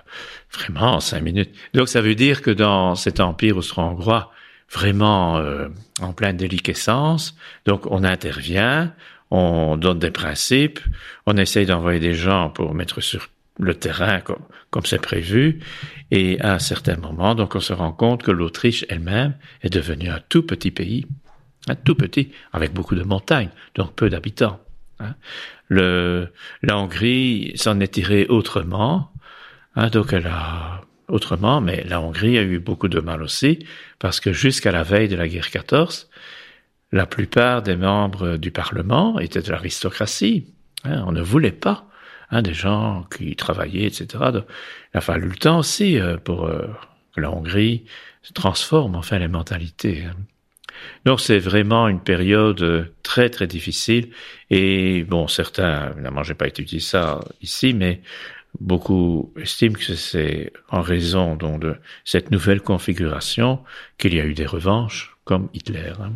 vraiment 0.53 0.95
en 0.95 1.01
cinq 1.01 1.23
minutes. 1.23 1.51
Donc 1.75 1.89
ça 1.89 2.01
veut 2.01 2.15
dire 2.15 2.41
que 2.41 2.53
dans 2.53 2.95
cet 2.95 3.19
empire 3.19 3.57
austro-hongrois, 3.57 4.31
vraiment 4.71 5.39
euh, 5.39 5.69
en 6.01 6.13
pleine 6.13 6.37
déliquescence, 6.37 7.37
donc 7.67 7.87
on 7.91 8.05
intervient, 8.05 8.95
on 9.31 9.77
donne 9.77 9.99
des 9.99 10.11
principes, 10.11 10.81
on 11.27 11.37
essaye 11.37 11.67
d'envoyer 11.67 12.01
des 12.01 12.15
gens 12.15 12.51
pour 12.51 12.75
mettre 12.75 13.01
sur 13.01 13.29
le 13.59 13.75
terrain 13.75 14.21
comme, 14.71 14.85
c'est 14.85 15.01
prévu. 15.01 15.61
Et 16.11 16.41
à 16.41 16.55
un 16.55 16.59
certain 16.59 16.97
moment, 16.97 17.35
donc 17.35 17.55
on 17.55 17.61
se 17.61 17.73
rend 17.73 17.93
compte 17.93 18.23
que 18.23 18.31
l'Autriche 18.31 18.85
elle-même 18.89 19.35
est 19.63 19.71
devenue 19.71 20.09
un 20.09 20.21
tout 20.29 20.43
petit 20.43 20.71
pays, 20.71 21.07
un 21.69 21.75
tout 21.75 21.95
petit, 21.95 22.33
avec 22.53 22.73
beaucoup 22.73 22.95
de 22.95 23.03
montagnes, 23.03 23.51
donc 23.75 23.95
peu 23.95 24.09
d'habitants. 24.09 24.61
Hein. 25.01 25.15
La 25.71 26.79
Hongrie 26.79 27.53
s'en 27.55 27.81
est 27.81 27.95
tirée 27.95 28.27
autrement, 28.29 29.11
hein, 29.75 29.89
donc 29.89 30.13
elle 30.13 30.27
a 30.27 30.83
autrement, 31.09 31.61
mais 31.61 31.85
la 31.89 32.01
Hongrie 32.01 32.39
a 32.39 32.43
eu 32.43 32.59
beaucoup 32.59 32.89
de 32.89 33.01
mal 33.01 33.23
aussi, 33.23 33.67
parce 33.99 34.21
que 34.21 34.33
jusqu'à 34.33 34.73
la 34.73 34.83
veille 34.83 35.09
de 35.09 35.17
la 35.17 35.29
guerre 35.29 35.51
14, 35.51 36.11
la 36.93 37.07
plupart 37.07 37.63
des 37.63 37.77
membres 37.77 38.37
du 38.37 38.51
Parlement 38.51 39.19
étaient 39.19 39.41
de 39.41 39.51
l'aristocratie. 39.51 40.53
Hein, 40.85 41.05
on 41.07 41.13
ne 41.13 41.23
voulait 41.23 41.53
pas 41.53 41.87
hein, 42.33 42.43
des 42.43 42.55
gens 42.55 43.05
qui 43.17 43.37
travaillaient, 43.37 43.87
etc. 43.87 44.07
Il 44.33 44.99
a 44.99 45.01
fallu 45.01 45.29
le 45.29 45.37
temps 45.37 45.59
aussi 45.59 45.99
euh, 45.99 46.17
pour 46.17 46.47
euh, 46.47 46.67
que 47.15 47.21
la 47.21 47.31
Hongrie 47.31 47.85
transforme, 48.35 48.97
enfin, 48.97 49.19
les 49.19 49.29
mentalités. 49.29 50.05
Hein. 50.05 50.17
Donc 51.05 51.21
c'est 51.21 51.39
vraiment 51.39 51.87
une 51.87 52.01
période 52.01 52.93
très 53.05 53.31
très 53.31 53.47
difficile 53.47 54.09
et 54.51 55.05
bon 55.05 55.29
certains 55.29 55.93
évidemment 55.93 56.25
j'ai 56.25 56.35
pas 56.35 56.49
étudié 56.49 56.81
ça 56.81 57.21
ici 57.41 57.73
mais 57.73 58.01
beaucoup 58.61 59.33
estiment 59.37 59.75
que 59.75 59.95
c'est 59.95 60.53
en 60.71 60.81
raison 60.81 61.37
donc 61.37 61.61
de 61.61 61.77
cette 62.05 62.31
nouvelle 62.31 62.61
configuration 62.61 63.61
qu'il 63.99 64.15
y 64.15 64.21
a 64.21 64.25
eu 64.25 64.35
des 64.35 64.47
revanches 64.47 65.17
comme 65.25 65.49
Hitler. 65.55 65.93
Hein. 66.01 66.13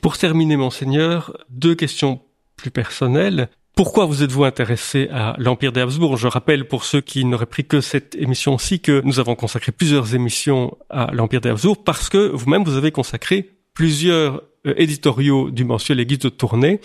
Pour 0.00 0.18
terminer 0.18 0.56
monseigneur, 0.56 1.36
deux 1.50 1.74
questions 1.74 2.22
plus 2.56 2.70
personnelles. 2.70 3.48
Pourquoi 3.76 4.06
vous 4.06 4.22
êtes-vous 4.22 4.44
intéressé 4.44 5.06
à 5.12 5.36
l'Empire 5.36 5.70
des 5.70 5.82
Habsbourg 5.82 6.16
Je 6.16 6.28
rappelle 6.28 6.66
pour 6.66 6.82
ceux 6.82 7.02
qui 7.02 7.26
n'auraient 7.26 7.44
pris 7.44 7.66
que 7.66 7.82
cette 7.82 8.14
émission-ci 8.14 8.80
que 8.80 9.02
nous 9.04 9.20
avons 9.20 9.34
consacré 9.34 9.70
plusieurs 9.70 10.14
émissions 10.14 10.78
à 10.88 11.10
l'Empire 11.12 11.42
des 11.42 11.50
Habsbourg 11.50 11.84
parce 11.84 12.08
que 12.08 12.16
vous-même 12.16 12.64
vous 12.64 12.78
avez 12.78 12.90
consacré 12.90 13.50
plusieurs 13.74 14.42
euh, 14.66 14.72
éditoriaux 14.78 15.50
du 15.50 15.64
mensuel 15.64 16.02
Guides 16.06 16.22
de 16.22 16.28
tournée 16.30 16.80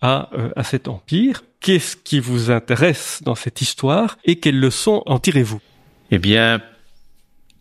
à, 0.00 0.30
euh, 0.36 0.50
à 0.56 0.64
cet 0.64 0.88
empire. 0.88 1.44
Qu'est-ce 1.60 1.96
qui 1.96 2.18
vous 2.18 2.50
intéresse 2.50 3.22
dans 3.24 3.36
cette 3.36 3.60
histoire 3.60 4.18
et 4.24 4.40
quelles 4.40 4.58
leçons 4.58 5.04
en 5.06 5.20
tirez-vous? 5.20 5.60
Eh 6.10 6.18
bien, 6.18 6.60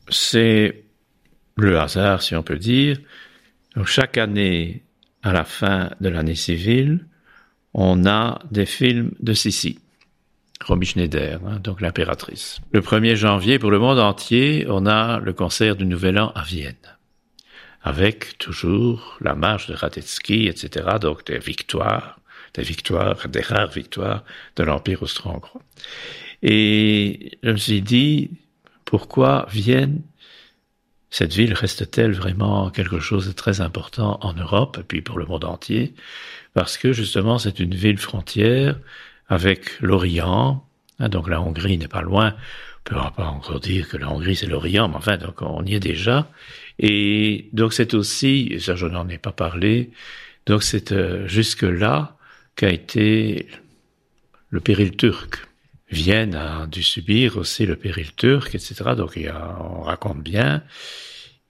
c'est 0.10 0.86
le 1.56 1.78
hasard, 1.78 2.24
si 2.24 2.36
on 2.36 2.42
peut 2.42 2.58
dire. 2.58 2.98
Chaque 3.86 4.18
année, 4.18 4.82
à 5.22 5.34
la 5.34 5.46
fin 5.46 5.92
de 6.02 6.10
l'année 6.10 6.34
civile, 6.34 7.06
on 7.74 8.06
a 8.06 8.40
des 8.52 8.66
films 8.66 9.12
de 9.20 9.34
Sissi. 9.34 9.80
Romy 10.66 10.86
Schneider, 10.86 11.40
hein, 11.46 11.60
donc 11.60 11.82
l'impératrice. 11.82 12.60
Le 12.72 12.82
1er 12.82 13.16
janvier, 13.16 13.58
pour 13.58 13.72
le 13.72 13.80
monde 13.80 14.00
entier, 14.00 14.66
on 14.70 14.86
a 14.86 15.20
le 15.20 15.34
concert 15.34 15.76
du 15.76 15.86
Nouvel 15.86 16.20
An 16.20 16.32
à 16.36 16.44
Vienne, 16.44 16.76
avec 17.82 18.38
toujours 18.38 19.18
la 19.22 19.34
marche 19.34 19.68
de 19.68 19.74
Radetzky, 19.74 20.48
etc., 20.48 20.98
donc 21.02 21.26
des 21.26 21.40
victoires, 21.40 22.20
des 22.54 22.64
victoires, 22.64 23.28
des 23.28 23.42
rares 23.42 23.72
victoires 23.72 24.24
de 24.56 24.64
l'Empire 24.64 25.02
austro-hongrois. 25.02 25.64
Et 26.44 27.40
je 27.44 27.52
me 27.52 27.58
suis 27.58 27.82
dit, 27.82 28.30
pourquoi 28.86 29.48
Vienne? 29.50 30.02
Cette 31.10 31.34
ville 31.34 31.54
reste-t-elle 31.54 32.14
vraiment 32.14 32.70
quelque 32.70 33.00
chose 33.00 33.28
de 33.28 33.34
très 33.34 33.60
important 33.60 34.18
en 34.22 34.34
Europe 34.34 34.78
et 34.80 34.84
puis 34.84 35.02
pour 35.02 35.20
le 35.20 35.26
monde 35.26 35.44
entier? 35.44 35.94
Parce 36.54 36.78
que 36.78 36.94
justement, 36.94 37.38
c'est 37.38 37.60
une 37.60 37.76
ville 37.76 37.98
frontière 37.98 38.78
avec 39.28 39.80
l'Orient. 39.82 40.66
Hein, 41.00 41.10
donc 41.10 41.30
la 41.30 41.42
Hongrie 41.42 41.78
n'est 41.78 41.88
pas 41.88 42.02
loin. 42.02 42.36
On 42.86 42.90
peut 42.90 42.96
pas 43.16 43.28
encore 43.28 43.60
dire 43.60 43.88
que 43.88 43.98
la 43.98 44.10
Hongrie 44.10 44.36
c'est 44.36 44.48
l'Orient, 44.48 44.90
mais 44.90 44.96
enfin, 44.96 45.18
donc 45.18 45.42
on 45.42 45.64
y 45.66 45.76
est 45.76 45.80
déjà. 45.80 46.30
Et 46.80 47.50
donc 47.54 47.74
c'est 47.74 47.94
aussi, 47.94 48.58
ça 48.60 48.76
je 48.76 48.88
n'en 48.88 49.08
ai 49.08 49.18
pas 49.20 49.32
parlé, 49.32 49.92
donc 50.48 50.64
c'est 50.64 50.92
euh, 50.92 51.28
jusque-là 51.28 52.18
qu'a 52.56 52.70
été 52.70 53.48
le 54.50 54.60
péril 54.60 54.98
turc. 54.98 55.48
Vienne 55.90 56.36
a 56.36 56.68
dû 56.68 56.84
subir 56.84 57.38
aussi 57.38 57.66
le 57.66 57.76
péril 57.76 58.14
turc, 58.16 58.56
etc. 58.56 58.76
Donc 58.98 59.14
il 59.16 59.24
y 59.24 59.28
a, 59.28 59.58
on 59.62 59.82
raconte 59.82 60.24
bien, 60.24 60.64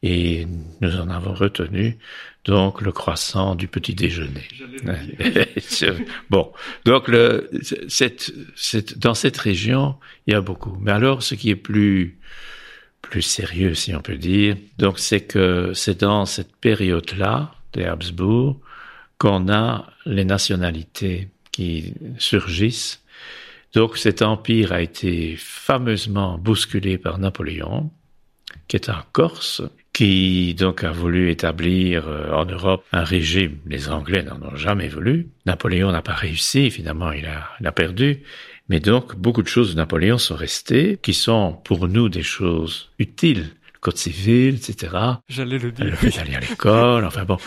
et 0.04 0.47
nous 0.82 0.97
en 0.97 1.10
avons 1.10 1.34
retenu 1.34 1.97
donc 2.46 2.82
le 2.82 2.92
croissant 2.92 3.56
du 3.56 3.68
petit 3.68 3.94
déjeuner. 3.94 4.48
bon, 6.30 6.52
donc 6.86 7.08
le, 7.08 7.50
cette, 7.88 8.34
cette, 8.56 8.98
dans 8.98 9.14
cette 9.14 9.38
région, 9.38 9.96
il 10.26 10.34
y 10.34 10.36
a 10.36 10.42
beaucoup. 10.42 10.78
Mais 10.80 10.92
alors, 10.92 11.22
ce 11.22 11.36
qui 11.36 11.50
est 11.50 11.56
plus 11.56 12.18
plus 13.02 13.22
sérieux, 13.24 13.74
si 13.74 13.94
on 13.96 14.02
peut 14.02 14.18
dire, 14.18 14.56
donc 14.78 15.00
c'est 15.00 15.22
que 15.22 15.72
c'est 15.74 16.02
dans 16.02 16.26
cette 16.26 16.56
période-là 16.56 17.54
des 17.74 17.84
Habsbourg 17.84 18.60
qu'on 19.18 19.50
a 19.50 19.92
les 20.06 20.24
nationalités 20.24 21.30
qui 21.52 21.94
surgissent. 22.18 23.04
Donc 23.74 23.98
cet 23.98 24.22
empire 24.22 24.72
a 24.72 24.82
été 24.82 25.36
fameusement 25.38 26.38
bousculé 26.38 26.98
par 26.98 27.18
Napoléon, 27.18 27.92
qui 28.68 28.78
est 28.78 28.89
un 28.89 29.04
Corse, 29.12 29.62
qui 29.94 30.54
donc 30.56 30.84
a 30.84 30.92
voulu 30.92 31.30
établir 31.32 32.08
euh, 32.08 32.32
en 32.32 32.46
Europe 32.46 32.84
un 32.92 33.04
régime. 33.04 33.58
Les 33.66 33.89
Anglais 33.89 34.24
n'en 34.24 34.42
ont 34.42 34.56
jamais 34.56 34.88
voulu. 34.88 35.30
Napoléon 35.46 35.92
n'a 35.92 36.02
pas 36.02 36.14
réussi, 36.14 36.72
finalement 36.72 37.12
il 37.12 37.26
a, 37.26 37.50
il 37.60 37.68
a 37.68 37.72
perdu. 37.72 38.22
Mais 38.70 38.80
donc 38.80 39.16
beaucoup 39.16 39.42
de 39.44 39.48
choses 39.48 39.72
de 39.72 39.78
Napoléon 39.78 40.18
sont 40.18 40.36
restées, 40.36 40.98
qui 41.02 41.14
sont 41.14 41.60
pour 41.64 41.88
nous 41.88 42.10
des 42.10 42.24
choses 42.24 42.89
utiles 43.00 43.52
code 43.82 43.98
civil, 43.98 44.56
etc. 44.56 44.96
J'allais 45.28 45.58
le 45.58 45.72
dire. 45.72 45.98
J'allais 46.04 46.36
à 46.36 46.39
l'école, 46.39 47.04
enfin 47.04 47.26
bon. 47.26 47.38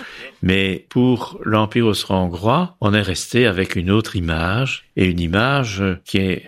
Mais 0.42 0.84
pour 0.88 1.40
l'Empire 1.45 1.86
austro-hongrois, 1.86 2.76
on 2.80 2.92
est 2.92 3.03
resté 3.03 3.47
avec 3.47 3.76
une 3.76 3.90
autre 3.90 4.16
image, 4.16 4.84
et 4.97 5.07
une 5.07 5.20
image 5.20 5.82
qui 6.05 6.18
est, 6.18 6.45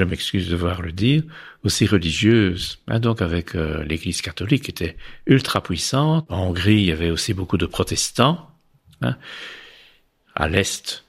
je 0.00 0.04
m'excuse 0.04 0.46
de 0.46 0.52
devoir 0.52 0.80
le 0.80 0.92
dire, 0.92 1.22
aussi 1.62 1.86
religieuse. 1.86 2.78
Hein, 2.88 3.00
donc 3.00 3.20
avec 3.20 3.54
euh, 3.54 3.84
l'Église 3.84 4.22
catholique 4.22 4.64
qui 4.64 4.70
était 4.70 4.96
ultra 5.26 5.62
puissante. 5.62 6.24
En 6.30 6.48
Hongrie, 6.48 6.76
il 6.76 6.86
y 6.86 6.92
avait 6.92 7.10
aussi 7.10 7.34
beaucoup 7.34 7.58
de 7.58 7.66
protestants. 7.66 8.48
Hein. 9.02 9.16
À 10.34 10.48
l'est, 10.48 11.04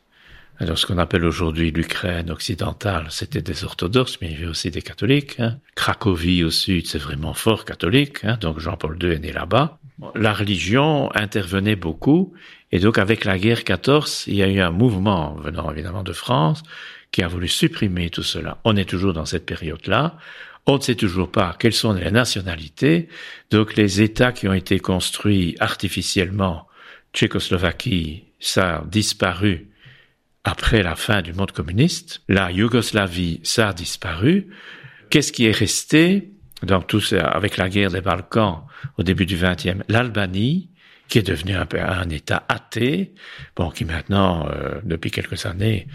alors, 0.60 0.78
ce 0.78 0.86
qu'on 0.86 1.00
appelle 1.00 1.26
aujourd'hui 1.26 1.72
l'Ukraine 1.72 2.30
occidentale, 2.30 3.08
c'était 3.10 3.42
des 3.42 3.64
orthodoxes, 3.64 4.20
mais 4.22 4.28
il 4.28 4.34
y 4.34 4.38
avait 4.38 4.46
aussi 4.46 4.70
des 4.70 4.84
catholiques. 4.84 5.40
Hein. 5.40 5.58
Cracovie 5.74 6.44
au 6.44 6.52
sud, 6.52 6.86
c'est 6.86 7.00
vraiment 7.00 7.34
fort 7.34 7.66
catholique. 7.66 8.24
Donc, 8.42 8.60
Jean-Paul 8.60 8.96
II 9.02 9.12
est 9.12 9.20
né 9.20 9.32
là-bas. 9.32 9.80
La 10.14 10.34
religion 10.34 11.10
intervenait 11.16 11.76
beaucoup. 11.76 12.34
Et 12.72 12.78
donc, 12.78 13.00
avec 13.00 13.26
la 13.26 13.40
guerre 13.40 13.64
14, 13.64 14.26
il 14.28 14.36
y 14.36 14.44
a 14.44 14.48
eu 14.48 14.60
un 14.60 14.70
mouvement 14.70 15.34
venant 15.34 15.72
évidemment 15.72 16.04
de 16.04 16.14
France 16.14 16.62
qui 17.12 17.24
a 17.24 17.28
voulu 17.28 17.48
supprimer 17.48 18.10
tout 18.10 18.24
cela. 18.24 18.58
On 18.64 18.76
est 18.76 18.90
toujours 18.90 19.14
dans 19.14 19.26
cette 19.26 19.46
période-là. 19.46 20.18
On 20.66 20.78
ne 20.78 20.82
sait 20.82 20.96
toujours 20.96 21.32
pas 21.32 21.56
quelles 21.60 21.74
sont 21.74 21.94
les 21.94 22.12
nationalités. 22.12 23.10
Donc, 23.50 23.76
les 23.76 24.02
États 24.02 24.32
qui 24.32 24.48
ont 24.48 24.54
été 24.54 24.80
construits 24.80 25.56
artificiellement, 25.60 26.68
Tchécoslovaquie, 27.14 28.24
ça 28.40 28.78
a 28.78 28.86
disparu 28.86 29.68
après 30.44 30.84
la 30.84 30.96
fin 30.96 31.22
du 31.22 31.34
monde 31.34 31.52
communiste. 31.52 32.22
La 32.28 32.52
Yougoslavie, 32.52 33.42
ça 33.44 33.70
a 33.70 33.74
disparu. 33.74 34.48
Qu'est-ce 35.10 35.32
qui 35.32 35.46
est 35.46 35.52
resté 35.52 36.32
dans 36.64 36.82
tout 36.82 37.02
ça, 37.02 37.28
avec 37.28 37.58
la 37.58 37.70
guerre 37.70 37.92
des 37.92 38.02
Balkans 38.02 38.64
au 38.98 39.04
début 39.04 39.26
du 39.26 39.36
XXe 39.36 39.84
L'Albanie, 39.90 40.70
qui 41.08 41.18
est 41.18 41.28
devenue 41.28 41.56
un, 41.56 41.68
un 41.74 42.10
État 42.10 42.46
athée, 42.48 43.14
bon, 43.56 43.70
qui 43.72 43.84
maintenant, 43.84 44.48
euh, 44.48 44.80
depuis 44.84 45.12
quelques 45.12 45.46
années, 45.46 45.88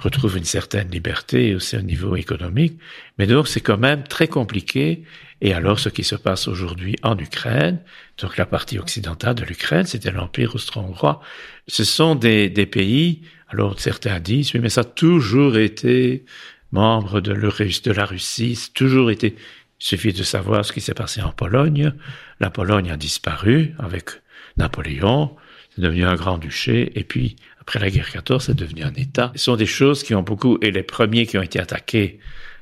retrouve 0.00 0.36
une 0.36 0.44
certaine 0.44 0.90
liberté 0.90 1.54
aussi 1.54 1.76
au 1.76 1.82
niveau 1.82 2.16
économique. 2.16 2.78
Mais 3.18 3.26
donc, 3.26 3.48
c'est 3.48 3.60
quand 3.60 3.78
même 3.78 4.02
très 4.04 4.28
compliqué. 4.28 5.04
Et 5.40 5.54
alors, 5.54 5.78
ce 5.78 5.88
qui 5.88 6.04
se 6.04 6.16
passe 6.16 6.48
aujourd'hui 6.48 6.96
en 7.02 7.16
Ukraine, 7.18 7.80
donc 8.18 8.36
la 8.36 8.46
partie 8.46 8.78
occidentale 8.78 9.34
de 9.34 9.44
l'Ukraine, 9.44 9.86
c'était 9.86 10.10
l'Empire 10.10 10.54
austro-hongrois. 10.54 11.20
Ce 11.66 11.84
sont 11.84 12.14
des, 12.14 12.50
des 12.50 12.66
pays 12.66 13.22
alors 13.50 13.78
certains 13.80 14.20
disent, 14.20 14.54
oui, 14.54 14.60
mais 14.60 14.68
ça 14.68 14.82
a 14.82 14.84
toujours 14.84 15.58
été 15.58 16.24
membre 16.72 17.20
de, 17.20 17.32
la 17.32 18.04
Russie, 18.06 18.54
ça 18.54 18.68
a 18.70 18.74
toujours 18.74 19.10
été... 19.10 19.34
Il 19.82 19.86
suffit 19.86 20.12
de 20.12 20.22
savoir 20.22 20.64
ce 20.64 20.72
qui 20.72 20.80
s'est 20.80 20.94
passé 20.94 21.22
en 21.22 21.32
Pologne. 21.32 21.92
La 22.38 22.50
Pologne 22.50 22.90
a 22.90 22.96
disparu 22.96 23.74
avec 23.78 24.10
Napoléon, 24.56 25.34
c'est 25.74 25.82
devenu 25.82 26.04
un 26.04 26.14
grand-duché, 26.14 26.98
et 26.98 27.04
puis 27.04 27.36
après 27.60 27.78
la 27.78 27.90
guerre 27.90 28.10
14, 28.10 28.44
c'est 28.44 28.54
devenu 28.54 28.82
un 28.82 28.92
État. 28.94 29.32
Ce 29.36 29.44
sont 29.44 29.56
des 29.56 29.66
choses 29.66 30.02
qui 30.02 30.14
ont 30.14 30.22
beaucoup, 30.22 30.58
et 30.62 30.70
les 30.70 30.82
premiers 30.82 31.26
qui 31.26 31.38
ont 31.38 31.42
été 31.42 31.60
attaqués 31.60 32.18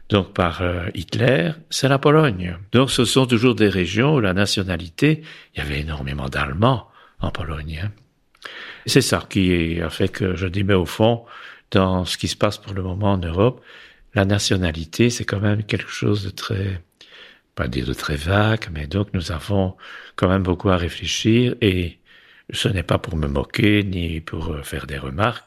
donc 0.08 0.32
par 0.32 0.62
euh, 0.62 0.86
Hitler, 0.94 1.52
c'est 1.70 1.88
la 1.88 1.98
Pologne. 1.98 2.56
Donc 2.72 2.90
ce 2.90 3.04
sont 3.04 3.26
toujours 3.26 3.54
des 3.54 3.68
régions 3.68 4.14
où 4.14 4.20
la 4.20 4.32
nationalité, 4.32 5.22
il 5.54 5.58
y 5.58 5.60
avait 5.60 5.80
énormément 5.80 6.28
d'Allemands 6.28 6.88
en 7.20 7.30
Pologne. 7.30 7.82
Hein. 7.84 7.90
C'est 8.86 9.02
ça 9.02 9.26
qui 9.28 9.80
a 9.80 9.90
fait 9.90 10.08
que 10.08 10.34
je 10.34 10.46
dis, 10.46 10.64
mais 10.64 10.74
au 10.74 10.86
fond, 10.86 11.24
dans 11.70 12.06
ce 12.06 12.16
qui 12.16 12.28
se 12.28 12.36
passe 12.36 12.56
pour 12.56 12.72
le 12.72 12.82
moment 12.82 13.12
en 13.12 13.18
Europe, 13.18 13.62
la 14.14 14.24
nationalité, 14.24 15.10
c'est 15.10 15.24
quand 15.24 15.40
même 15.40 15.62
quelque 15.62 15.90
chose 15.90 16.24
de 16.24 16.30
très, 16.30 16.82
pas 17.54 17.68
dire 17.68 17.86
de 17.86 17.92
très 17.92 18.16
vague, 18.16 18.68
mais 18.72 18.86
donc 18.86 19.08
nous 19.12 19.30
avons 19.30 19.76
quand 20.16 20.28
même 20.28 20.42
beaucoup 20.42 20.70
à 20.70 20.78
réfléchir 20.78 21.54
et 21.60 21.98
ce 22.50 22.68
n'est 22.68 22.82
pas 22.82 22.98
pour 22.98 23.16
me 23.16 23.26
moquer 23.26 23.84
ni 23.84 24.20
pour 24.20 24.52
euh, 24.52 24.62
faire 24.62 24.86
des 24.86 24.98
remarques, 24.98 25.44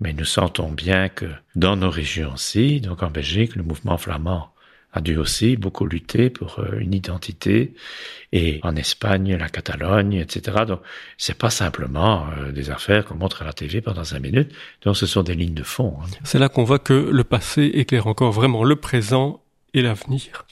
mais 0.00 0.12
nous 0.12 0.24
sentons 0.24 0.70
bien 0.70 1.08
que 1.08 1.26
dans 1.56 1.76
nos 1.76 1.90
régions 1.90 2.32
aussi, 2.34 2.80
donc 2.80 3.02
en 3.02 3.10
Belgique, 3.10 3.56
le 3.56 3.62
mouvement 3.62 3.98
flamand 3.98 4.52
a 4.92 5.00
dû 5.00 5.16
aussi 5.16 5.56
beaucoup 5.56 5.86
lutter 5.86 6.30
pour 6.30 6.60
euh, 6.60 6.78
une 6.78 6.94
identité 6.94 7.74
et 8.32 8.60
en 8.62 8.74
Espagne, 8.74 9.36
la 9.36 9.48
Catalogne, 9.48 10.14
etc. 10.14 10.64
Donc, 10.66 10.80
c'est 11.18 11.36
pas 11.36 11.50
simplement 11.50 12.26
euh, 12.38 12.52
des 12.52 12.70
affaires 12.70 13.04
qu'on 13.04 13.14
montre 13.16 13.42
à 13.42 13.44
la 13.44 13.52
TV 13.52 13.80
pendant 13.80 14.04
cinq 14.04 14.20
minutes. 14.20 14.52
Donc, 14.82 14.96
ce 14.96 15.06
sont 15.06 15.22
des 15.22 15.34
lignes 15.34 15.54
de 15.54 15.62
fond. 15.62 15.98
Hein. 16.02 16.06
C'est 16.24 16.38
là 16.38 16.48
qu'on 16.48 16.64
voit 16.64 16.78
que 16.78 16.94
le 16.94 17.24
passé 17.24 17.64
éclaire 17.64 18.06
encore 18.06 18.32
vraiment 18.32 18.64
le 18.64 18.76
présent 18.76 19.42
et 19.74 19.82
l'avenir. 19.82 20.46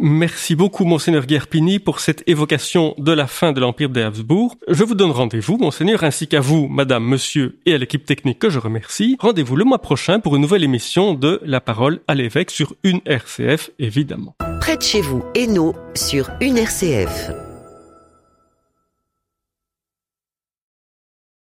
Merci 0.00 0.56
beaucoup, 0.56 0.84
Monseigneur 0.84 1.24
Guerpini, 1.24 1.78
pour 1.78 2.00
cette 2.00 2.22
évocation 2.26 2.94
de 2.98 3.12
la 3.12 3.26
fin 3.26 3.52
de 3.52 3.60
l'Empire 3.60 3.90
des 3.90 4.02
Habsbourg. 4.02 4.56
Je 4.68 4.82
vous 4.82 4.94
donne 4.94 5.12
rendez-vous, 5.12 5.56
Monseigneur, 5.56 6.02
ainsi 6.02 6.26
qu'à 6.26 6.40
vous, 6.40 6.66
Madame, 6.68 7.04
Monsieur, 7.04 7.58
et 7.64 7.74
à 7.74 7.78
l'équipe 7.78 8.04
technique 8.04 8.40
que 8.40 8.50
je 8.50 8.58
remercie. 8.58 9.16
Rendez-vous 9.20 9.56
le 9.56 9.64
mois 9.64 9.80
prochain 9.80 10.18
pour 10.18 10.34
une 10.34 10.42
nouvelle 10.42 10.64
émission 10.64 11.14
de 11.14 11.40
La 11.44 11.60
parole 11.60 12.00
à 12.08 12.14
l'évêque 12.14 12.50
sur 12.50 12.74
une 12.82 13.00
RCF, 13.06 13.70
évidemment. 13.78 14.34
Près 14.60 14.76
de 14.76 14.82
chez 14.82 15.00
vous, 15.00 15.22
Hainaut, 15.36 15.74
sur 15.94 16.28
une 16.40 16.58
RCF. 16.58 17.43